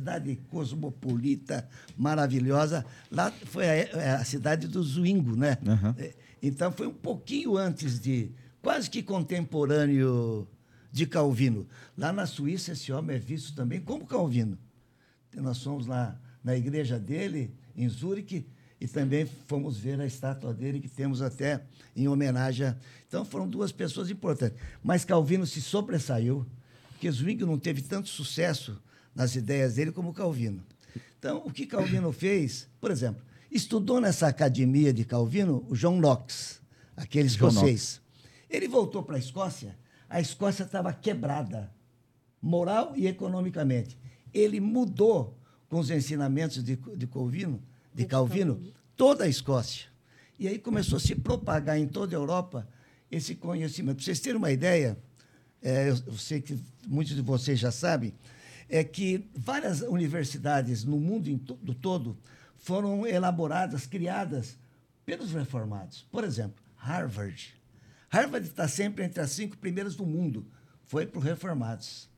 [0.00, 1.66] Cidade cosmopolita,
[1.96, 2.84] maravilhosa.
[3.10, 5.56] Lá foi a, é a cidade do Zwingo, né?
[5.98, 6.12] É,
[6.42, 8.30] Então foi um pouquinho antes de.
[8.60, 10.46] quase que contemporâneo
[10.92, 11.66] de Calvino.
[11.96, 14.58] Lá na Suíça, esse homem é visto também como Calvino.
[15.34, 18.46] Nós fomos lá na igreja dele, em Zurique,
[18.78, 21.62] e também fomos ver a estátua dele, que temos até
[21.96, 22.66] em homenagem.
[22.66, 22.76] a-
[23.08, 24.58] Então foram duas pessoas importantes.
[24.84, 26.46] Mas Calvino se sobressaiu,
[26.90, 28.78] porque Zwingli não teve tanto sucesso
[29.16, 30.62] nas ideias dele como Calvino.
[31.18, 36.60] Então, o que Calvino fez, por exemplo, estudou nessa academia de Calvino o John Knox,
[36.94, 38.00] aquele escocês.
[38.48, 39.76] Ele voltou para a Escócia,
[40.08, 41.72] a Escócia estava quebrada,
[42.40, 43.98] moral e economicamente.
[44.32, 45.36] Ele mudou
[45.68, 47.60] com os ensinamentos de, de Calvino,
[47.92, 48.62] de Calvino,
[48.94, 49.86] toda a Escócia.
[50.38, 52.68] E aí começou a se propagar em toda a Europa
[53.10, 53.96] esse conhecimento.
[53.96, 54.98] Para vocês terem uma ideia,
[55.62, 58.12] é, eu, eu sei que muitos de vocês já sabem,
[58.68, 62.16] é que várias universidades no mundo do todo
[62.56, 64.58] foram elaboradas, criadas
[65.04, 66.06] pelos reformados.
[66.10, 67.54] Por exemplo, Harvard.
[68.08, 70.46] Harvard está sempre entre as cinco primeiras do mundo.
[70.86, 72.08] Foi para os reformados.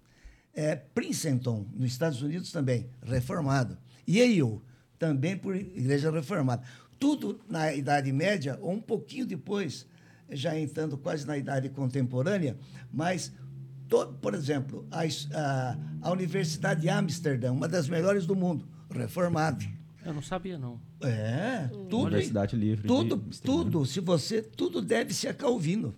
[0.54, 3.78] É, Princeton, nos Estados Unidos também, reformado.
[4.08, 4.60] Yale,
[4.98, 6.62] também por igreja reformada.
[6.98, 9.86] Tudo na Idade Média, ou um pouquinho depois,
[10.30, 12.56] já entrando quase na Idade Contemporânea,
[12.92, 13.32] mas,
[13.88, 19.64] to- por exemplo, a, a- a Universidade de Amsterdã, uma das melhores do mundo, reformada.
[20.04, 20.80] Eu não sabia, não.
[21.02, 21.98] É, tudo.
[22.06, 25.94] Universidade Livre Tudo, tudo, se você, tudo deve-se a Calvino.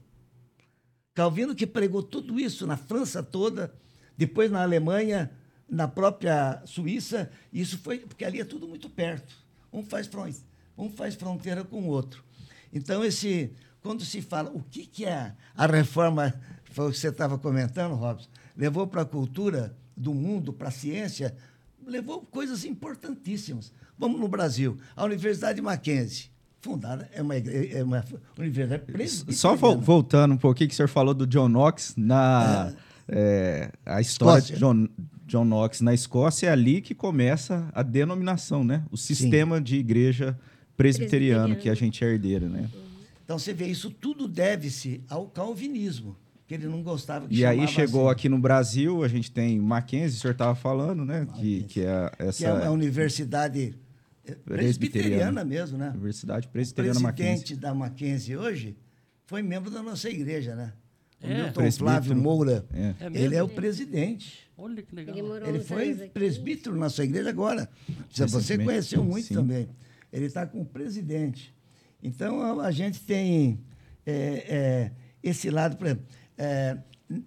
[1.15, 3.73] Calvino que pregou tudo isso na França toda,
[4.17, 5.31] depois na Alemanha,
[5.69, 9.35] na própria Suíça, isso foi, porque ali é tudo muito perto.
[9.73, 10.33] Um faz, fron-
[10.77, 12.25] um faz fronteira com o outro.
[12.73, 16.35] Então, esse, quando se fala o que, que é a reforma,
[16.71, 20.71] foi o que você estava comentando, Robson, levou para a cultura do mundo, para a
[20.71, 21.35] ciência,
[21.87, 23.73] levou coisas importantíssimas.
[23.99, 26.31] Vamos no Brasil, a Universidade Mackenzie,
[26.61, 28.05] fundada, é uma, igre- é uma
[28.39, 29.33] universidade presbiteriana.
[29.37, 32.73] Só vol- voltando um pouquinho que o senhor falou do John Knox na
[33.09, 34.55] é, a história Escócia.
[34.55, 34.89] de John,
[35.27, 38.85] John Knox na Escócia é ali que começa a denominação, né?
[38.91, 40.39] O sistema de igreja
[40.77, 42.69] presbiteriano que a gente é herdeira, né?
[43.25, 46.17] Então você vê, isso tudo deve-se ao calvinismo,
[46.51, 49.57] que ele não gostava que E aí chegou assim, aqui no Brasil, a gente tem
[49.61, 51.25] Mackenzie, o senhor estava falando, né?
[51.37, 53.79] Que, que é que essa é uma universidade
[54.27, 55.91] eh, presbiteriana mesmo, né?
[55.91, 57.35] Universidade O Presbiteriana Mackenzie.
[57.37, 58.77] presidente da Mackenzie hoje
[59.27, 60.73] foi membro da nossa igreja, né?
[61.23, 61.35] O É.
[61.37, 61.85] Milton Presbítero.
[61.89, 62.67] Flávio Moura.
[62.73, 62.95] É.
[62.99, 64.51] É ele é o presidente.
[64.59, 65.15] Olha que legal.
[65.17, 67.69] Ele morou Ele foi presbítero na sua igreja agora.
[68.11, 69.35] Você conheceu muito Sim.
[69.35, 69.69] também.
[70.13, 71.55] Ele está com o presidente.
[72.03, 73.61] Então, a, a gente tem
[74.05, 74.13] é,
[74.49, 76.05] é, esse lado, por exemplo,
[76.41, 76.79] é,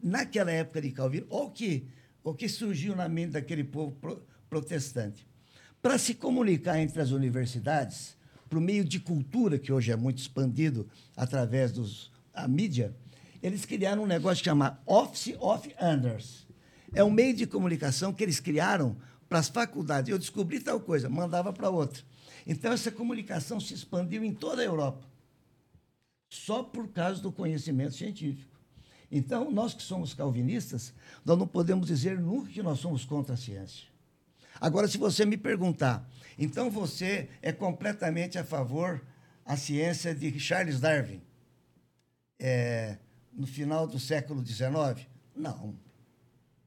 [0.02, 1.88] naquela época de Calvino, o que,
[2.24, 5.28] o que surgiu na mente daquele povo pro- protestante.
[5.84, 8.18] Para se comunicar entre as universidades,
[8.50, 12.96] para o meio de cultura, que hoje é muito expandido através dos, a mídia,
[13.42, 16.48] eles criaram um negócio que chama Office of Anders.
[16.94, 18.96] É um meio de comunicação que eles criaram
[19.30, 20.10] para as faculdades.
[20.10, 22.02] Eu descobri tal coisa, mandava para outra.
[22.48, 25.06] Então, essa comunicação se expandiu em toda a Europa,
[26.30, 28.53] só por causa do conhecimento científico.
[29.16, 30.92] Então, nós que somos calvinistas,
[31.24, 33.86] nós não podemos dizer nunca que nós somos contra a ciência.
[34.60, 39.06] Agora, se você me perguntar, então você é completamente a favor
[39.46, 41.22] da ciência de Charles Darwin,
[42.40, 42.98] é,
[43.32, 45.08] no final do século XIX?
[45.36, 45.76] Não.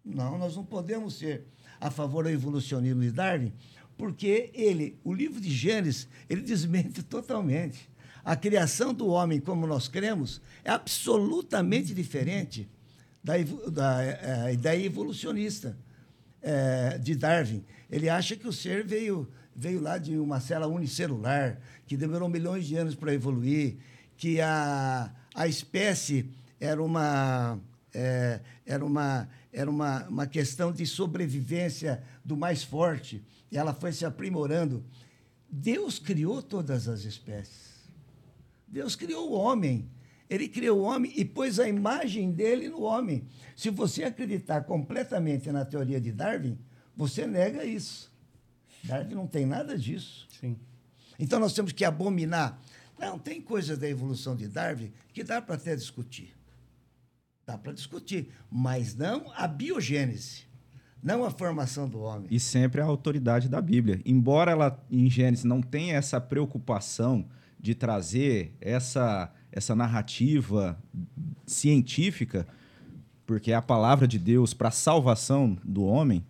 [0.05, 1.49] Não, nós não podemos ser
[1.81, 3.53] a favor do evolucionismo de Darwin,
[3.99, 7.91] porque ele, o livro de Gênesis, ele desmente totalmente.
[8.27, 12.69] A criação do homem, como nós cremos, é absolutamente diferente
[13.23, 13.35] da,
[13.71, 15.79] da eh, ideia evolucionista
[16.43, 17.65] eh, de Darwin.
[17.89, 22.67] Ele acha que o ser veio, veio lá de uma célula unicelular, que demorou milhões
[22.67, 23.77] de anos para evoluir,
[24.17, 26.29] que a, a espécie
[26.59, 27.61] era uma,
[27.95, 33.23] eh, era uma, era uma, uma questão de sobrevivência do mais forte,
[33.53, 34.85] e ela foi se aprimorando.
[35.49, 37.76] Deus criou todas as espécies.
[38.67, 39.91] Deus criou o homem.
[40.29, 43.27] Ele criou o homem e pôs a imagem dele no homem.
[43.55, 46.59] Se você acreditar completamente na teoria de Darwin,
[46.97, 48.13] você nega isso.
[48.83, 50.27] Darwin não tem nada disso.
[50.41, 50.59] Sim.
[51.19, 52.61] Então nós temos que abominar
[52.99, 56.35] Não, tem coisas da evolução de Darwin que dá para até discutir.
[57.47, 60.47] Dá para discutir, mas não a biogênese,
[61.01, 62.27] não a formação do homem.
[62.29, 64.01] E sempre a autoridade da Bíblia.
[64.05, 67.29] Embora ela, em Gênesis, não tenha essa preocupação
[67.59, 70.79] de trazer essa, essa narrativa
[71.47, 72.47] científica,
[73.27, 76.25] porque é a palavra de Deus para a salvação do homem,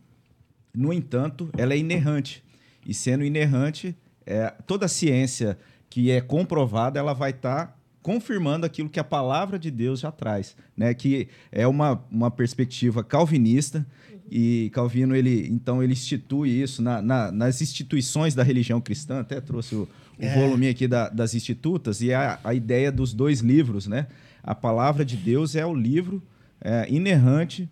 [0.74, 2.44] no entanto, ela é inerrante.
[2.86, 5.58] E sendo inerrante, é, toda ciência
[5.88, 10.12] que é comprovada, ela vai estar tá confirmando aquilo que a palavra de Deus já
[10.12, 10.94] traz, né?
[10.94, 13.84] Que é uma, uma perspectiva calvinista
[14.30, 19.20] e Calvino ele então ele institui isso na, na, nas instituições da religião cristã.
[19.20, 20.34] Até trouxe o, o é.
[20.34, 24.06] volume aqui da, das institutas e a, a ideia dos dois livros, né?
[24.42, 26.22] A palavra de Deus é o livro
[26.60, 27.68] é, inerrante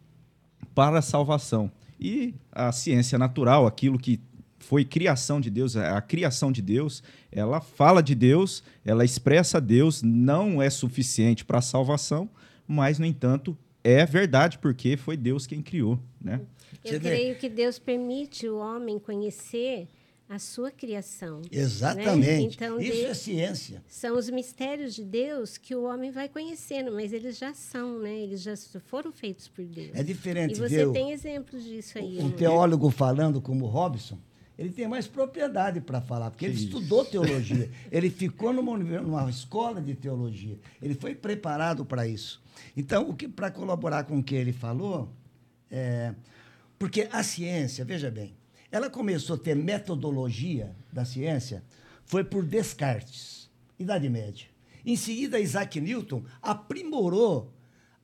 [0.75, 4.21] para a salvação e a ciência natural, aquilo que
[4.59, 10.03] foi criação de Deus, a criação de Deus, ela fala de Deus, ela expressa Deus,
[10.03, 12.29] não é suficiente para a salvação,
[12.67, 15.99] mas, no entanto, é verdade, porque foi Deus quem criou.
[16.21, 16.41] Né?
[16.83, 19.87] Eu creio que Deus permite o homem conhecer
[20.35, 21.39] a sua criação.
[21.39, 21.49] Né?
[21.53, 22.27] Exatamente.
[22.27, 22.41] Né?
[22.43, 23.85] Então, Isso Deus, é ciência.
[23.89, 28.13] São os mistérios de Deus que o homem vai conhecendo, mas eles já são, né?
[28.19, 28.55] Eles já
[28.87, 29.91] foram feitos por Deus.
[29.95, 30.57] É diferente.
[30.57, 32.19] E você tem exemplos disso aí.
[32.19, 32.37] Um né?
[32.37, 34.19] teólogo falando como Robson,
[34.59, 36.65] ele tem mais propriedade para falar, porque ele Isso.
[36.65, 42.43] estudou teologia, ele ficou numa, numa, escola de teologia, ele foi preparado para isso.
[42.77, 45.09] Então, o que para colaborar com o que ele falou,
[45.71, 46.15] é,
[46.79, 48.35] porque a ciência, veja bem,
[48.75, 51.63] ela começou a ter metodologia da ciência
[52.05, 53.49] foi por Descartes,
[53.79, 54.49] Idade Média.
[54.85, 57.55] Em seguida, Isaac Newton aprimorou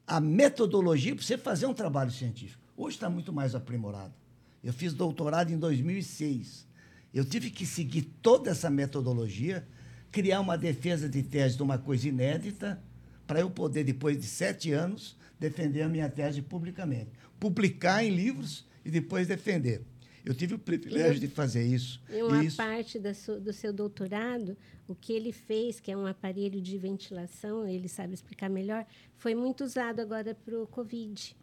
[0.07, 2.63] a metodologia para você fazer um trabalho científico.
[2.77, 4.15] Hoje está muito mais aprimorado.
[4.63, 6.69] Eu fiz doutorado em 2006.
[7.13, 9.67] Eu tive que seguir toda essa metodologia,
[10.13, 12.81] criar uma defesa de tese de uma coisa inédita,
[13.27, 17.11] para eu poder, depois de sete anos, defender a minha tese publicamente.
[17.41, 19.90] Publicar em livros e depois defender.
[20.25, 22.01] Eu tive o privilégio e, de fazer isso.
[22.11, 22.57] E uma isso...
[22.57, 24.57] parte do seu doutorado,
[24.87, 28.85] o que ele fez, que é um aparelho de ventilação, ele sabe explicar melhor,
[29.17, 31.37] foi muito usado agora para o Covid.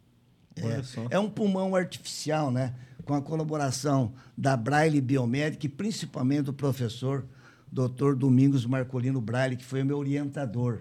[0.56, 2.74] É, é, um pulmão artificial, né?
[3.08, 7.24] com a colaboração da Braille Biomédica e principalmente do professor
[7.72, 8.14] Dr.
[8.14, 10.80] Domingos Marcolino Braille, que foi o meu orientador,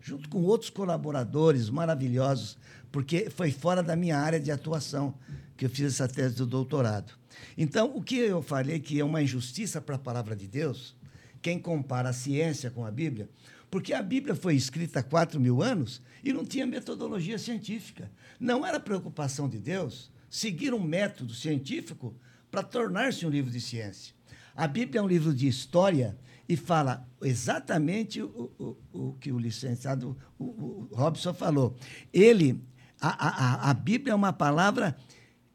[0.00, 2.58] junto com outros colaboradores maravilhosos,
[2.90, 5.14] porque foi fora da minha área de atuação
[5.58, 7.12] que eu fiz essa tese do doutorado.
[7.56, 10.96] Então, o que eu falei que é uma injustiça para a palavra de Deus,
[11.42, 13.28] quem compara a ciência com a Bíblia,
[13.68, 18.10] porque a Bíblia foi escrita há quatro mil anos e não tinha metodologia científica.
[18.38, 22.14] Não era preocupação de Deus seguir um método científico
[22.50, 24.14] para tornar-se um livro de ciência.
[24.54, 26.16] A Bíblia é um livro de história
[26.48, 31.76] e fala exatamente o, o, o que o licenciado o Robson falou.
[32.12, 32.62] Ele,
[33.00, 34.96] a, a, a Bíblia é uma palavra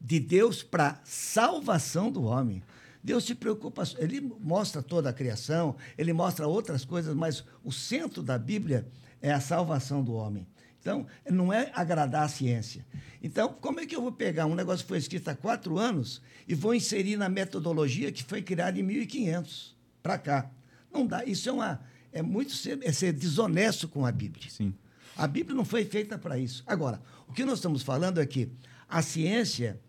[0.04, 2.62] de Deus para salvação do homem.
[3.02, 8.22] Deus se preocupa, ele mostra toda a criação, ele mostra outras coisas, mas o centro
[8.22, 8.86] da Bíblia
[9.22, 10.46] é a salvação do homem.
[10.78, 12.84] Então, não é agradar a ciência.
[13.22, 16.20] Então, como é que eu vou pegar um negócio que foi escrito há quatro anos
[16.46, 20.50] e vou inserir na metodologia que foi criada em 1500 para cá?
[20.92, 21.24] Não dá.
[21.24, 21.80] Isso é, uma,
[22.12, 24.50] é muito ser, é ser desonesto com a Bíblia.
[24.50, 24.74] Sim.
[25.16, 26.62] A Bíblia não foi feita para isso.
[26.66, 28.50] Agora, o que nós estamos falando é que
[28.86, 29.80] a ciência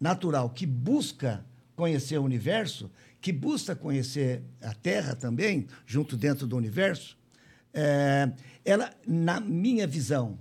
[0.00, 1.44] natural que busca
[1.76, 2.90] conhecer o universo,
[3.20, 7.18] que busca conhecer a Terra também, junto dentro do universo,
[7.72, 8.32] é,
[8.64, 10.38] ela, na minha visão,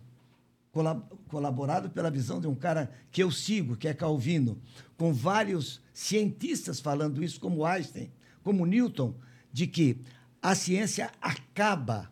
[1.27, 4.57] colaborado pela visão de um cara que eu sigo, que é Calvino,
[4.97, 8.11] com vários cientistas falando isso, como Einstein,
[8.43, 9.13] como Newton,
[9.51, 9.97] de que
[10.41, 12.09] a ciência acaba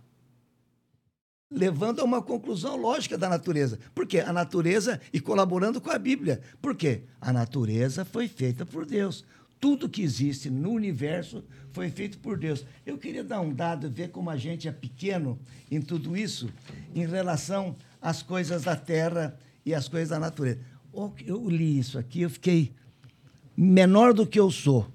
[1.49, 3.79] levando a uma conclusão lógica da natureza.
[3.95, 4.19] Por quê?
[4.19, 6.41] A natureza e colaborando com a Bíblia.
[6.61, 7.03] Por quê?
[7.21, 9.23] A natureza foi feita por Deus.
[9.59, 12.65] Tudo que existe no universo foi feito por Deus.
[12.85, 15.39] Eu queria dar um dado, ver como a gente é pequeno
[15.71, 16.49] em tudo isso,
[16.93, 20.59] em relação às coisas da terra e às coisas da natureza.
[21.25, 22.73] Eu li isso aqui, eu fiquei
[23.55, 24.87] menor do que eu sou,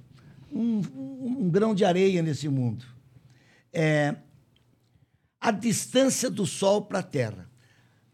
[0.53, 2.85] um, um, um grão de areia nesse mundo.
[3.73, 4.15] É,
[5.43, 7.51] a distância do Sol para a Terra.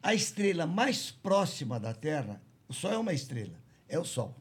[0.03, 4.35] A estrela mais próxima da Terra, o Sol é uma estrela, é o Sol.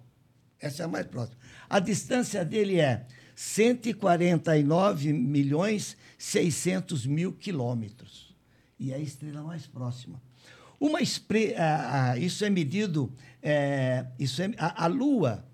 [0.57, 1.37] Essa é a mais próxima.
[1.69, 3.05] A distância dele é
[3.35, 8.33] 149 milhões 600 mil quilômetros.
[8.79, 10.21] E é a estrela mais próxima.
[10.79, 11.55] Uma espre...
[11.57, 13.13] Ah, isso é medido.
[13.43, 15.45] É, isso é, a, a Lua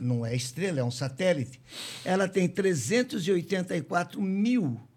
[0.00, 1.60] não é estrela, é um satélite.
[2.04, 4.87] Ela tem 384 mil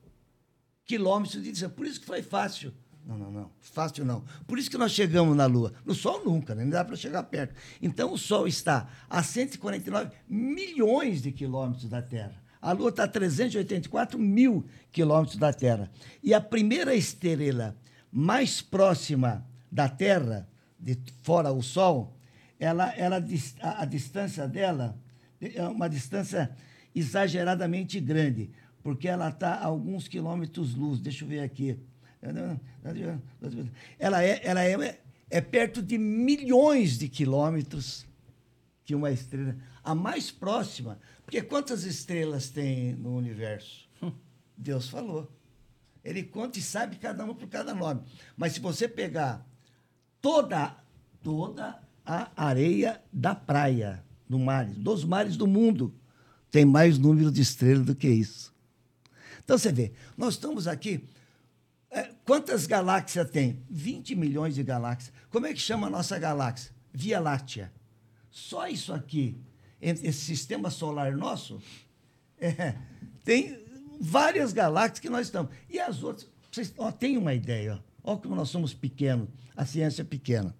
[0.91, 1.69] quilômetros de distância.
[1.69, 2.73] Por isso que foi fácil.
[3.05, 3.51] Não, não, não.
[3.61, 4.26] Fácil não.
[4.45, 5.73] Por isso que nós chegamos na Lua.
[5.85, 6.65] No Sol nunca, né?
[6.65, 7.55] não dá para chegar perto.
[7.81, 12.35] Então o Sol está a 149 milhões de quilômetros da Terra.
[12.61, 15.89] A Lua está a 384 mil quilômetros da Terra.
[16.22, 17.77] E a primeira estrela
[18.11, 20.45] mais próxima da Terra,
[20.77, 22.18] de fora o Sol,
[22.59, 23.23] ela, ela,
[23.61, 24.99] a, a distância dela
[25.39, 26.51] é uma distância
[26.93, 28.51] exageradamente grande,
[28.84, 30.99] porque ela está a alguns quilômetros luz.
[30.99, 31.78] Deixa eu ver aqui.
[33.99, 34.99] Ela é, ela é,
[35.30, 38.06] é perto de milhões de quilômetros
[38.86, 39.56] que uma estrela.
[39.84, 43.88] A mais próxima, porque quantas estrelas tem no universo?
[44.56, 45.32] Deus falou.
[46.03, 48.02] Ele conta e sabe cada uma por cada nome.
[48.36, 49.45] Mas se você pegar
[50.22, 50.76] toda,
[51.24, 55.94] toda a areia da praia, do mar, dos mares do mundo,
[56.49, 58.51] tem mais número de estrelas do que isso.
[59.52, 61.03] Então você vê, nós estamos aqui.
[61.90, 63.61] É, quantas galáxias tem?
[63.69, 65.11] 20 milhões de galáxias.
[65.30, 66.72] Como é que chama a nossa galáxia?
[66.94, 67.69] Via Láctea.
[68.30, 69.36] Só isso aqui,
[69.82, 71.61] esse sistema solar nosso,
[72.40, 72.78] é,
[73.26, 73.61] tem
[73.99, 75.52] várias galáxias que nós estamos.
[75.69, 80.03] E as outras, vocês ó, têm uma ideia, ó, como nós somos pequenos, a ciência
[80.03, 80.56] é pequena.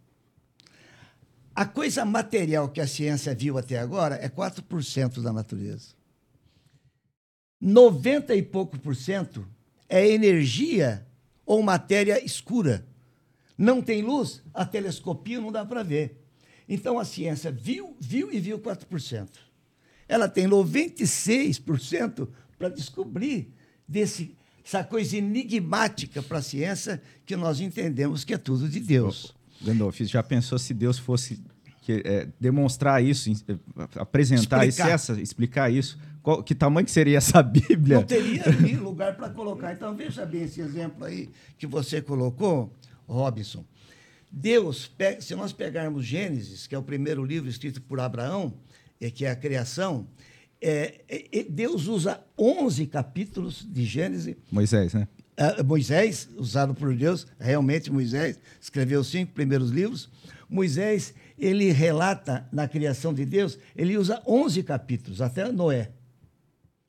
[1.55, 6.00] A coisa material que a ciência viu até agora é 4% da natureza.
[7.61, 9.47] 90 e pouco por cento
[9.88, 11.05] é energia
[11.45, 12.85] ou matéria escura.
[13.57, 16.17] Não tem luz, a telescopia não dá para ver.
[16.67, 19.27] Então a ciência viu, viu e viu 4%.
[20.07, 22.27] Ela tem 96%
[22.57, 23.53] para descobrir
[23.88, 24.35] desse,
[24.65, 29.35] essa coisa enigmática para a ciência que nós entendemos que é tudo de Deus.
[29.61, 31.39] Gandolf, já pensou se Deus fosse
[31.81, 33.29] que, é, demonstrar isso,
[33.95, 34.95] apresentar explicar.
[34.95, 35.99] isso, essa, explicar isso?
[36.22, 37.98] Qual, que tamanho que seria essa Bíblia?
[37.98, 38.43] Não teria
[38.80, 39.73] lugar para colocar.
[39.73, 42.73] Então, veja bem esse exemplo aí que você colocou,
[43.07, 43.65] Robson.
[44.31, 44.89] Deus,
[45.19, 48.53] se nós pegarmos Gênesis, que é o primeiro livro escrito por Abraão,
[49.14, 50.07] que é a criação,
[50.61, 54.35] é, é, Deus usa 11 capítulos de Gênesis.
[54.52, 55.07] Moisés, né?
[55.35, 60.10] É, Moisés, usado por Deus, realmente Moisés escreveu os cinco primeiros livros.
[60.48, 65.91] Moisés, ele relata na criação de Deus, ele usa 11 capítulos, até Noé,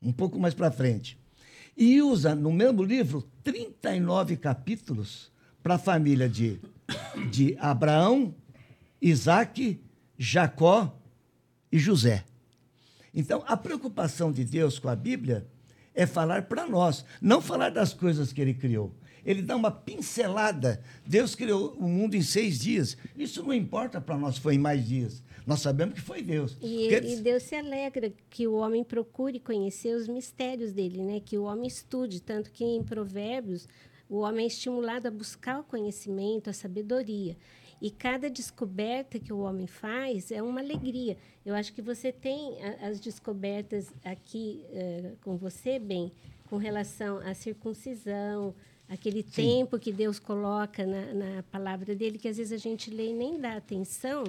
[0.02, 1.18] um pouco mais para frente.
[1.76, 5.30] E usa no mesmo livro 39 capítulos
[5.62, 6.60] para a família de,
[7.30, 8.34] de Abraão,
[9.00, 9.80] Isaac,
[10.18, 10.98] Jacó
[11.70, 12.24] e José.
[13.14, 15.46] Então, a preocupação de Deus com a Bíblia
[15.94, 18.94] é falar para nós, não falar das coisas que ele criou.
[19.24, 20.82] Ele dá uma pincelada.
[21.06, 22.96] Deus criou o mundo em seis dias.
[23.16, 25.22] Isso não importa para nós foi em mais dias.
[25.46, 26.56] Nós sabemos que foi Deus.
[26.62, 27.06] E, Porque...
[27.06, 31.20] e, Deus se alegra que o homem procure conhecer os mistérios dele, né?
[31.20, 32.20] que o homem estude.
[32.20, 33.68] Tanto que em Provérbios,
[34.08, 37.36] o homem é estimulado a buscar o conhecimento, a sabedoria.
[37.80, 41.16] E cada descoberta que o homem faz é uma alegria.
[41.44, 46.12] Eu acho que você tem as descobertas aqui uh, com você, bem,
[46.48, 48.54] com relação à circuncisão,
[48.88, 49.30] aquele Sim.
[49.30, 53.14] tempo que Deus coloca na, na, palavra dele, que às vezes a gente lê e
[53.14, 54.22] nem dá atenção.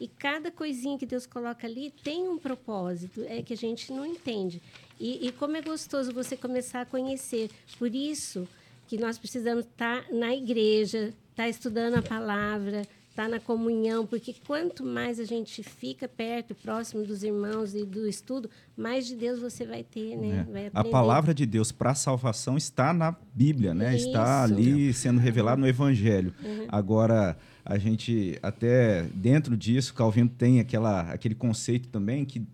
[0.00, 4.04] E cada coisinha que Deus coloca ali tem um propósito, é que a gente não
[4.04, 4.60] entende.
[5.00, 7.50] E, e como é gostoso você começar a conhecer.
[7.78, 8.46] Por isso
[8.86, 12.82] que nós precisamos estar na igreja, estar estudando a palavra,
[13.16, 18.06] estar na comunhão, porque quanto mais a gente fica perto, próximo dos irmãos e do
[18.06, 20.46] estudo, mais de Deus você vai ter, né?
[20.46, 20.52] É.
[20.52, 23.96] Vai a palavra de Deus para a salvação está na Bíblia, né?
[23.96, 24.08] Isso.
[24.08, 26.34] Está ali sendo revelado no Evangelho.
[26.44, 26.66] Uhum.
[26.68, 32.46] Agora a gente até dentro disso, Calvino tem aquela, aquele conceito também que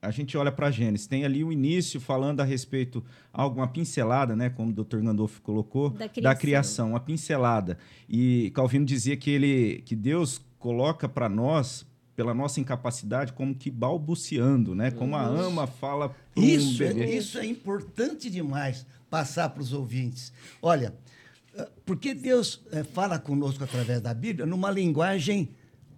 [0.00, 4.50] a gente olha para Gênesis, tem ali o início falando a respeito, alguma pincelada, né,
[4.50, 5.00] como o Dr.
[5.00, 6.22] Gandolfo colocou, da criação.
[6.22, 7.78] da criação, uma pincelada.
[8.08, 11.86] E Calvino dizia que ele que Deus coloca para nós
[12.16, 14.90] pela nossa incapacidade como que balbuciando, né?
[14.90, 17.16] Como a ama fala para isso, um bebê.
[17.16, 20.32] Isso é importante demais passar para os ouvintes.
[20.62, 20.94] Olha,
[21.84, 25.50] porque Deus eh, fala conosco através da Bíblia numa linguagem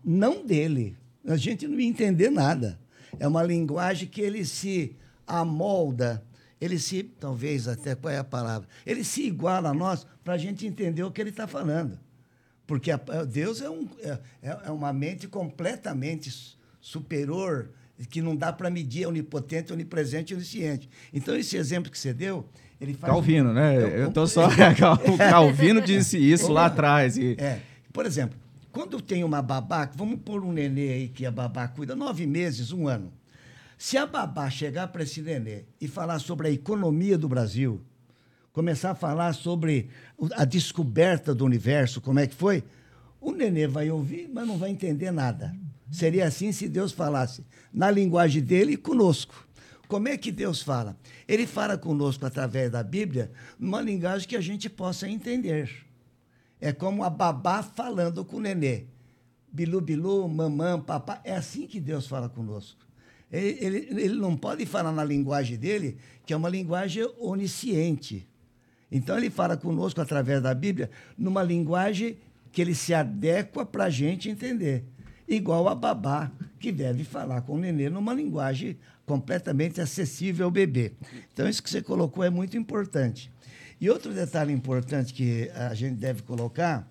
[0.05, 0.97] não dele.
[1.27, 2.79] A gente não ia entender nada
[3.19, 4.97] é uma linguagem que ele se
[5.27, 6.25] amolda,
[6.61, 8.69] ele se, talvez até, qual é a palavra?
[8.85, 11.99] Ele se iguala a nós para a gente entender o que ele está falando.
[12.67, 17.71] Porque a, Deus é, um, é, é uma mente completamente superior,
[18.11, 20.89] que não dá para medir, é onipotente, onipresente onisciente.
[21.13, 22.49] Então, esse exemplo que você deu,
[22.81, 23.13] ele faz...
[23.13, 23.77] Calvino, né?
[23.77, 24.49] Eu, eu tô só...
[24.49, 27.17] o Calvino disse isso lá atrás.
[27.17, 27.37] E...
[27.39, 27.61] É.
[27.93, 28.39] Por exemplo,
[28.73, 32.73] quando tem uma babá, vamos pôr um nenê aí que a babá cuida, nove meses,
[32.73, 33.11] um ano.
[33.79, 37.81] Se a babá chegar para esse nenê e falar sobre a economia do Brasil,
[38.53, 39.89] começar a falar sobre
[40.35, 42.63] a descoberta do universo, como é que foi,
[43.21, 45.55] o nenê vai ouvir, mas não vai entender nada.
[45.91, 49.46] Seria assim se Deus falasse na linguagem dele e conosco.
[49.89, 50.97] Como é que Deus fala?
[51.29, 55.87] Ele fala conosco através da Bíblia, numa linguagem que a gente possa entender.
[56.61, 58.85] É como a babá falando com o nenê.
[59.53, 61.21] Bilu, bilu, mamã, papá.
[61.25, 62.85] É assim que Deus fala conosco.
[63.31, 68.29] Ele, ele, ele não pode falar na linguagem dele, que é uma linguagem onisciente.
[68.91, 72.19] Então, ele fala conosco através da Bíblia, numa linguagem
[72.53, 74.85] que ele se adequa para a gente entender.
[75.29, 76.31] Igual a babá,
[76.61, 80.93] que deve falar com o nenê numa linguagem completamente acessível ao bebê.
[81.33, 83.31] Então, isso que você colocou é muito importante.
[83.81, 86.91] E outro detalhe importante que a gente deve colocar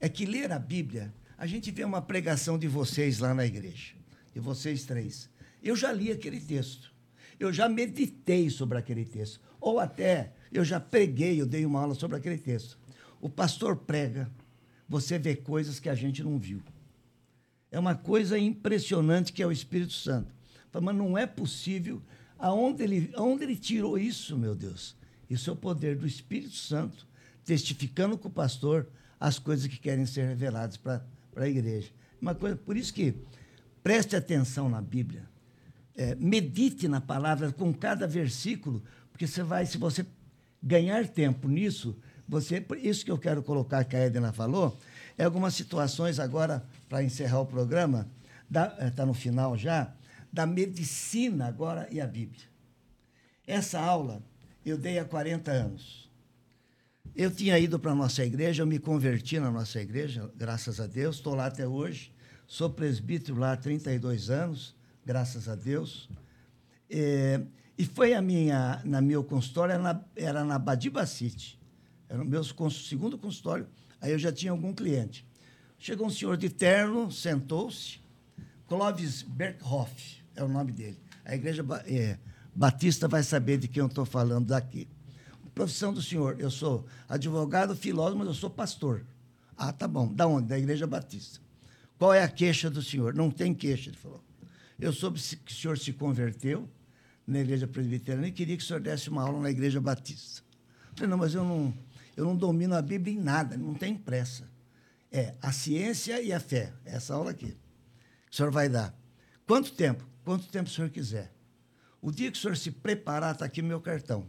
[0.00, 3.94] é que ler a Bíblia, a gente vê uma pregação de vocês lá na igreja,
[4.34, 5.30] de vocês três.
[5.62, 6.92] Eu já li aquele texto,
[7.38, 11.94] eu já meditei sobre aquele texto, ou até eu já preguei, eu dei uma aula
[11.94, 12.78] sobre aquele texto.
[13.20, 14.30] O pastor prega,
[14.88, 16.60] você vê coisas que a gente não viu.
[17.70, 20.34] É uma coisa impressionante que é o Espírito Santo.
[20.72, 22.02] Mas não é possível.
[22.38, 24.94] Aonde ele, aonde ele tirou isso, meu Deus?
[25.28, 27.06] Isso é o poder do Espírito Santo
[27.44, 28.86] testificando com o pastor
[29.18, 31.02] as coisas que querem ser reveladas para
[31.36, 31.88] a igreja.
[32.20, 33.14] Uma coisa, por isso que
[33.82, 35.22] preste atenção na Bíblia,
[35.96, 40.04] é, medite na palavra com cada versículo, porque você vai, se você
[40.62, 41.96] ganhar tempo nisso,
[42.28, 44.76] você, isso que eu quero colocar que a Edna falou,
[45.18, 48.08] é algumas situações agora para encerrar o programa,
[48.48, 49.92] está é, no final já,
[50.32, 52.44] da medicina agora e a Bíblia.
[53.46, 54.22] Essa aula
[54.64, 56.10] eu dei há 40 anos.
[57.14, 60.86] Eu tinha ido para a nossa igreja, eu me converti na nossa igreja, graças a
[60.86, 62.12] Deus, estou lá até hoje.
[62.46, 64.74] Sou presbítero lá há 32 anos,
[65.04, 66.08] graças a Deus.
[66.90, 67.40] É,
[67.78, 71.58] e foi a minha, na meu consultório, era na, era na Badiba City.
[72.08, 73.66] Era o meu segundo consultório,
[74.06, 75.26] aí eu já tinha algum cliente.
[75.78, 77.98] Chegou um senhor de terno, sentou-se,
[78.68, 80.98] Clóvis Berghoff é o nome dele.
[81.24, 82.18] A igreja é,
[82.54, 84.88] Batista vai saber de quem eu estou falando daqui.
[85.54, 89.06] Profissão do senhor, eu sou advogado, filósofo, mas eu sou pastor.
[89.56, 90.12] Ah, tá bom.
[90.12, 90.48] Da onde?
[90.48, 91.40] Da igreja Batista.
[91.98, 93.14] Qual é a queixa do senhor?
[93.14, 94.22] Não tem queixa, ele falou.
[94.78, 96.68] Eu soube que o senhor se converteu
[97.26, 100.42] na igreja presbiteriana e queria que o senhor desse uma aula na igreja Batista.
[100.90, 101.74] Eu falei, não, mas eu não,
[102.16, 104.48] eu não domino a Bíblia em nada, não tem pressa.
[105.12, 106.72] É a ciência e a fé.
[106.84, 107.56] Essa aula aqui.
[108.30, 108.94] O senhor vai dar.
[109.46, 110.04] Quanto tempo?
[110.24, 111.32] Quanto tempo o senhor quiser.
[112.00, 114.26] O dia que o senhor se preparar, está aqui meu cartão.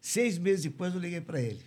[0.00, 1.64] Seis meses depois eu liguei para ele.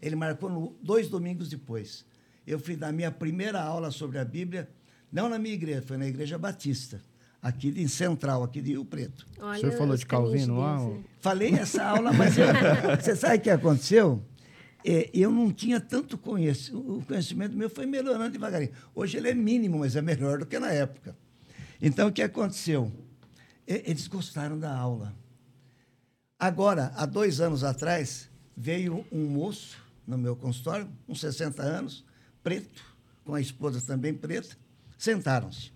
[0.00, 2.04] Ele marcou no, dois domingos depois.
[2.46, 4.68] Eu fui dar minha primeira aula sobre a Bíblia,
[5.12, 7.00] não na minha igreja, foi na Igreja Batista,
[7.42, 9.26] aqui de Central, aqui de Rio Preto.
[9.38, 10.78] Olha, o senhor falou de Calvino lá?
[11.20, 12.46] Falei essa aula, mas eu,
[12.98, 14.22] você sabe o que aconteceu?
[14.84, 18.72] É, eu não tinha tanto conhecimento, o conhecimento meu foi melhorando devagarinho.
[18.94, 21.16] Hoje ele é mínimo, mas é melhor do que na época.
[21.80, 22.92] Então, o que aconteceu?
[23.66, 25.14] Eles gostaram da aula.
[26.38, 29.76] Agora, há dois anos atrás, veio um moço
[30.06, 32.04] no meu consultório, uns 60 anos,
[32.42, 32.82] preto,
[33.24, 34.56] com a esposa também preta,
[34.96, 35.72] sentaram-se.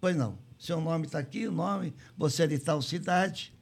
[0.00, 3.52] Pois não, seu nome está aqui, o nome, você é de tal cidade,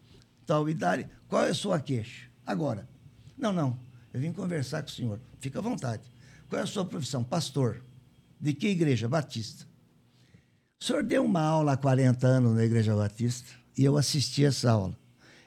[0.44, 2.28] tal idade, qual é a sua queixa?
[2.44, 2.88] Agora.
[3.36, 3.78] Não, não,
[4.14, 6.04] eu vim conversar com o senhor, fica à vontade.
[6.48, 7.24] Qual é a sua profissão?
[7.24, 7.82] Pastor.
[8.40, 9.08] De que igreja?
[9.08, 9.66] Batista.
[10.80, 14.70] O senhor deu uma aula há 40 anos na Igreja Batista e eu assisti essa
[14.70, 14.96] aula.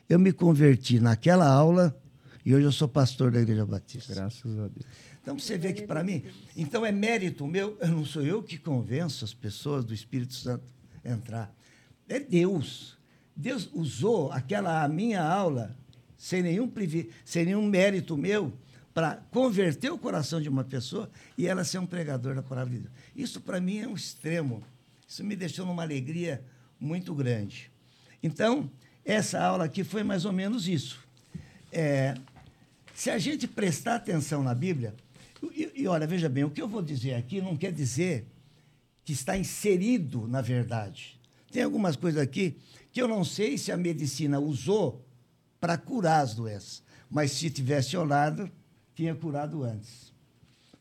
[0.10, 1.98] Eu me converti naquela aula
[2.44, 4.14] e hoje eu sou pastor da Igreja Batista.
[4.14, 4.86] Graças a Deus.
[5.22, 6.26] Então você vê que para mim,
[6.56, 10.66] então é mérito meu, não sou eu que convenço as pessoas do Espírito Santo
[11.06, 11.56] a entrar.
[12.10, 12.98] É Deus.
[13.34, 15.74] Deus usou aquela a minha aula
[16.18, 16.72] sem nenhum
[17.24, 18.52] sem nenhum mérito meu
[18.94, 22.80] para converter o coração de uma pessoa e ela ser um pregador da palavra de
[22.80, 22.94] Deus.
[23.16, 24.64] Isso para mim é um extremo.
[25.08, 26.44] Isso me deixou numa alegria
[26.80, 27.72] muito grande.
[28.24, 28.70] Então,
[29.06, 31.00] essa aula aqui foi mais ou menos isso.
[31.72, 32.16] É,
[32.96, 34.96] se a gente prestar atenção na Bíblia,
[35.56, 38.26] e, e olha, veja bem, o que eu vou dizer aqui não quer dizer
[39.06, 41.20] que está inserido na verdade.
[41.52, 42.58] Tem algumas coisas aqui
[42.92, 45.07] que eu não sei se a medicina usou
[45.60, 48.52] para curar as doenças, mas se tivesse olhado,
[48.96, 50.14] tinha curado antes.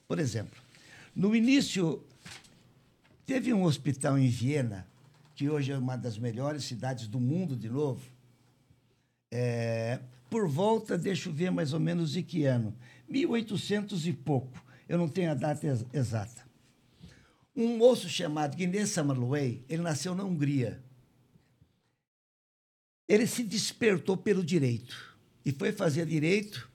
[0.07, 0.61] Por exemplo,
[1.15, 2.05] no início
[3.27, 4.87] Teve um hospital em Viena,
[5.35, 8.01] que hoje é uma das melhores cidades do mundo de novo.
[9.33, 9.99] É,
[10.31, 12.73] por volta, deixa eu ver mais ou menos de que ano.
[13.09, 14.65] 1800 e pouco.
[14.89, 16.47] Eu não tenho a data ex exata.
[17.55, 20.81] Um moço chamado Guinness Samarluey, ele nasceu na Hungria.
[23.09, 26.69] Ele se despertou pelo direito e foi fazer direito,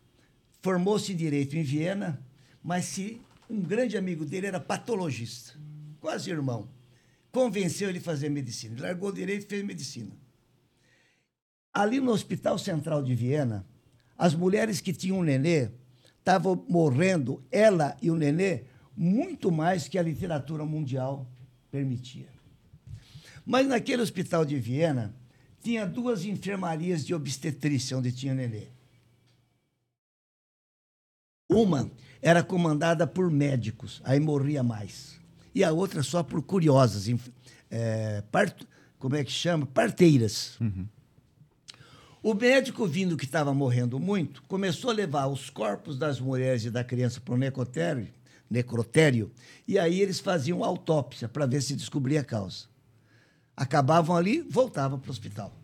[0.62, 2.26] formou-se em direito em Viena,
[2.64, 5.60] mas se um grande amigo dele era patologista,
[6.00, 6.70] quase irmão.
[7.32, 8.76] Convenceu ele a fazer medicina.
[8.76, 10.12] Ele largou direito e fez medicina.
[11.74, 13.66] Ali no Hospital Central de Viena,
[14.18, 15.70] as mulheres que tinham um nenê
[16.20, 21.28] estavam morrendo, ela e o nenê, muito mais que a literatura mundial
[21.72, 22.28] permitia.
[23.46, 25.16] Mas naquele hospital de Viena,
[25.62, 28.68] tinha duas enfermarias de obstetrícia onde tinha nenê.
[31.50, 35.20] Uma era comandada por médicos, aí morria mais.
[35.54, 37.08] E a outra só por curiosas,
[37.70, 38.66] é, part,
[38.98, 39.66] como é que chama?
[39.66, 40.58] Parteiras.
[40.60, 40.88] Uhum.
[42.24, 46.70] O médico, vindo que estava morrendo muito, começou a levar os corpos das mulheres e
[46.70, 48.08] da criança para o necrotério,
[48.50, 49.32] necrotério,
[49.68, 52.71] e aí eles faziam autópsia para ver se descobria a causa.
[53.62, 55.56] Acabavam ali, voltavam para o hospital.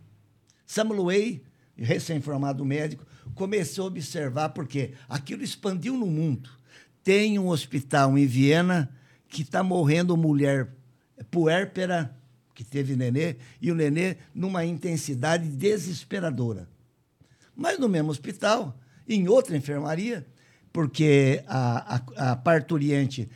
[0.67, 1.41] Samuel Way,
[1.75, 3.03] recém-formado médico,
[3.33, 6.47] começou a observar porque aquilo expandiu no mundo.
[7.03, 8.95] Tem um hospital em Viena
[9.27, 10.75] que está morrendo mulher
[11.31, 12.15] puérpera,
[12.53, 16.69] que teve nenê, e o nenê numa intensidade desesperadora.
[17.55, 18.79] Mas no mesmo hospital,
[19.09, 20.23] em outra enfermaria,
[20.71, 23.27] porque a, a, a parturiente,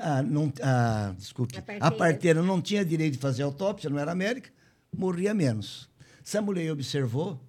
[0.00, 1.86] a, não, a, desculpe, a parteira.
[1.86, 4.50] a parteira não tinha direito de fazer autópsia, não era médica,
[4.96, 5.88] morria menos.
[6.24, 7.40] Samuel observou,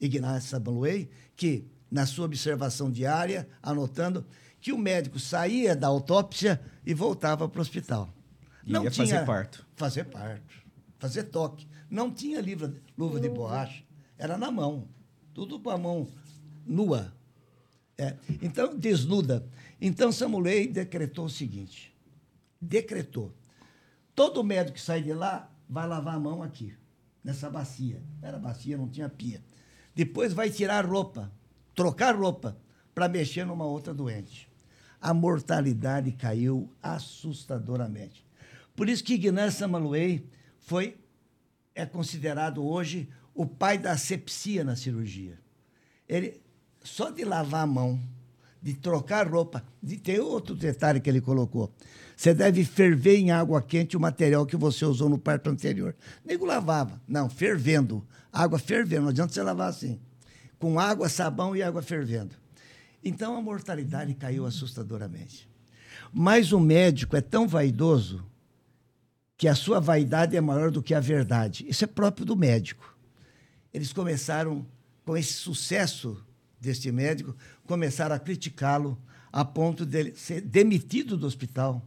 [0.00, 1.06] Ignacio Samuel,
[1.36, 4.26] que na sua observação diária, anotando,
[4.60, 8.12] que o médico saía da autópsia e voltava para o hospital.
[8.64, 9.66] E não ia tinha fazer parto.
[9.76, 10.54] Fazer parto,
[10.98, 11.68] fazer toque.
[11.88, 13.84] Não tinha livra, luva de borracha,
[14.18, 14.88] era na mão,
[15.32, 16.08] tudo com a mão
[16.66, 17.12] nua.
[17.96, 18.14] É.
[18.42, 19.46] Então, desnuda.
[19.80, 21.94] Então, Samuel decretou o seguinte:
[22.60, 23.34] decretou.
[24.14, 26.74] Todo médico que sai de lá vai lavar a mão aqui
[27.22, 28.02] nessa bacia.
[28.22, 29.42] Era bacia, não tinha pia.
[29.94, 31.32] Depois vai tirar roupa,
[31.74, 32.56] trocar roupa,
[32.94, 34.48] para mexer numa outra doente.
[35.00, 38.24] A mortalidade caiu assustadoramente.
[38.74, 40.26] Por isso que Ignacio Samaluei
[40.60, 40.96] foi
[41.74, 45.38] é considerado hoje o pai da asepsia na cirurgia.
[46.08, 46.40] Ele
[46.82, 48.00] só de lavar a mão,
[48.62, 51.72] de trocar roupa, de ter outro detalhe que ele colocou.
[52.16, 55.94] Você deve ferver em água quente o material que você usou no parto anterior.
[56.24, 57.00] Nego lavava.
[57.06, 58.06] Não, fervendo.
[58.32, 59.02] Água fervendo.
[59.02, 60.00] Não adianta você lavar assim.
[60.58, 62.34] Com água, sabão e água fervendo.
[63.04, 65.48] Então a mortalidade caiu assustadoramente.
[66.12, 68.24] Mas o médico é tão vaidoso
[69.36, 71.66] que a sua vaidade é maior do que a verdade.
[71.68, 72.96] Isso é próprio do médico.
[73.72, 74.66] Eles começaram,
[75.04, 76.24] com esse sucesso
[76.60, 78.98] deste médico, começaram a criticá-lo
[79.32, 81.82] a ponto dele ser demitido do hospital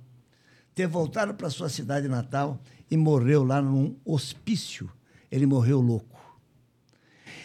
[0.79, 2.57] ter voltado para sua cidade natal
[2.89, 4.89] e morreu lá num hospício.
[5.29, 6.17] Ele morreu louco.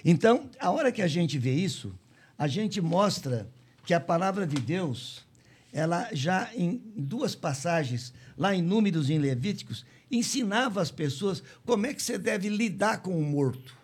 [0.05, 1.93] Então, a hora que a gente vê isso,
[2.39, 3.51] a gente mostra
[3.85, 5.25] que a palavra de Deus,
[5.73, 11.87] ela já em duas passagens, lá em Números e em Levíticos, ensinava as pessoas como
[11.87, 13.77] é que você deve lidar com o morto.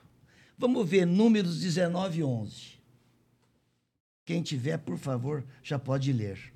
[0.57, 2.80] Vamos ver Números 19 e 11.
[4.31, 6.53] Quem tiver, por favor, já pode ler.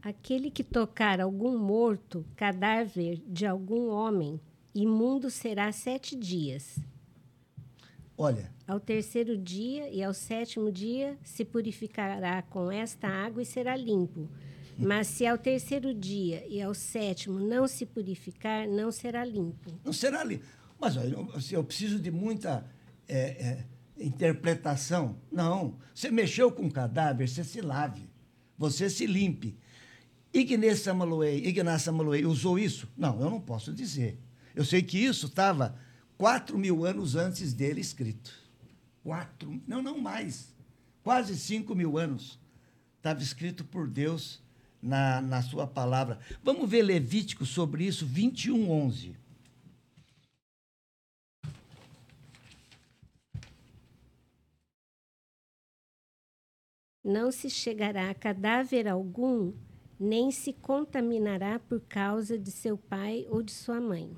[0.00, 4.40] Aquele que tocar algum morto, cadáver de algum homem,
[4.72, 6.78] imundo será sete dias.
[8.16, 8.48] Olha.
[8.64, 14.30] Ao terceiro dia e ao sétimo dia se purificará com esta água e será limpo.
[14.78, 19.72] Mas se ao terceiro dia e ao sétimo não se purificar, não será limpo.
[19.84, 20.46] Não será limpo.
[20.78, 22.64] Mas assim, eu preciso de muita
[23.08, 23.66] é, é,
[24.00, 25.16] interpretação.
[25.30, 25.78] Não.
[25.94, 28.08] Você mexeu com o cadáver, você se lave.
[28.56, 29.56] Você se limpe.
[30.32, 32.88] Ignace Samaluei, Ignace Samaluei usou isso?
[32.96, 34.18] Não, eu não posso dizer.
[34.54, 35.76] Eu sei que isso estava
[36.16, 38.32] quatro mil anos antes dele escrito.
[39.02, 40.54] Quatro, não, não mais.
[41.02, 42.38] Quase cinco mil anos.
[42.98, 44.40] Estava escrito por Deus
[44.82, 46.18] na, na sua palavra.
[46.42, 49.16] Vamos ver Levítico sobre isso, 21, 11.
[57.02, 59.52] Não se chegará a cadáver algum
[59.98, 64.16] nem se contaminará por causa de seu pai ou de sua mãe.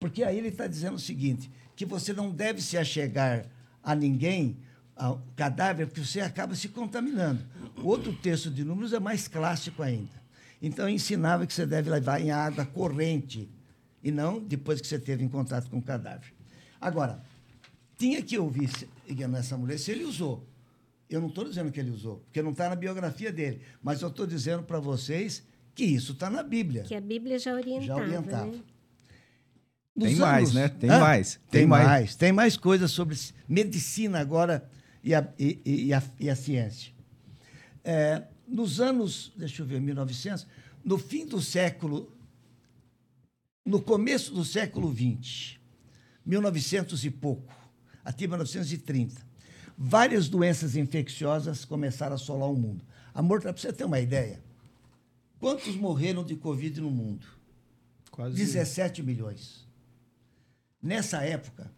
[0.00, 3.46] Porque aí ele está dizendo o seguinte: que você não deve se achegar
[3.82, 4.58] a ninguém,
[4.96, 7.44] ao cadáver, porque você acaba se contaminando.
[7.82, 10.20] Outro texto de números é mais clássico ainda.
[10.60, 13.48] Então ensinava que você deve levar em água corrente
[14.02, 16.34] e não depois que você teve em contato com o cadáver.
[16.80, 17.22] Agora,
[17.96, 18.70] tinha que ouvir
[19.38, 20.49] essa mulher se ele usou.
[21.10, 23.60] Eu não estou dizendo que ele usou, porque não está na biografia dele.
[23.82, 25.42] Mas eu estou dizendo para vocês
[25.74, 26.84] que isso está na Bíblia.
[26.84, 27.84] Que a Bíblia já orientava.
[27.84, 28.52] Já orientava.
[28.52, 28.60] Né?
[29.98, 30.18] Tem anos...
[30.18, 30.68] mais, né?
[30.68, 31.00] Tem Hã?
[31.00, 31.34] mais.
[31.34, 31.86] Tem, tem mais.
[31.86, 32.16] mais.
[32.16, 33.18] Tem mais coisas sobre
[33.48, 34.70] medicina agora
[35.02, 36.92] e a, e, e a, e a ciência.
[37.82, 40.46] É, nos anos, deixa eu ver, 1900,
[40.84, 42.12] no fim do século,
[43.64, 45.58] no começo do século XX,
[46.24, 47.52] 1900 e pouco,
[48.04, 49.29] até 1930,
[49.82, 52.84] várias doenças infecciosas começaram a assolar o mundo.
[53.14, 54.42] Amor, para você ter uma ideia,
[55.38, 57.26] quantos morreram de Covid no mundo?
[58.10, 59.66] Quase 17 milhões.
[60.82, 61.72] Nessa época,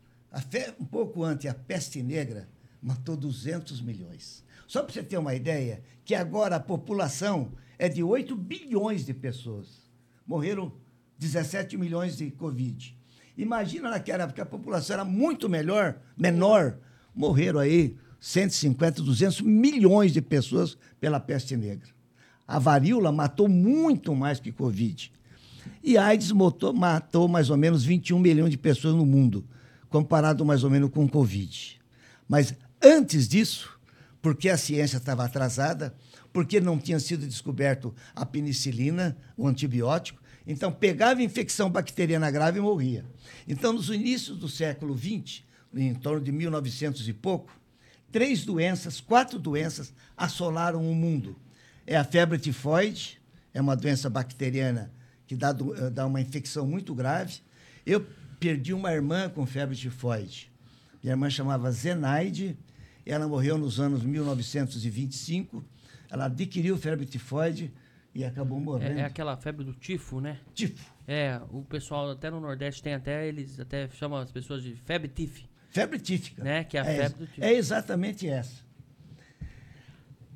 [0.51, 0.75] fe...
[0.81, 2.49] um pouco antes, a peste negra
[2.83, 4.45] matou 200 milhões.
[4.67, 9.15] Só para você ter uma ideia, que agora a população é de 8 bilhões de
[9.15, 9.89] pessoas.
[10.27, 10.73] Morreram
[11.19, 12.99] 17 milhões de Covid.
[13.39, 16.79] Imagina naquela época a população era muito melhor, menor,
[17.15, 21.89] morreram aí 150, 200 milhões de pessoas pela peste negra.
[22.47, 25.13] A varíola matou muito mais que Covid.
[25.83, 29.45] E a AIDS matou, matou mais ou menos 21 milhões de pessoas no mundo,
[29.89, 31.81] comparado mais ou menos com Covid.
[32.29, 33.79] Mas antes disso,
[34.21, 35.95] porque a ciência estava atrasada,
[36.33, 42.63] porque não tinha sido descoberto a penicilina, o antibiótico, então pegava infecção bacteriana grave e
[42.63, 43.05] morria.
[43.47, 45.43] Então, nos inícios do século XX,
[45.75, 47.53] em torno de 1900 e pouco,
[48.11, 51.37] três doenças, quatro doenças assolaram o mundo.
[51.87, 53.21] É a febre tifoide,
[53.53, 54.93] é uma doença bacteriana
[55.27, 57.41] que dá, eh, dá uma infecção muito grave.
[57.87, 58.07] Eu
[58.39, 60.51] perdi uma irmã com febre tifoide.
[61.03, 62.57] Minha irmã chamava Zenaide,
[63.05, 65.65] ela morreu nos anos 1925.
[66.11, 67.73] Ela adquiriu febre tifoide
[68.15, 68.99] e acabou morrendo.
[68.99, 70.39] É, é, aquela febre do tifo, né?
[70.55, 70.93] Tifo.
[71.09, 75.09] É, o pessoal até no Nordeste tem até, eles até chamam as pessoas de febre
[75.09, 75.45] tif.
[75.73, 76.45] Febre tífica.
[76.45, 76.65] Né?
[76.65, 77.43] Que é a é, febre do.
[77.43, 78.63] É exatamente essa.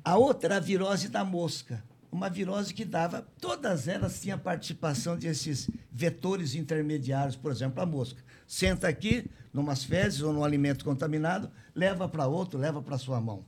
[0.03, 1.83] A outra era a virose da mosca.
[2.11, 8.23] Uma virose que dava, todas elas tinham participação desses vetores intermediários, por exemplo, a mosca.
[8.47, 13.45] Senta aqui, numas fezes ou num alimento contaminado, leva para outro, leva para sua mão.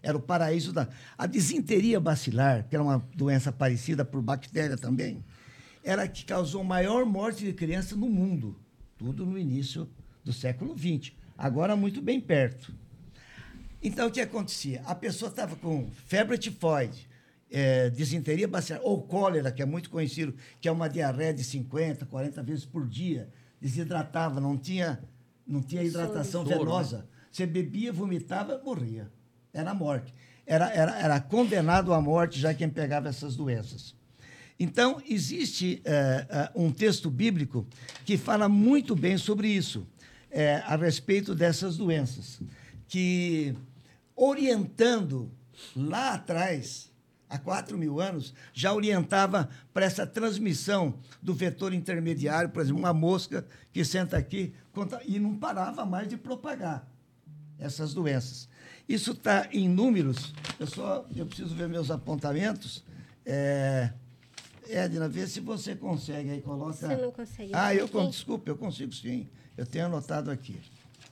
[0.00, 0.88] Era o paraíso da.
[1.18, 5.24] A disenteria bacilar, que era uma doença parecida por bactéria também,
[5.82, 8.60] era a que causou maior morte de criança no mundo.
[8.96, 9.88] Tudo no início
[10.22, 11.21] do século XX.
[11.36, 12.72] Agora, muito bem perto.
[13.82, 14.82] Então, o que acontecia?
[14.84, 17.08] A pessoa estava com febre tifoide,
[17.50, 22.06] é, disenteria bacilar, ou cólera, que é muito conhecido, que é uma diarreia de 50,
[22.06, 23.28] 40 vezes por dia,
[23.60, 25.02] desidratava, não tinha,
[25.46, 26.98] não tinha hidratação Soro, venosa.
[26.98, 27.04] né?
[27.30, 29.10] Você bebia, vomitava, morria.
[29.52, 30.14] Era morte.
[30.46, 33.94] Era, era, era condenado à morte já quem pegava essas doenças.
[34.58, 37.66] Então, existe é, é, um texto bíblico
[38.04, 39.86] que fala muito bem sobre isso,
[40.32, 42.40] é, a respeito dessas doenças,
[42.88, 43.54] que
[44.16, 45.30] orientando
[45.76, 46.90] lá atrás,
[47.28, 52.94] há 4 mil anos, já orientava para essa transmissão do vetor intermediário, por exemplo, uma
[52.94, 54.54] mosca que senta aqui
[55.06, 56.88] e não parava mais de propagar
[57.58, 58.48] essas doenças.
[58.88, 62.82] Isso está em números, eu só eu preciso ver meus apontamentos.
[63.24, 63.92] É,
[64.68, 66.72] Edna, vê se você consegue aí, coloca.
[66.72, 67.52] Você não consegue.
[67.54, 68.08] Ah, eu, Sim.
[68.08, 69.28] desculpe, eu consigo sim.
[69.56, 70.60] Eu tenho anotado aqui.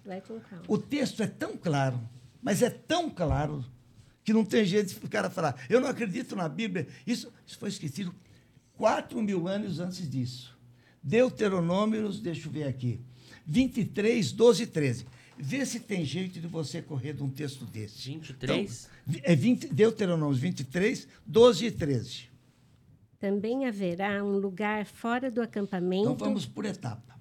[0.04, 0.64] Vai com calma.
[0.66, 2.00] O texto é tão claro,
[2.42, 3.64] mas é tão claro,
[4.24, 6.88] que não tem jeito de o cara falar, eu não acredito na Bíblia.
[7.06, 8.14] Isso, isso foi esquecido
[8.76, 10.58] quatro mil anos antes disso.
[11.02, 13.00] Deuteronômios, deixa eu ver aqui,
[13.46, 15.06] 23, 12 e 13.
[15.38, 18.10] Vê se tem jeito de você correr de um texto desse.
[18.10, 18.90] 23?
[19.08, 22.30] Então, é 20, Deuteronômios 23, 12 e 13.
[23.18, 26.04] Também haverá um lugar fora do acampamento.
[26.04, 27.19] Então vamos por etapa.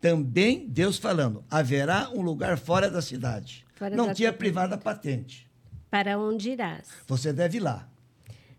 [0.00, 3.66] Também, Deus falando, haverá um lugar fora da cidade.
[3.74, 5.48] Fora não do tinha privada patente.
[5.90, 6.88] Para onde irás.
[7.06, 7.88] Você deve ir lá.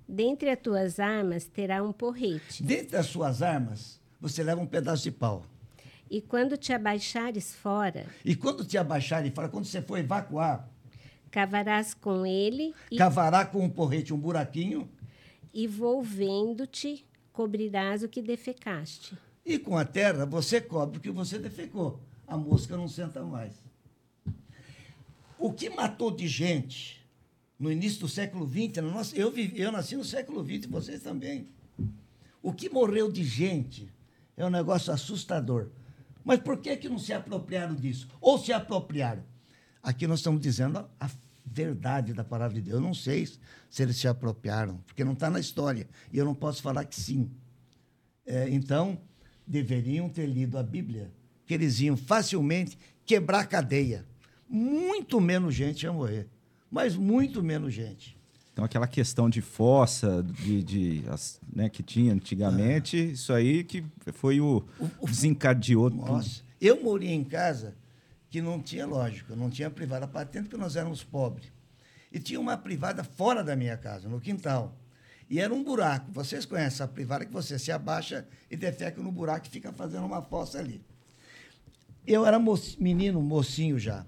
[0.07, 2.63] Dentre as tuas armas terá um porrete.
[2.63, 5.45] Dentre as suas armas, você leva um pedaço de pau.
[6.09, 10.67] E quando te abaixares fora, E quando te abaixarem fora, quando você for evacuar,
[11.29, 14.89] cavarás com ele e, cavará com um porrete um buraquinho
[15.53, 19.15] e volvendo-te, cobrirás o que defecaste.
[19.53, 21.99] E com a terra você cobre o que você defecou.
[22.27, 23.53] A mosca não senta mais.
[25.37, 26.99] O que matou de gente
[27.57, 31.47] no início do século XX, eu, vivi- eu nasci no século XX, vocês também.
[32.41, 33.91] O que morreu de gente
[34.37, 35.69] é um negócio assustador.
[36.23, 38.07] Mas por que, que não se apropriaram disso?
[38.21, 39.23] Ou se apropriaram?
[39.81, 41.09] Aqui nós estamos dizendo a, a
[41.45, 42.75] verdade da palavra de Deus.
[42.75, 45.87] Eu não sei se eles se apropriaram, porque não está na história.
[46.13, 47.29] E eu não posso falar que sim.
[48.25, 48.99] É, então,
[49.49, 51.11] deveriam ter lido a Bíblia,
[51.45, 54.05] que eles iam facilmente quebrar a cadeia.
[54.47, 56.27] Muito menos gente ia morrer.
[56.71, 58.15] Mas muito menos gente.
[58.53, 63.83] Então, aquela questão de fossa de, de, as- né, que tinha antigamente, isso aí que
[64.13, 64.63] foi o,
[64.99, 66.05] O- desencadeou tudo.
[66.05, 67.75] Nossa, eu morei em casa
[68.29, 71.51] que não tinha, lógico, não tinha privada patente porque nós éramos pobres.
[72.11, 74.75] E tinha uma privada fora da minha casa, no quintal.
[75.29, 76.11] E era um buraco.
[76.11, 80.05] Vocês conhecem a privada que você se abaixa e defeca no buraco e fica fazendo
[80.05, 80.81] uma fossa ali.
[82.07, 82.39] Eu era
[82.79, 84.05] menino, mocinho já.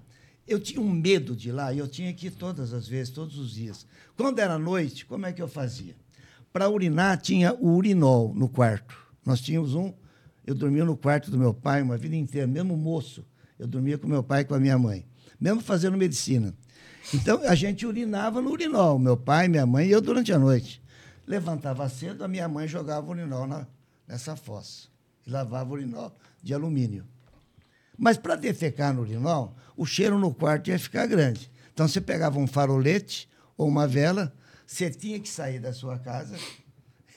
[0.48, 3.12] Eu tinha um medo de ir lá e eu tinha que ir todas as vezes,
[3.12, 3.86] todos os dias.
[4.16, 5.94] Quando era noite, como é que eu fazia?
[6.52, 8.96] Para urinar, tinha o urinol no quarto.
[9.24, 9.94] Nós tínhamos um.
[10.44, 13.24] Eu dormia no quarto do meu pai uma vida inteira, mesmo moço.
[13.56, 15.06] Eu dormia com meu pai e com a minha mãe,
[15.40, 16.52] mesmo fazendo medicina.
[17.14, 20.81] Então, a gente urinava no urinol, meu pai, minha mãe e eu durante a noite.
[21.32, 23.66] Levantava cedo, a minha mãe jogava urinol na,
[24.06, 24.88] nessa fossa
[25.26, 27.06] e lavava urinol de alumínio.
[27.96, 31.50] Mas para defecar no urinol, o cheiro no quarto ia ficar grande.
[31.72, 34.30] Então você pegava um farolete ou uma vela,
[34.66, 36.36] você tinha que sair da sua casa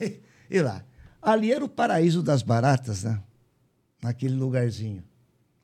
[0.48, 0.82] e lá.
[1.20, 3.22] Ali era o paraíso das baratas, né?
[4.02, 5.04] Naquele lugarzinho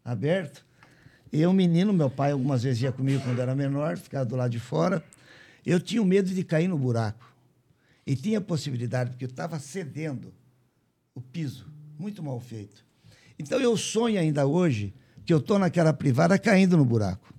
[0.05, 0.63] aberto.
[1.33, 4.61] Eu, menino, meu pai algumas vezes ia comigo quando era menor, ficava do lado de
[4.61, 5.03] fora.
[5.65, 7.32] Eu tinha medo de cair no buraco.
[8.07, 10.33] E tinha possibilidade, porque eu estava cedendo
[11.15, 11.67] o piso,
[11.99, 12.85] muito mal feito.
[13.39, 17.33] Então eu sonho ainda hoje que eu estou naquela privada caindo no buraco.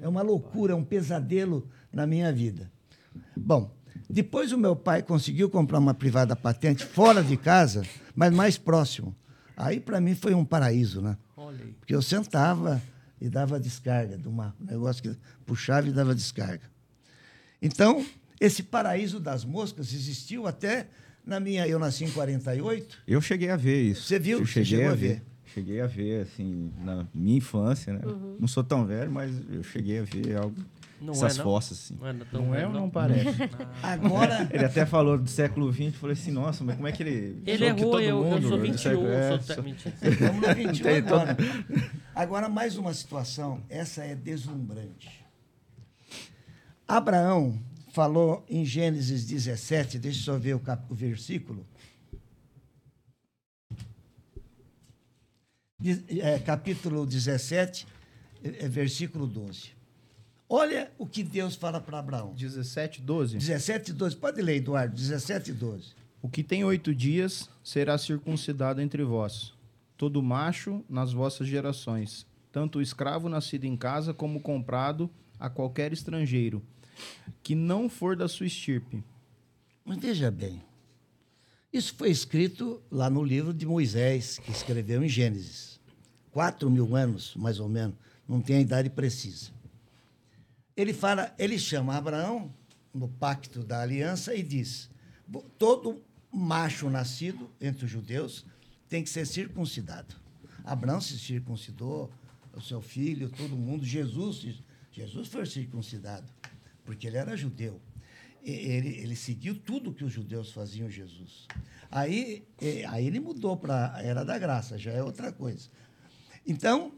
[0.00, 2.70] É uma loucura, é um pesadelo na minha vida.
[3.36, 3.74] Bom,
[4.08, 7.82] depois o meu pai conseguiu comprar uma privada patente fora de casa,
[8.14, 9.14] mas mais próximo.
[9.56, 11.16] Aí para mim foi um paraíso, né?
[11.78, 12.82] Porque eu sentava
[13.20, 16.64] e dava descarga de um negócio que puxava e dava descarga.
[17.60, 18.04] Então,
[18.40, 20.86] esse paraíso das moscas existiu até
[21.24, 21.68] na minha.
[21.68, 22.98] Eu nasci em 48.
[23.06, 24.04] Eu cheguei a ver isso.
[24.04, 24.38] Você viu?
[24.38, 25.08] Eu cheguei a, a ver.
[25.14, 25.22] ver.
[25.52, 28.00] Cheguei a ver, assim, na minha infância, né?
[28.04, 28.36] Uhum.
[28.38, 30.54] Não sou tão velho, mas eu cheguei a ver algo.
[31.00, 31.96] Não essas é, fossas, assim.
[31.98, 33.26] Não é, não, não é ou não, não parece?
[33.82, 34.48] Agora.
[34.52, 37.42] Ele até falou do século XX, falei assim, nossa, mas como é que ele.
[37.44, 39.40] Ele errou, todo eu, mundo, eu sou 21, século, é, sou...
[39.40, 39.62] Só...
[40.08, 41.36] Estamos no 21 agora.
[42.14, 45.24] Agora, mais uma situação, essa é deslumbrante.
[46.86, 47.58] Abraão
[48.00, 51.66] falou em Gênesis 17, deixa eu só ver o, cap, o versículo.
[56.08, 57.86] É, capítulo 17,
[58.42, 59.72] é, é, versículo 12.
[60.48, 62.32] Olha o que Deus fala para Abraão.
[62.32, 63.36] 17, 12?
[63.36, 64.16] 17, 12.
[64.16, 64.96] Pode ler, Eduardo.
[64.96, 65.92] 17, 12.
[66.22, 69.52] O que tem oito dias será circuncidado entre vós,
[69.98, 75.92] todo macho nas vossas gerações, tanto o escravo nascido em casa como comprado a qualquer
[75.92, 76.62] estrangeiro
[77.42, 79.02] que não for da sua estirpe.
[79.84, 80.62] Mas veja bem,
[81.72, 85.80] isso foi escrito lá no livro de Moisés, que escreveu em Gênesis.
[86.30, 87.96] Quatro mil anos, mais ou menos,
[88.28, 89.50] não tem a idade precisa.
[90.76, 92.52] Ele fala, ele chama Abraão
[92.92, 94.88] no pacto da aliança e diz:
[95.58, 96.02] todo
[96.32, 98.44] macho nascido entre os judeus
[98.88, 100.14] tem que ser circuncidado.
[100.64, 102.10] Abraão se circuncidou,
[102.52, 104.62] o seu filho, todo mundo, Jesus,
[104.92, 106.26] Jesus foi circuncidado
[106.90, 107.80] porque ele era judeu.
[108.42, 111.46] Ele, ele seguiu tudo que os judeus faziam Jesus.
[111.88, 112.44] Aí,
[112.88, 115.68] aí ele mudou para a era da graça, já é outra coisa.
[116.44, 116.92] Então,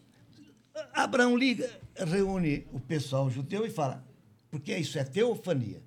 [0.94, 4.02] Abraão liga, reúne o pessoal judeu e fala,
[4.51, 5.82] porque isso é teofania.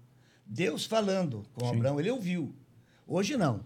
[0.46, 1.78] Deus falando com Sim.
[1.78, 2.54] Abraão, ele ouviu.
[3.08, 3.66] Hoje não.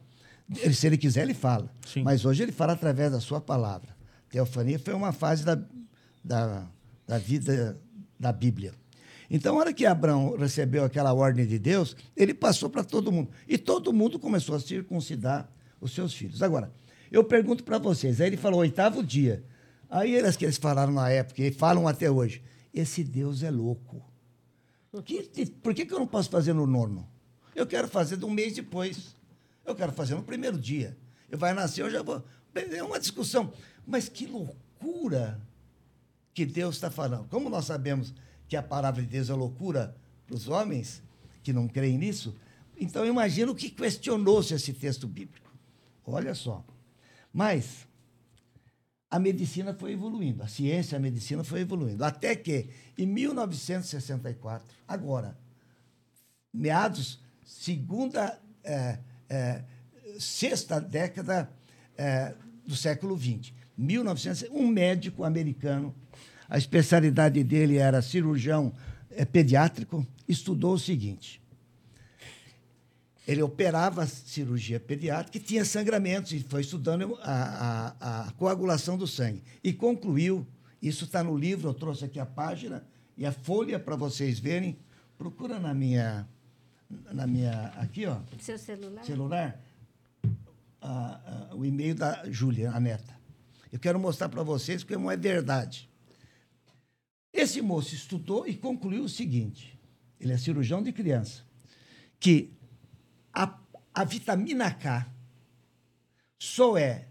[0.55, 1.69] Ele, se ele quiser, ele fala.
[1.85, 2.03] Sim.
[2.03, 3.93] Mas hoje ele fala através da sua palavra.
[4.29, 5.61] Teofania foi uma fase da,
[6.23, 6.65] da,
[7.05, 7.77] da vida
[8.17, 8.73] da Bíblia.
[9.29, 13.29] Então, a hora que Abraão recebeu aquela ordem de Deus, ele passou para todo mundo.
[13.47, 15.49] E todo mundo começou a circuncidar
[15.79, 16.41] os seus filhos.
[16.41, 16.71] Agora,
[17.11, 19.43] eu pergunto para vocês, aí ele falou oitavo dia.
[19.89, 22.41] Aí eles que eles falaram na época, e falam até hoje,
[22.73, 24.03] esse Deus é louco.
[25.03, 27.07] Que, por que, que eu não posso fazer no nono?
[27.55, 29.15] Eu quero fazer de um mês depois.
[29.65, 30.97] Eu quero fazer no primeiro dia.
[31.29, 32.23] Eu vai nascer, eu já vou.
[32.55, 33.53] É uma discussão.
[33.85, 35.39] Mas que loucura
[36.33, 37.27] que Deus está falando.
[37.27, 38.13] Como nós sabemos
[38.49, 39.95] que a palavra de Deus é loucura
[40.25, 41.03] para os homens
[41.43, 42.35] que não creem nisso.
[42.75, 45.53] Então, imagino que questionou-se esse texto bíblico.
[46.03, 46.65] Olha só.
[47.31, 47.87] Mas
[49.09, 52.03] a medicina foi evoluindo, a ciência, a medicina foi evoluindo.
[52.03, 55.37] Até que, em 1964, agora,
[56.51, 58.97] meados, segunda, é,
[59.29, 59.63] é,
[60.19, 61.51] sexta década
[61.95, 62.33] é,
[62.65, 65.95] do século XX, 1900, um médico americano
[66.49, 68.73] a especialidade dele era cirurgião
[69.11, 71.39] é, pediátrico, estudou o seguinte.
[73.27, 79.05] Ele operava cirurgia pediátrica e tinha sangramentos, e foi estudando a, a, a coagulação do
[79.05, 79.43] sangue.
[79.63, 80.47] E concluiu,
[80.81, 82.83] isso está no livro, eu trouxe aqui a página
[83.15, 84.79] e a folha para vocês verem.
[85.17, 86.27] Procura na minha.
[87.11, 88.17] Na minha aqui, ó.
[88.39, 89.03] Seu celular?
[89.03, 89.61] Celular.
[91.53, 93.13] o e-mail da Júlia, a neta.
[93.71, 95.88] Eu quero mostrar para vocês porque não é verdade.
[97.39, 99.79] Esse moço estudou e concluiu o seguinte:
[100.19, 101.41] ele é cirurgião de criança,
[102.19, 102.51] que
[103.33, 103.57] a,
[103.93, 105.09] a vitamina K
[106.37, 107.07] só é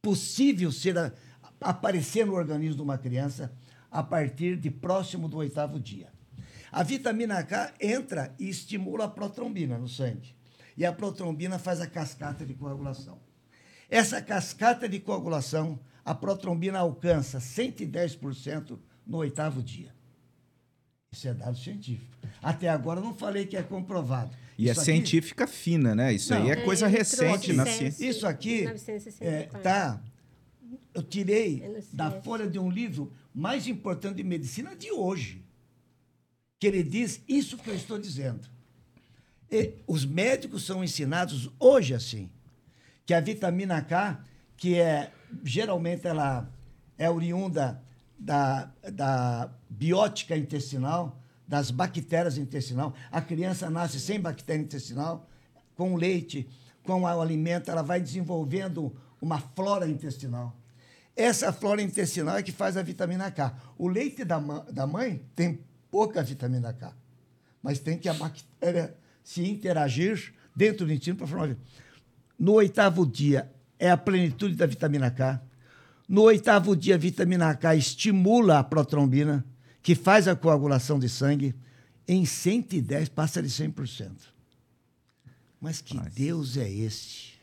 [0.00, 1.12] possível ser a,
[1.60, 3.52] aparecer no organismo de uma criança
[3.90, 6.12] a partir de próximo do oitavo dia.
[6.70, 10.36] A vitamina K entra e estimula a protrombina no sangue.
[10.76, 13.18] E a protrombina faz a cascata de coagulação.
[13.90, 19.94] Essa cascata de coagulação, a protrombina alcança 110% no oitavo dia.
[21.12, 22.14] Isso é dado científico.
[22.42, 24.30] Até agora eu não falei que é comprovado.
[24.58, 26.12] E Isso é aqui- científica fina, né?
[26.12, 26.50] Isso aí Não.
[26.50, 28.06] é coisa É, ele recente na ciência.
[28.08, 29.58] Isso aqui 1964.
[29.58, 30.02] é, tá.
[30.94, 35.44] Eu tirei É da folha de um livro mais importante de medicina de hoje.
[36.58, 38.48] Que ele diz isso que eu estou dizendo.
[39.50, 42.30] E os médicos são ensinados hoje assim,
[43.04, 44.24] que a vitamina K,
[44.56, 45.12] que é
[45.44, 46.50] geralmente ela
[46.98, 47.80] é oriunda
[48.18, 52.94] da, da biótica intestinal, das bactérias intestinal.
[53.10, 55.28] A criança nasce sem bactéria intestinal,
[55.76, 56.48] com leite,
[56.82, 60.56] com o alimento, ela vai desenvolvendo uma flora intestinal.
[61.14, 63.54] Essa flora intestinal é que faz a vitamina K.
[63.78, 65.60] O leite da, da mãe tem
[65.90, 66.94] pouca vitamina K,
[67.62, 68.94] mas tem que a bactéria
[69.24, 71.56] se interagir dentro do intestino para formar.
[72.38, 75.42] No oitavo dia é a plenitude da vitamina K.
[76.08, 79.44] No oitavo dia, a vitamina K estimula a protrombina,
[79.82, 81.54] que faz a coagulação de sangue.
[82.06, 84.12] Em 110 passa de 100%.
[85.60, 87.35] Mas que Deus é este?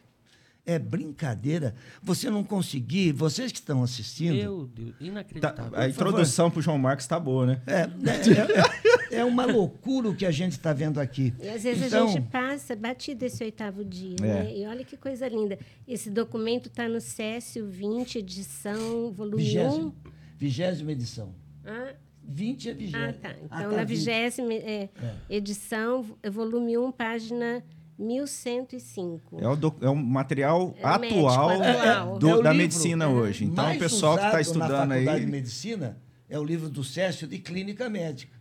[0.65, 1.75] É brincadeira.
[2.01, 4.33] Você não conseguir, vocês que estão assistindo.
[4.35, 5.71] Meu Deus, Tá, inacreditável.
[5.77, 7.61] a introdução pro João Marcos tá boa, né?
[7.67, 11.33] É, é, é- é uma loucura o que a gente está vendo aqui.
[11.41, 14.23] E às vezes Então, a gente passa batido esse oitavo dia, É.
[14.23, 14.57] né?
[14.57, 15.59] E olha que coisa linda.
[15.85, 19.91] Esse documento está no Cécio 20, edição, volume 1.
[20.37, 21.35] vigésima, edição.
[21.65, 21.93] Ah,
[22.25, 23.09] 20 é vigésima.
[23.09, 23.31] ah, tá.
[23.31, 23.87] Então, Ah, na 20.
[23.97, 24.89] vigésima é,
[25.29, 27.61] edição, vo- volume 1, página
[27.97, 29.39] 1105.
[29.41, 32.19] É o, doc- é um material É atual, atual.
[32.19, 33.45] do- É da livro medicina hoje.
[33.45, 35.31] Então, o pessoal que está usado na estudando faculdade de aí.
[35.31, 35.97] medicina
[36.29, 38.33] é o livro do Cécio de Clínica Médica.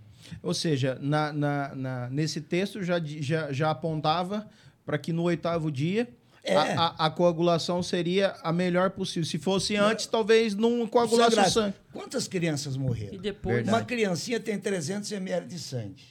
[0.42, 4.48] Ou seja, na, na- na- nesse texto já, já, já apontava
[4.84, 6.08] para que no oitavo dia
[6.42, 6.56] É.
[6.56, 9.24] a, a- a coagulação seria a melhor possível.
[9.28, 11.74] Se fosse antes, talvez não coagulasse o sangue.
[11.92, 13.14] Quantas crianças morreram?
[13.14, 13.56] E depois.
[13.56, 13.76] Verdade.
[13.78, 16.02] Uma criancinha tem 300 ml de sangue.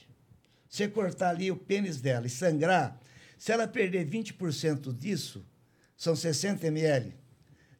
[0.68, 2.96] Você cortar ali o pênis dela e sangrar,
[3.42, 5.44] se ela perder 20% disso,
[5.96, 7.12] são 60 ml.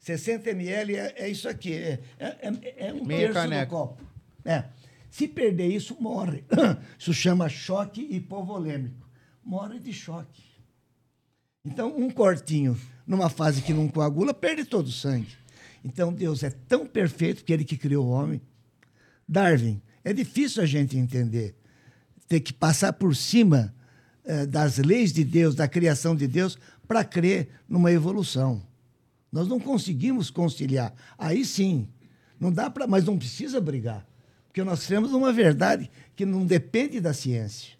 [0.01, 3.67] 60 ml é, é isso aqui, é, é- é- é um Meia terço caneca.
[3.67, 4.03] do copo.
[4.45, 4.65] É.
[5.09, 6.43] Se perder isso, morre.
[6.99, 9.09] Isso chama choque hipovolêmico.
[9.45, 10.43] Morre de choque.
[11.65, 12.77] Então, um cortinho
[13.07, 15.37] numa fase que não coagula, perde todo o sangue.
[15.85, 18.41] Então, Deus é tão perfeito que ele que criou o homem.
[19.29, 21.55] Darwin, é difícil a gente entender.
[22.27, 23.73] Ter que passar por cima
[24.25, 28.63] eh, das leis de Deus, da criação de Deus, para crer numa evolução.
[29.31, 30.93] Nós não conseguimos conciliar.
[31.17, 31.89] Aí sim,
[32.39, 34.07] não dá para, mas não precisa brigar,
[34.49, 37.71] porque nós temos uma verdade que não depende da ciência,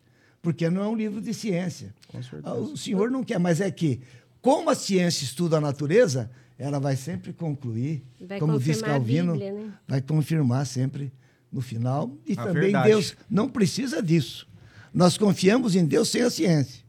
[0.41, 1.95] porque não é um livro de ciência.
[2.09, 2.43] Com certeza.
[2.49, 4.01] Ah, O senhor não quer, mas é que
[4.41, 9.53] como a ciência estuda a natureza, ela vai sempre concluir, Vai como diz Calvino, Bíblia,
[9.53, 9.73] né?
[9.87, 11.13] vai confirmar sempre
[11.53, 12.17] no final.
[12.27, 12.89] E A também verdade.
[12.89, 14.49] Deus não precisa disso.
[14.93, 16.83] Nós confiamos em Deus sem a ciência.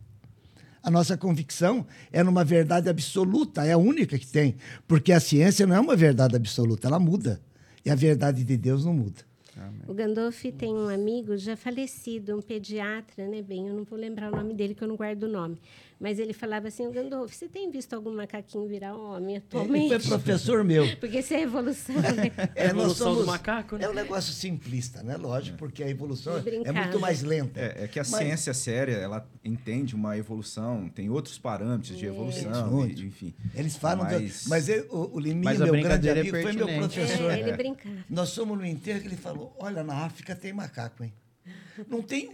[0.82, 4.56] A nossa convicção é numa verdade absoluta, é a única que tem.
[4.86, 7.42] Porque a ciência não é uma verdade absoluta, ela muda.
[7.86, 9.22] E a verdade de Deus não muda.
[9.88, 14.34] O Gandolf tem um amigo já falecido, um pediatra, né, bem, eu não vou lembrar
[14.34, 15.60] o nome dele, que eu não guardo o nome.
[16.04, 20.00] Mas ele falava assim, o Gandolf, você tem visto algum macaquinho virar homem Ele atualmente?
[20.02, 20.86] foi professor meu.
[21.00, 22.30] Porque isso é evolução, né?
[22.56, 23.86] É, nós evolução do somos- macaco, né?
[23.86, 25.16] É um negócio simplista, né?
[25.16, 26.34] Lógico, porque a evolução
[26.66, 27.58] é muito mais lenta.
[27.58, 32.06] É, é que a Mas- ciência séria, ela entende uma evolução, tem outros parâmetros de
[32.06, 33.34] evolução, e- enfim.
[33.56, 34.04] Eles falam.
[34.04, 36.68] Mas- Mas, mas eu- o, o Liminha, Mas a meu grande é amigo, foi meu
[36.68, 37.32] professor.
[37.32, 37.96] É, ele brincava.
[38.10, 41.14] Nós fomos no enterro que ele falou: Olha, na África tem macaco, hein?
[41.88, 42.30] Não tem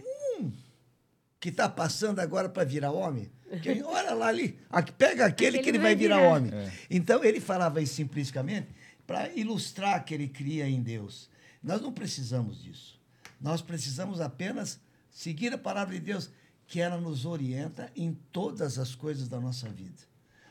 [1.40, 3.30] que está passando agora para virar homem.
[3.62, 6.28] Que, olha lá ali, aqui, pega aquele, Aquele que ele vai virar, virar.
[6.36, 6.52] homem.
[6.88, 8.68] Então ele falava isso simplesmente
[9.06, 11.28] para ilustrar que ele cria em Deus.
[11.62, 13.00] Nós não precisamos disso.
[13.40, 14.78] Nós precisamos apenas
[15.10, 16.30] seguir a palavra de Deus,
[16.66, 19.98] que ela nos orienta em todas as coisas da nossa vida.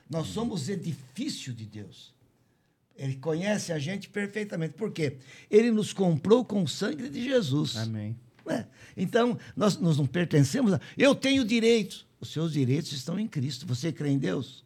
[0.09, 2.13] Nós somos edifício de Deus.
[2.97, 4.73] Ele conhece a gente perfeitamente.
[4.73, 5.17] Por quê?
[5.49, 7.77] Ele nos comprou com o sangue de Jesus.
[7.77, 8.17] Amém.
[8.49, 8.65] Né?
[8.97, 10.81] Então, nós, nós não pertencemos a.
[10.97, 12.05] Eu tenho direitos.
[12.19, 13.65] Os seus direitos estão em Cristo.
[13.67, 14.65] Você crê em Deus?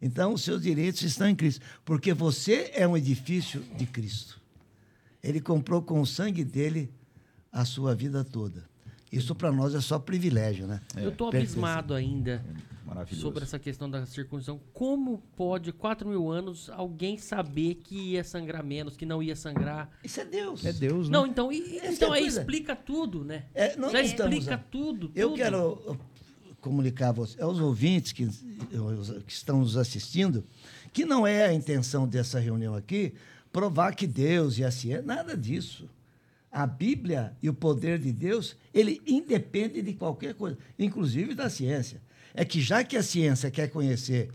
[0.00, 1.64] Então, os seus direitos estão em Cristo.
[1.84, 4.40] Porque você é um edifício de Cristo.
[5.22, 6.92] Ele comprou com o sangue dele
[7.50, 8.68] a sua vida toda.
[9.10, 10.80] Isso para nós é só privilégio, né?
[10.94, 11.64] Eu tô Perfeição.
[11.64, 12.44] abismado ainda
[12.86, 13.20] Maravilhoso.
[13.20, 14.60] sobre essa questão da circuncisão.
[14.72, 19.90] Como pode, 4 mil anos, alguém saber que ia sangrar menos, que não ia sangrar?
[20.04, 20.64] Isso é Deus.
[20.64, 21.12] É Deus, né?
[21.18, 23.44] Não, então, e- então é aí explica tudo, né?
[23.54, 24.64] É, Já estamos, explica né?
[24.70, 25.36] tudo, Eu tudo.
[25.38, 25.98] quero uh,
[26.60, 28.26] comunicar a você, aos ouvintes que,
[29.26, 30.44] que estão nos assistindo,
[30.92, 33.12] que não é a intenção dessa reunião aqui
[33.52, 35.88] provar que Deus e a ciência, nada disso.
[36.52, 42.00] A Bíblia e o poder de Deus, ele independe de qualquer coisa, inclusive da ciência.
[42.36, 44.30] É que já que a ciência quer conhecer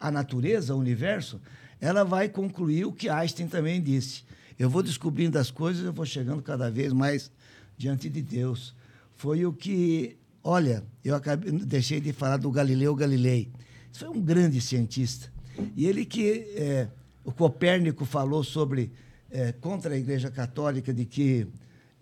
[0.00, 1.40] a natureza, o universo,
[1.80, 4.24] ela vai concluir o que Einstein também disse.
[4.58, 7.30] Eu vou descobrindo as coisas, eu vou chegando cada vez mais
[7.78, 8.74] diante de Deus.
[9.14, 13.48] Foi o que, olha, eu acabei, deixei de falar do Galileu Galilei.
[13.92, 15.30] Isso foi um grande cientista.
[15.76, 16.88] E ele que é,
[17.24, 18.90] o Copérnico falou sobre
[19.30, 21.46] é, contra a Igreja Católica de que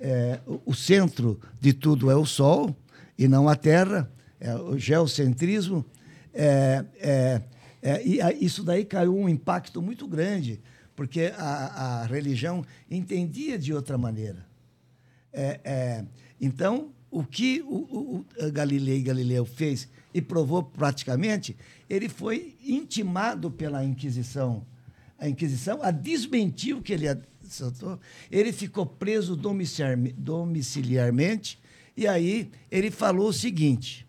[0.00, 2.74] é, o, o centro de tudo é o Sol
[3.18, 4.10] e não a Terra,
[4.44, 5.84] é o geocentrismo.
[6.32, 7.42] É, é,
[7.82, 10.60] é, e a- isso daí caiu um impacto muito grande,
[10.94, 14.46] porque a, a religião entendia de outra maneira.
[15.32, 16.04] É,
[16.40, 21.56] então, o que o, o, o Galilei Galileu fez e provou praticamente,
[21.88, 24.64] ele foi intimado pela Inquisição.
[25.18, 27.98] A Inquisição a desmentiu o que ele assaltou.
[28.30, 31.58] Ele ficou preso domiciliar- domiciliarmente
[31.96, 34.06] e aí ele falou o seguinte: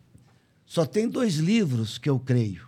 [0.66, 2.68] só tem dois livros que eu creio.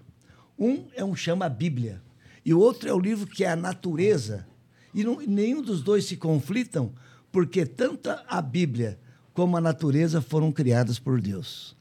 [0.58, 2.02] Um é um chama Bíblia
[2.46, 4.48] e o outro é o livro que é a natureza.
[4.94, 6.92] E não- nenhum dos dois se conflitam,
[7.32, 9.00] porque tanto a Bíblia
[9.34, 11.76] como a natureza foram criadas por Deus.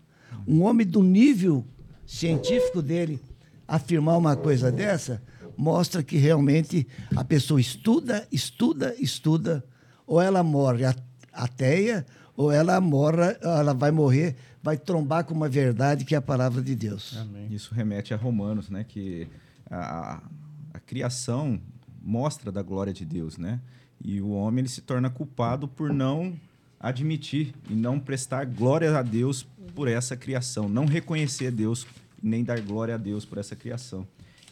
[0.46, 1.64] Um homem do nível
[2.04, 3.20] científico dele
[3.66, 5.22] afirmar uma coisa dessa
[5.56, 6.86] mostra que realmente
[7.16, 9.64] a pessoa estuda, estuda, estuda,
[10.06, 10.84] ou ela morre
[11.32, 12.04] ateia,
[12.36, 14.36] ou ela morra, ela vai morrer,
[14.66, 17.16] vai trombar com uma verdade que é a palavra de Deus.
[17.48, 18.82] Isso remete a Romanos, né?
[18.82, 19.28] Que
[19.70, 20.20] a,
[20.74, 21.60] a criação
[22.02, 23.60] mostra da glória de Deus, né?
[24.04, 26.34] E o homem ele se torna culpado por não
[26.80, 31.86] admitir e não prestar glória a Deus por essa criação, não reconhecer Deus
[32.20, 34.04] nem dar glória a Deus por essa criação.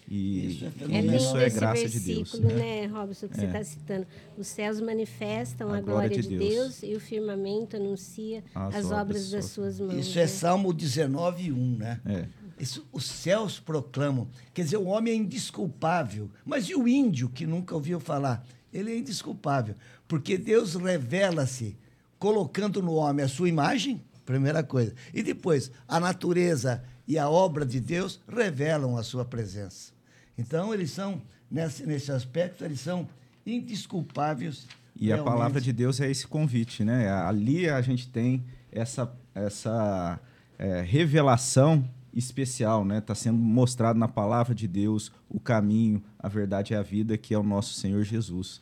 [0.07, 0.95] E Isso é e.
[0.95, 2.59] É isso lindo é esse graça de versículo, Deus.
[2.61, 2.81] né?
[2.83, 3.47] né, Robson, que você É.
[3.47, 4.07] está citando.
[4.37, 6.81] Os céus manifestam A a, glória glória, de de Deus.
[6.81, 6.83] Deus.
[6.83, 9.95] e o firmamento anuncia As as, obras obras das suas- mãos.
[9.95, 10.29] Isso é né?
[10.29, 12.01] Salmo 19, 1, né?
[12.05, 12.27] É.
[12.61, 14.29] Isso, os céus proclamam.
[14.53, 16.31] Quer dizer, o homem é indisculpável.
[16.45, 18.47] Mas e o índio, que nunca ouviu falar?
[18.73, 19.75] Ele é indisculpável.
[20.07, 21.77] Porque Deus revela-se
[22.19, 24.95] colocando no homem a sua imagem, primeira coisa.
[25.15, 29.94] E depois, a natureza e a obra de Deus revelam a sua presença.
[30.37, 31.21] Então, eles são,
[31.51, 33.09] nesse, nesse aspecto, eles são
[33.47, 34.67] indisculpáveis.
[34.97, 35.33] E a realmente.
[35.35, 37.11] palavra de Deus é esse convite, né?
[37.11, 40.21] Ali a gente tem essa, essa
[40.59, 41.85] é, revelação
[42.15, 42.99] especial, né?
[42.99, 47.35] Está sendo mostrado na palavra de Deus o caminho, a verdade e a vida, que
[47.35, 48.61] é o nosso Senhor Jesus.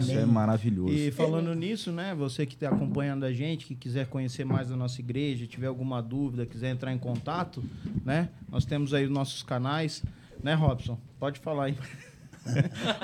[0.00, 0.94] Isso é maravilhoso.
[0.94, 4.76] E falando nisso, né, você que está acompanhando a gente, que quiser conhecer mais da
[4.76, 7.62] nossa igreja, tiver alguma dúvida, quiser entrar em contato,
[8.04, 10.02] né, nós temos aí os nossos canais,
[10.42, 10.98] né, Robson?
[11.24, 11.78] Pode falar aí.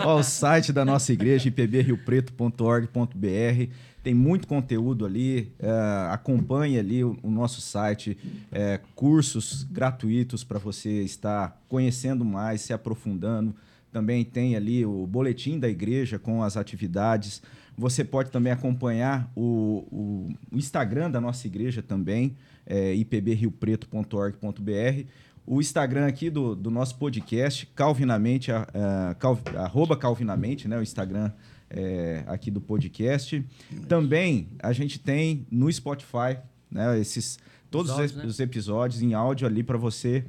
[0.06, 3.72] O site da nossa igreja, ipbriopreto.org.br.
[4.02, 5.50] Tem muito conteúdo ali.
[5.58, 5.70] é,
[6.12, 8.18] acompanhe ali o, o nosso site.
[8.52, 13.56] é, cursos gratuitos para você estar conhecendo mais, se aprofundando.
[13.90, 17.40] Também tem ali o boletim da igreja com as atividades.
[17.78, 22.36] Você pode também acompanhar o, o- o Instagram da nossa igreja também,
[22.66, 25.06] é, ipbriopreto.org.br.
[25.52, 30.78] O Instagram aqui do, do nosso podcast, Calvinamente, a- a- cal- arroba Calvinamente, né?
[30.78, 31.32] O Instagram
[31.68, 33.44] é, aqui do podcast.
[33.88, 36.38] Também a gente tem no Spotify,
[36.70, 36.96] né?
[37.00, 37.36] Esses,
[37.68, 38.24] todos os, áudios, né?
[38.26, 40.24] os episódios em áudio ali para você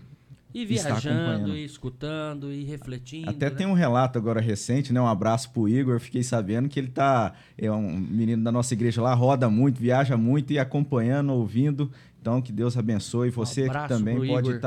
[0.56, 3.30] E viajando, e escutando, e refletindo.
[3.30, 3.56] Até né?
[3.56, 5.00] tem um relato agora recente, né?
[5.00, 6.00] Um abraço pro Igor.
[6.00, 7.34] Fiquei sabendo que ele tá.
[7.56, 11.92] É um menino da nossa igreja lá, roda muito, viaja muito e acompanhando, ouvindo.
[12.20, 13.30] Então, que Deus abençoe.
[13.30, 14.60] Você que abraço também pode Igor.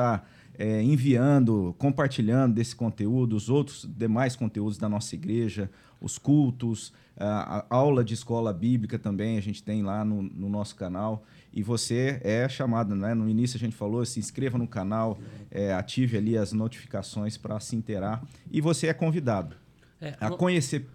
[0.59, 5.71] Estar enviando, compartilhando desse conteúdo, os outros demais conteúdos da nossa igreja,
[6.01, 10.49] os cultos, a, a aula de escola bíblica também a gente tem lá no, no
[10.49, 11.25] nosso canal.
[11.53, 13.15] E você é chamado, né?
[13.15, 15.19] No início a gente falou, se inscreva no canal,
[15.51, 18.23] é, ative ali as notificações para se inteirar.
[18.51, 19.57] E você é convidado
[20.01, 20.87] É, a conhecer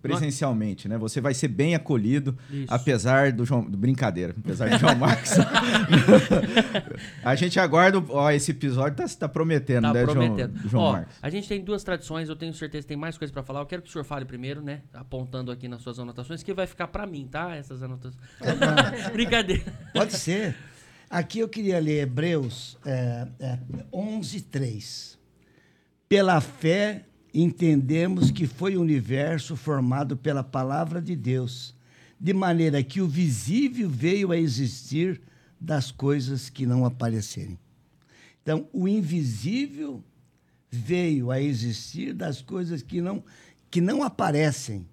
[0.00, 0.96] presencialmente, né?
[0.98, 2.66] Você vai ser bem acolhido, Isso.
[2.72, 3.62] apesar do João.
[3.62, 5.32] Do brincadeira, apesar do João Marcos.
[7.22, 8.02] a gente aguarda.
[8.08, 10.56] Ó, esse episódio tá, tá prometendo, Tá né, prometendo.
[10.58, 11.14] João, João Ó, Marcos?
[11.20, 13.60] a gente tem duas tradições, eu tenho certeza que tem mais coisa pra falar.
[13.60, 14.82] Eu quero que o senhor fale primeiro, né?
[14.92, 17.54] Apontando aqui nas suas anotações, que vai ficar pra mim, tá?
[17.56, 18.16] Essas anotações.
[19.12, 19.64] Brincadeira.
[19.92, 20.56] Pode ser.
[21.10, 23.58] Aqui eu queria ler Hebreus é, é,
[23.92, 25.18] 11, 3.
[26.08, 31.74] Pela fé entendemos que foi o universo formado pela palavra de Deus,
[32.18, 35.20] de maneira que o visível veio a existir
[35.60, 37.58] das coisas que não aparecerem.
[38.42, 40.02] Então, o invisível
[40.70, 43.22] veio a existir das coisas que não,
[43.70, 44.86] que não aparecem.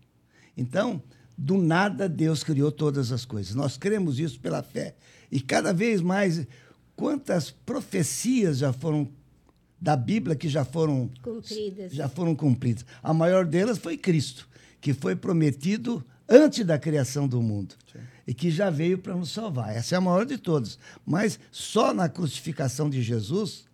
[0.58, 1.02] Então,
[1.38, 3.56] do nada, Deus criou todas as coisas.
[3.56, 4.96] Nós cremos isso pela fé.
[5.32, 6.48] E cada vez mais,
[6.96, 9.10] quantas profecias já foram
[9.86, 11.94] da Bíblia que já foram Cumpridas.
[11.94, 12.84] já foram cumpridas.
[13.04, 14.50] A maior delas foi Cristo,
[14.82, 17.76] que foi prometido antes da criação do mundo
[18.26, 19.76] e que já veio para nos salvar.
[19.76, 20.80] Essa é a maior de todas.
[21.06, 23.66] Mas só na crucificação de Jesus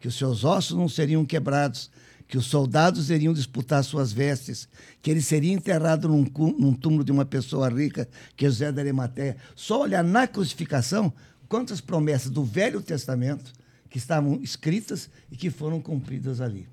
[0.00, 1.88] que os seus ossos não seriam quebrados,
[2.26, 4.68] que os soldados iriam disputar suas vestes,
[5.00, 6.26] que ele seria enterrado num,
[6.58, 9.36] num túmulo de uma pessoa rica, que é José da Arimateia.
[9.54, 11.12] Só olhar na crucificação
[11.48, 13.52] quantas promessas do Velho Testamento
[13.90, 16.68] que estavam escritas e que foram cumpridas ali.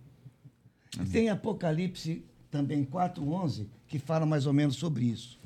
[1.02, 5.38] E tem Apocalipse também 4:11 que fala mais ou menos sobre isso.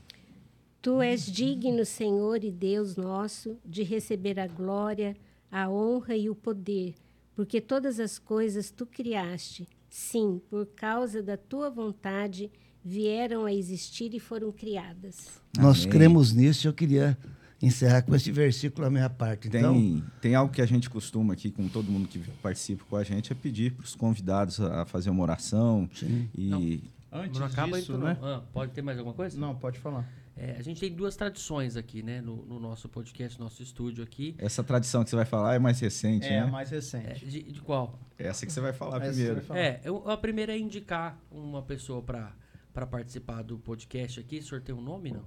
[0.81, 5.15] Tu és digno, Senhor e Deus nosso, de receber a glória,
[5.51, 6.95] a honra e o poder,
[7.35, 9.67] porque todas as coisas tu criaste.
[9.89, 12.49] Sim, por causa da tua vontade
[12.83, 15.41] vieram a existir e foram criadas.
[15.55, 15.89] Nós Amém.
[15.89, 17.17] cremos nisso e eu queria
[17.61, 19.47] encerrar com esse versículo a minha parte.
[19.47, 22.95] Então, Tem, tem algo que a gente costuma aqui com todo mundo que participa com
[22.95, 25.89] a gente é pedir para os convidados a fazer uma oração
[26.35, 28.17] e Antes não acaba disso, né?
[28.21, 28.27] não.
[28.35, 29.37] Ah, pode ter mais alguma coisa?
[29.39, 30.07] Não, pode falar.
[30.37, 32.21] É, a gente tem duas tradições aqui, né?
[32.21, 34.33] No, no nosso podcast, nosso estúdio aqui.
[34.37, 36.49] essa tradição que você vai falar é mais recente, É, né?
[36.49, 37.25] mais É, recente.
[37.25, 37.99] de, de qual?
[38.17, 39.35] Essa que você vai falar Essa primeiro.
[39.35, 39.59] vai falar.
[39.59, 42.33] É, eu- a primeira é indicar uma pessoa pra
[42.73, 44.37] para participar do podcast aqui.
[44.37, 45.25] O senhor tem um nome, não?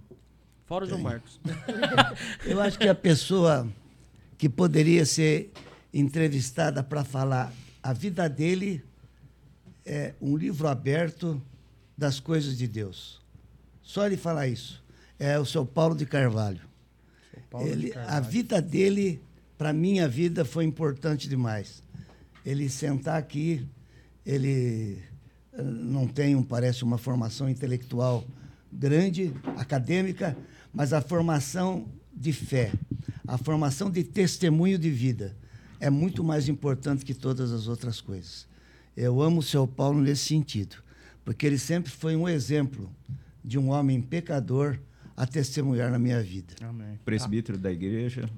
[0.66, 1.38] Fora o João Marcos.
[2.44, 3.68] eu acho que a pessoa
[4.38, 5.52] que poderia ser
[5.92, 8.82] entrevistada para falar a vida dele
[9.84, 11.40] é um livro aberto
[11.96, 13.20] das coisas de Deus.
[13.82, 14.82] Só ele falar isso.
[15.18, 16.60] É o seu Paulo de Carvalho.
[17.50, 18.24] Paulo de Ele- a Carvalho.
[18.24, 19.22] vida dele,
[19.58, 21.82] para minha vida, foi importante demais.
[22.44, 23.66] Ele sentar aqui,
[24.24, 24.98] ele
[25.52, 28.24] eh, não tem, um, parece, uma formação intelectual
[28.72, 30.36] grande, acadêmica,
[30.74, 32.72] mas a formação de fé,
[33.26, 35.36] a formação de testemunho de vida
[35.80, 38.46] é muito mais importante que todas as outras coisas.
[38.96, 40.76] Eu amo o seu Paulo nesse sentido,
[41.24, 42.90] porque ele sempre foi um exemplo
[43.44, 44.78] de um homem pecador
[45.16, 46.54] a testemunhar na minha vida.
[46.60, 46.98] Amém.
[47.04, 48.28] Presbítero da igreja.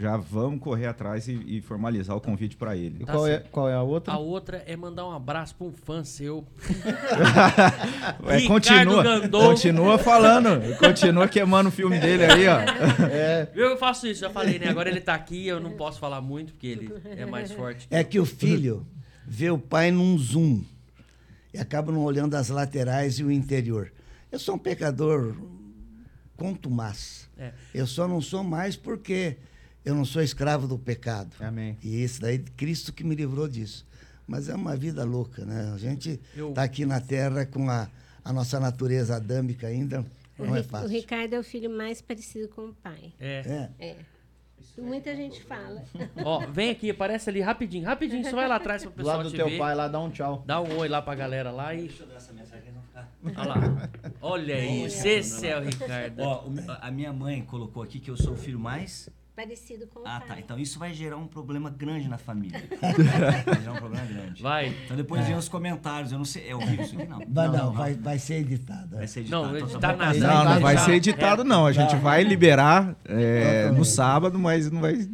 [0.00, 3.04] Já vamos correr atrás e, e formalizar o convite para ele.
[3.04, 4.12] Tá qual, é, qual é a outra?
[4.12, 6.46] A outra é mandar um abraço pra um fã seu.
[8.26, 12.60] É, continua, continua falando, continua queimando o filme dele aí, ó.
[13.10, 14.68] É, Eu faço isso, já falei, né?
[14.68, 17.86] Agora ele tá aqui, eu não posso falar muito, porque ele é mais forte.
[17.90, 18.86] É que o filho
[19.26, 20.62] vê o pai num zoom
[21.52, 23.92] e acaba não olhando as laterais e o interior.
[24.30, 25.34] Eu sou um pecador
[26.36, 27.28] contumaz.
[27.38, 27.52] É.
[27.74, 29.36] Eu só não sou mais porque
[29.84, 31.30] eu não sou escravo do pecado.
[31.40, 31.76] Amém.
[31.82, 33.86] E isso daí, Cristo que me livrou disso.
[34.26, 35.72] Mas é uma vida louca, né?
[35.74, 37.88] A gente Eu- está aqui na Terra com a,
[38.24, 40.04] a nossa natureza adâmica ainda.
[40.38, 40.88] O, Não é Ri- o fácil.
[40.88, 43.12] Ricardo é o filho mais parecido com o pai.
[43.20, 43.70] É.
[43.78, 43.86] É.
[43.86, 43.96] É.
[44.78, 45.82] Muita gente fala.
[46.22, 49.26] Ó, vem aqui, aparece ali rapidinho, rapidinho, só vai lá atrás pro Do pessoal lado
[49.28, 49.56] do te teu ver.
[49.58, 50.42] pai lá, dá um tchau.
[50.46, 51.88] Dá um oi lá pra galera lá e.
[53.36, 53.88] Olha lá.
[54.20, 56.20] Olha isso, esse é o Ricardo.
[56.20, 56.44] Ó,
[56.80, 59.08] a minha mãe colocou aqui que eu sou o filho mais.
[59.34, 60.28] Parecido com o Ah, pai.
[60.28, 60.40] tá.
[60.40, 62.58] Então isso vai gerar um problema grande na família.
[63.44, 64.42] vai gerar um problema grande.
[64.42, 64.74] Vai.
[64.86, 66.10] Então depois vem os comentários.
[66.10, 66.48] Eu não sei.
[66.48, 67.18] É horrível isso aqui, não.
[67.28, 68.96] Vai, não, vai, vai ser editado.
[68.96, 69.42] Vai ser editado.
[69.42, 70.34] Não, então só editar vai- nada.
[70.44, 71.66] Não, não vai ser editado, não.
[71.66, 75.06] A gente vai liberar é, no sábado, mas não vai.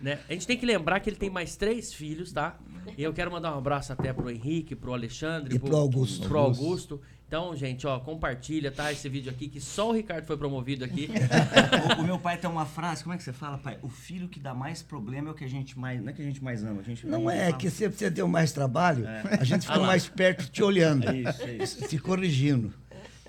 [0.00, 0.18] né?
[0.28, 2.56] A gente tem que lembrar que ele tem mais três filhos, tá?
[2.96, 6.26] E eu quero mandar um abraço até pro Henrique, pro Alexandre, E pro Augusto.
[6.26, 7.00] Pro Augusto.
[7.28, 8.90] Então, gente, ó, compartilha, tá?
[8.90, 11.10] Esse vídeo aqui, que só o Ricardo foi promovido aqui.
[11.98, 13.78] O, o meu pai tem uma frase, como é que você fala, pai?
[13.82, 16.00] O filho que dá mais problema é o que a gente mais.
[16.02, 18.08] Não é que a gente mais ama, a gente Não é, fala- que se você
[18.10, 19.86] deu mais trabalho, a gente Ah fica lá.
[19.86, 21.88] mais perto te olhando, É isso, é isso.
[21.88, 22.72] te corrigindo.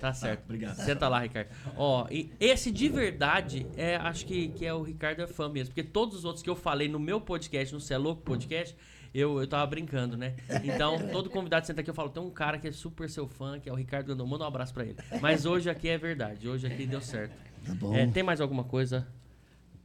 [0.00, 0.44] Tá certo.
[0.44, 0.76] obrigado.
[0.76, 1.48] Senta lá, Ricardo.
[1.76, 5.74] Ó, e esse de verdade, é, acho que, que é o Ricardo é fã mesmo.
[5.74, 8.74] Porque todos os outros que eu falei no meu podcast, no Cê é Louco Podcast,
[9.12, 10.34] eu, eu tava brincando, né?
[10.64, 13.26] Então, todo convidado que senta aqui, eu falo, tem um cara que é super seu
[13.26, 14.26] fã, que é o Ricardo Gandão.
[14.26, 14.96] Manda um abraço pra ele.
[15.20, 16.48] Mas hoje aqui é verdade.
[16.48, 17.34] Hoje aqui deu certo.
[17.64, 17.94] Tá bom.
[17.94, 19.06] É, tem mais alguma coisa?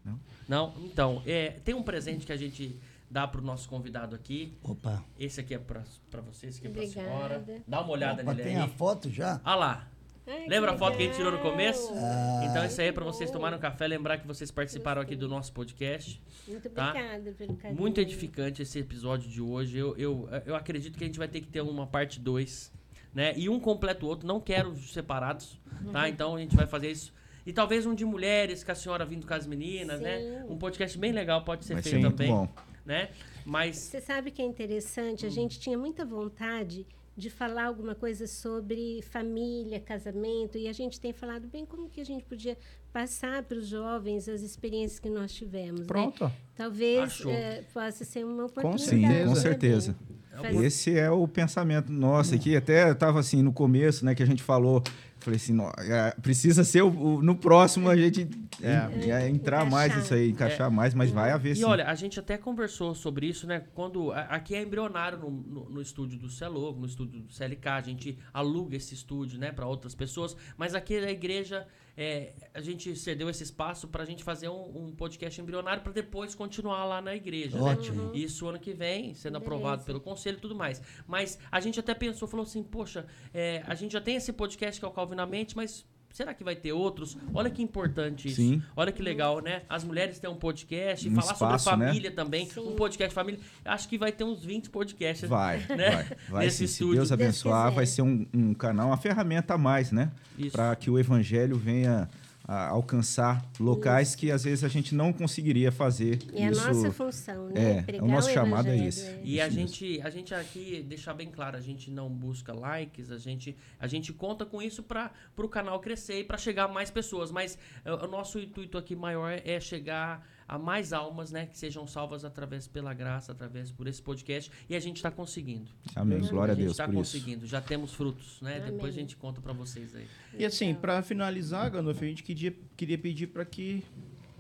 [0.04, 0.20] Não.
[0.48, 0.74] Não?
[0.84, 2.80] Então, é, tem um presente que a gente
[3.10, 4.54] dá pro nosso convidado aqui.
[4.64, 5.04] Opa.
[5.20, 5.82] Esse aqui é pra,
[6.12, 7.08] pra você, esse aqui é pra Obrigada.
[7.10, 7.62] senhora.
[7.68, 8.62] Dá uma olhada Opa, nele tem aí.
[8.64, 9.42] a foto já?
[9.44, 9.88] Ah lá.
[10.28, 11.92] Ai, Lembra a foto que a gente tirou no começo?
[11.94, 12.46] Ah.
[12.50, 15.28] Então isso aí é pra vocês tomarem um café, lembrar que vocês participaram aqui do
[15.28, 16.22] nosso podcast.
[16.48, 16.90] Muito tá?
[16.90, 17.80] obrigada pelo carinho.
[17.80, 19.78] Muito edificante esse episódio de hoje.
[19.78, 22.72] Eu, eu, eu acredito que a gente vai ter que ter uma parte 2,
[23.14, 23.34] né?
[23.38, 24.28] E um completa o outro.
[24.28, 25.60] Não quero separados,
[25.92, 26.10] tá?
[26.10, 27.14] Então a gente vai fazer isso.
[27.46, 30.20] E talvez um de mulheres, com a senhora vindo com as meninas, né?
[30.20, 30.52] Sim.
[30.54, 32.50] Um podcast bem legal pode ser ser feito muito também, bom.
[32.84, 33.10] né?
[33.46, 35.24] Mas Você sabe que é interessante?
[35.24, 41.00] A gente tinha muita vontade de falar alguma coisa sobre família, casamento, e a gente
[41.00, 42.58] tem falado bem como que a gente podia
[42.92, 45.82] passar para os jovens as experiências que nós tivemos.
[45.82, 45.86] né?
[45.88, 46.26] Pronto.
[46.26, 46.32] ó.
[46.56, 48.84] Talvez eh, possa ser uma oportunidade.
[48.84, 49.96] Sim, com né, certeza.
[50.08, 50.16] Bem?
[50.42, 52.56] Faz- Esse é o pensamento nosso aqui.
[52.56, 54.84] Até estava assim no começo, né, que a gente falou.
[55.20, 58.30] Falei assim, "Nó, é, precisa ser o, o- no próximo a gente
[58.62, 59.10] É.
[59.10, 59.98] é, entrar mais Encaixar.
[59.98, 61.64] nisso aí, encaixar mais, mas vai haver E sim.
[61.64, 63.64] olha, a gente até conversou sobre isso, né?
[63.74, 67.70] Quando a- aqui é embrionário no, no, no estúdio do Celogo, no estúdio do CLK,
[67.70, 70.36] a gente aluga esse estúdio, né, para outras pessoas.
[70.58, 71.66] Mas aqui na igreja
[71.98, 75.92] é, a gente cedeu esse espaço para a gente fazer um, um podcast embrionário para
[75.92, 77.58] depois continuar lá na igreja.
[77.58, 77.72] né?
[77.72, 78.12] Ótimo.
[78.14, 79.38] Isso ano que vem, sendo Beleza.
[79.38, 80.82] aprovado pelo conselho e tudo mais.
[81.08, 84.80] Mas a gente até pensou, falou assim, poxa, é, a gente já tem esse podcast
[84.80, 85.86] que é o Calvinamente, mas
[86.16, 87.18] será que vai ter outros?
[87.34, 88.38] Olha que importante isso.
[88.38, 88.64] Sim.
[88.74, 89.64] Olha que legal, né?
[89.68, 91.88] As mulheres têm um podcast, Um falar espaço, sobre né?
[91.88, 92.62] família também, Sim.
[92.62, 93.40] um podcast família.
[93.66, 95.28] Acho que vai ter uns 20 podcasts.
[95.30, 95.90] Vai, né?
[95.92, 96.06] vai.
[96.30, 96.60] Vai Nesse.
[96.60, 96.96] Se estúdio.
[96.96, 97.76] Deus abençoar, quiser.
[97.76, 100.10] vai ser um, um canal, uma ferramenta a mais, né?
[100.38, 100.52] Isso.
[100.54, 102.10] Para que o evangelho venha
[102.48, 106.68] a alcançar locais que às vezes a gente não conseguiria fazer É a isso.
[106.68, 107.80] nossa função, né?
[107.80, 109.20] é, Pregar o nosso chamado é esse.
[109.24, 109.68] E a Isso mesmo.
[109.74, 113.88] gente, a gente aqui, deixar bem claro, a gente não busca likes, a gente, a
[113.88, 117.32] gente conta com isso para o canal crescer e para chegar a mais pessoas.
[117.32, 121.46] Mas eh, o nosso intuito aqui maior é chegar a mais almas, né?
[121.46, 124.52] Que sejam salvas através pela graça, através por esse podcast.
[124.70, 125.70] E a gente está conseguindo.
[125.96, 126.20] Amém.
[126.20, 127.18] Glória a a gente Deus está por isso.
[127.18, 127.48] conseguindo.
[127.48, 128.58] Já temos frutos, né?
[128.58, 128.72] Amém.
[128.72, 130.08] Depois a gente conta para vocês aí.
[130.38, 133.84] E assim, para finalizar, Gandalf, a gente queria, queria pedir para que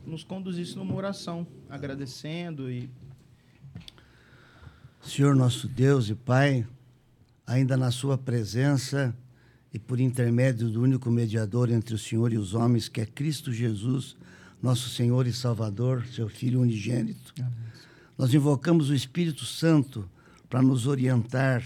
[0.05, 2.89] nos conduzisse numa oração, agradecendo e
[5.01, 6.65] Senhor nosso Deus e Pai,
[7.45, 9.15] ainda na Sua presença
[9.73, 13.51] e por intermédio do único mediador entre o Senhor e os homens, que é Cristo
[13.51, 14.15] Jesus,
[14.65, 17.35] nosso Senhor e Salvador, Seu Filho unigênito.
[18.17, 20.09] Nós invocamos o Espírito Santo
[20.49, 21.63] para nos orientar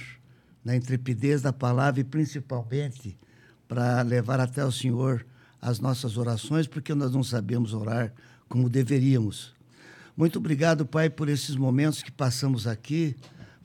[0.65, 3.17] na intrepidez da palavra e principalmente
[3.69, 5.25] para levar até o Senhor
[5.61, 8.13] as nossas orações, porque nós não sabemos orar
[8.49, 9.53] como deveríamos.
[10.17, 13.15] Muito obrigado, Pai, por esses momentos que passamos aqui,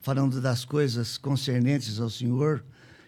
[0.01, 2.65] falando das coisas concernentes ao Senhor,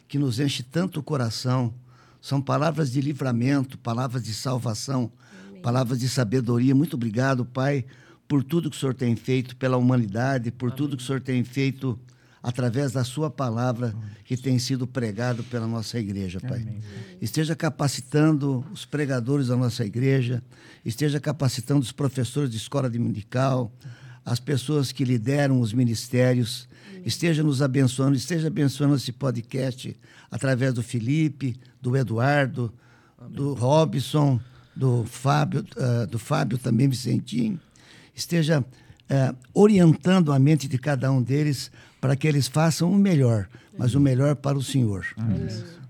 [0.09, 1.73] que nos enche tanto o coração.
[2.21, 5.13] São palavras de livramento, palavras de salvação,
[5.63, 6.75] palavras de sabedoria.
[6.75, 7.85] Muito obrigado, Pai,
[8.29, 11.43] por tudo que o Senhor tem feito pela humanidade, por tudo que o Senhor tem
[11.45, 11.99] feito
[12.43, 13.93] através da Sua palavra
[14.25, 16.65] que tem sido pregado pela nossa igreja, Pai.
[17.21, 20.43] Esteja capacitando os pregadores da nossa igreja,
[20.85, 23.73] esteja capacitando os professores de escola dominical,
[24.25, 26.69] as pessoas que lideram os ministérios,
[27.05, 29.97] esteja nos abençoando, esteja abençoando esse podcast
[30.31, 32.73] através do Felipe, do Eduardo,
[33.31, 34.41] do Robson,
[34.77, 37.59] do Fábio, ah, do Fábio também Vicentinho.
[38.15, 38.65] Esteja
[39.09, 41.71] eh, orientando a mente de cada um deles
[42.01, 43.49] para que eles façam o melhor,
[43.79, 45.07] mas o melhor para o Senhor.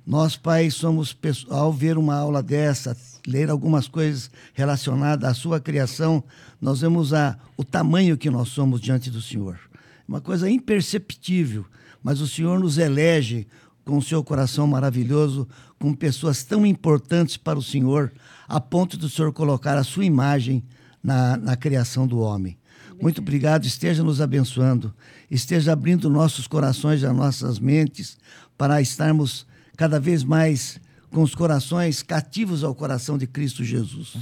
[0.06, 1.16] Nós, Pai, somos,
[1.50, 2.96] ao ver uma aula dessa,
[3.26, 6.22] ler algumas coisas relacionadas à sua criação,
[6.60, 9.58] nós vemos a, o tamanho que nós somos diante do Senhor.
[10.06, 11.64] Uma coisa imperceptível,
[12.02, 13.48] mas o Senhor nos elege
[13.84, 15.48] com o seu coração maravilhoso,
[15.78, 18.12] com pessoas tão importantes para o Senhor,
[18.48, 20.64] a ponto do Senhor colocar a sua imagem
[21.02, 22.56] na, na criação do homem.
[23.00, 24.94] Muito obrigado, esteja nos abençoando,
[25.30, 28.16] esteja abrindo nossos corações e as nossas mentes
[28.56, 29.46] para estarmos
[29.76, 34.14] cada vez mais com os corações cativos ao coração de Cristo Jesus.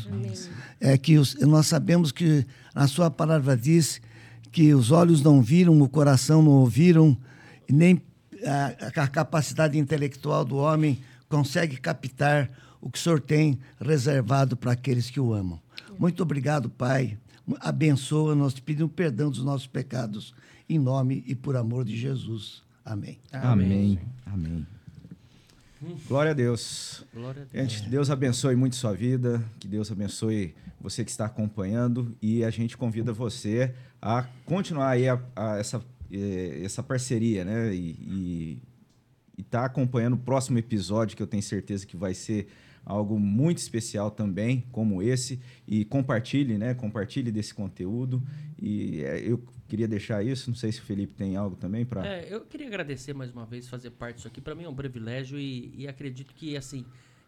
[0.81, 2.45] É que os- nós sabemos que
[2.75, 4.01] a sua palavra diz
[4.51, 7.17] que os olhos não viram, o coração não ouviram,
[7.71, 8.01] nem
[8.45, 10.99] a, a capacidade intelectual do homem
[11.29, 12.51] consegue captar
[12.85, 15.59] o que o Senhor tem reservado para aqueles que o amam.
[15.99, 17.17] Muito obrigado, Pai.
[17.59, 20.35] Abençoa, nós te pedimos perdão dos nossos pecados,
[20.69, 22.63] em nome e por amor de Jesus.
[22.85, 23.19] Amém.
[23.33, 23.99] Amém.
[24.27, 24.67] Amém.
[26.07, 27.07] Glória a Deus.
[27.15, 27.73] Glória a Deus.
[27.73, 32.51] Gente, Deus abençoe muito sua vida, que Deus abençoe você que está acompanhando e a
[32.51, 35.83] gente convida você a continuar aí a, a essa,
[36.13, 37.75] eh, essa parceria, né?
[37.75, 38.59] E
[39.39, 42.47] estar acompanhando o próximo episódio, que eu tenho certeza que vai ser
[42.85, 45.41] algo muito especial também, como esse.
[45.67, 46.75] E compartilhe, né?
[46.75, 48.23] Compartilhe desse conteúdo.
[48.61, 50.51] E eh, eu queria deixar isso.
[50.51, 52.07] Não sei se o Felipe tem algo também para.
[52.07, 54.41] É, eu queria agradecer mais uma vez fazer parte disso aqui.
[54.41, 56.85] Para mim é um privilégio e, e acredito que assim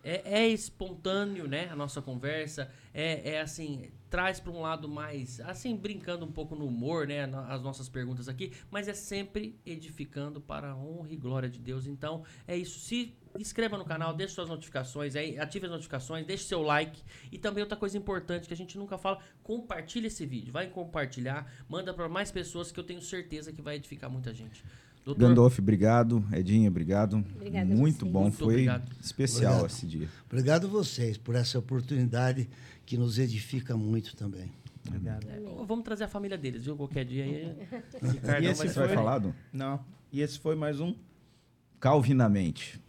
[0.06, 1.68] é, é, espontâneo, né?
[1.68, 6.54] A nossa conversa é, é assim traz para um lado mais assim brincando um pouco
[6.54, 7.24] no humor, né?
[7.48, 11.88] As nossas perguntas aqui, mas é sempre edificando para a honra e glória de Deus.
[11.88, 12.78] Então é isso.
[12.78, 17.38] Se inscreva no canal, deixe suas notificações aí, ative as notificações, deixe seu like e
[17.38, 21.92] também outra coisa importante que a gente nunca fala, compartilhe esse vídeo, vai compartilhar, manda
[21.92, 24.64] para mais pessoas que eu tenho certeza que vai edificar muita gente.
[25.04, 25.28] Doutor...
[25.28, 26.24] Gandolf, obrigado.
[26.32, 27.24] Edinha, obrigado.
[27.36, 28.90] Obrigada Muito bom, Muito foi obrigado.
[29.00, 29.70] especial Obrigado.
[29.70, 30.08] esse dia.
[30.26, 32.48] Obrigado a vocês por essa oportunidade
[32.84, 34.50] que nos edifica muito também.
[34.88, 35.26] Obrigado.
[35.64, 36.76] Vamos trazer a família deles, viu?
[36.76, 37.56] Qualquer dia aí.
[38.42, 39.32] E esse foi- falar, Dom?
[39.52, 39.84] Não.
[40.12, 40.94] E esse foi mais um.
[41.80, 42.80] Calvinamente.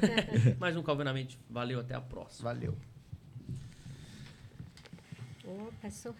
[0.58, 1.38] mais um Calvinamente.
[1.50, 2.52] Valeu, até a próxima.
[2.52, 2.76] Valeu.
[5.44, 6.12] Oh, passou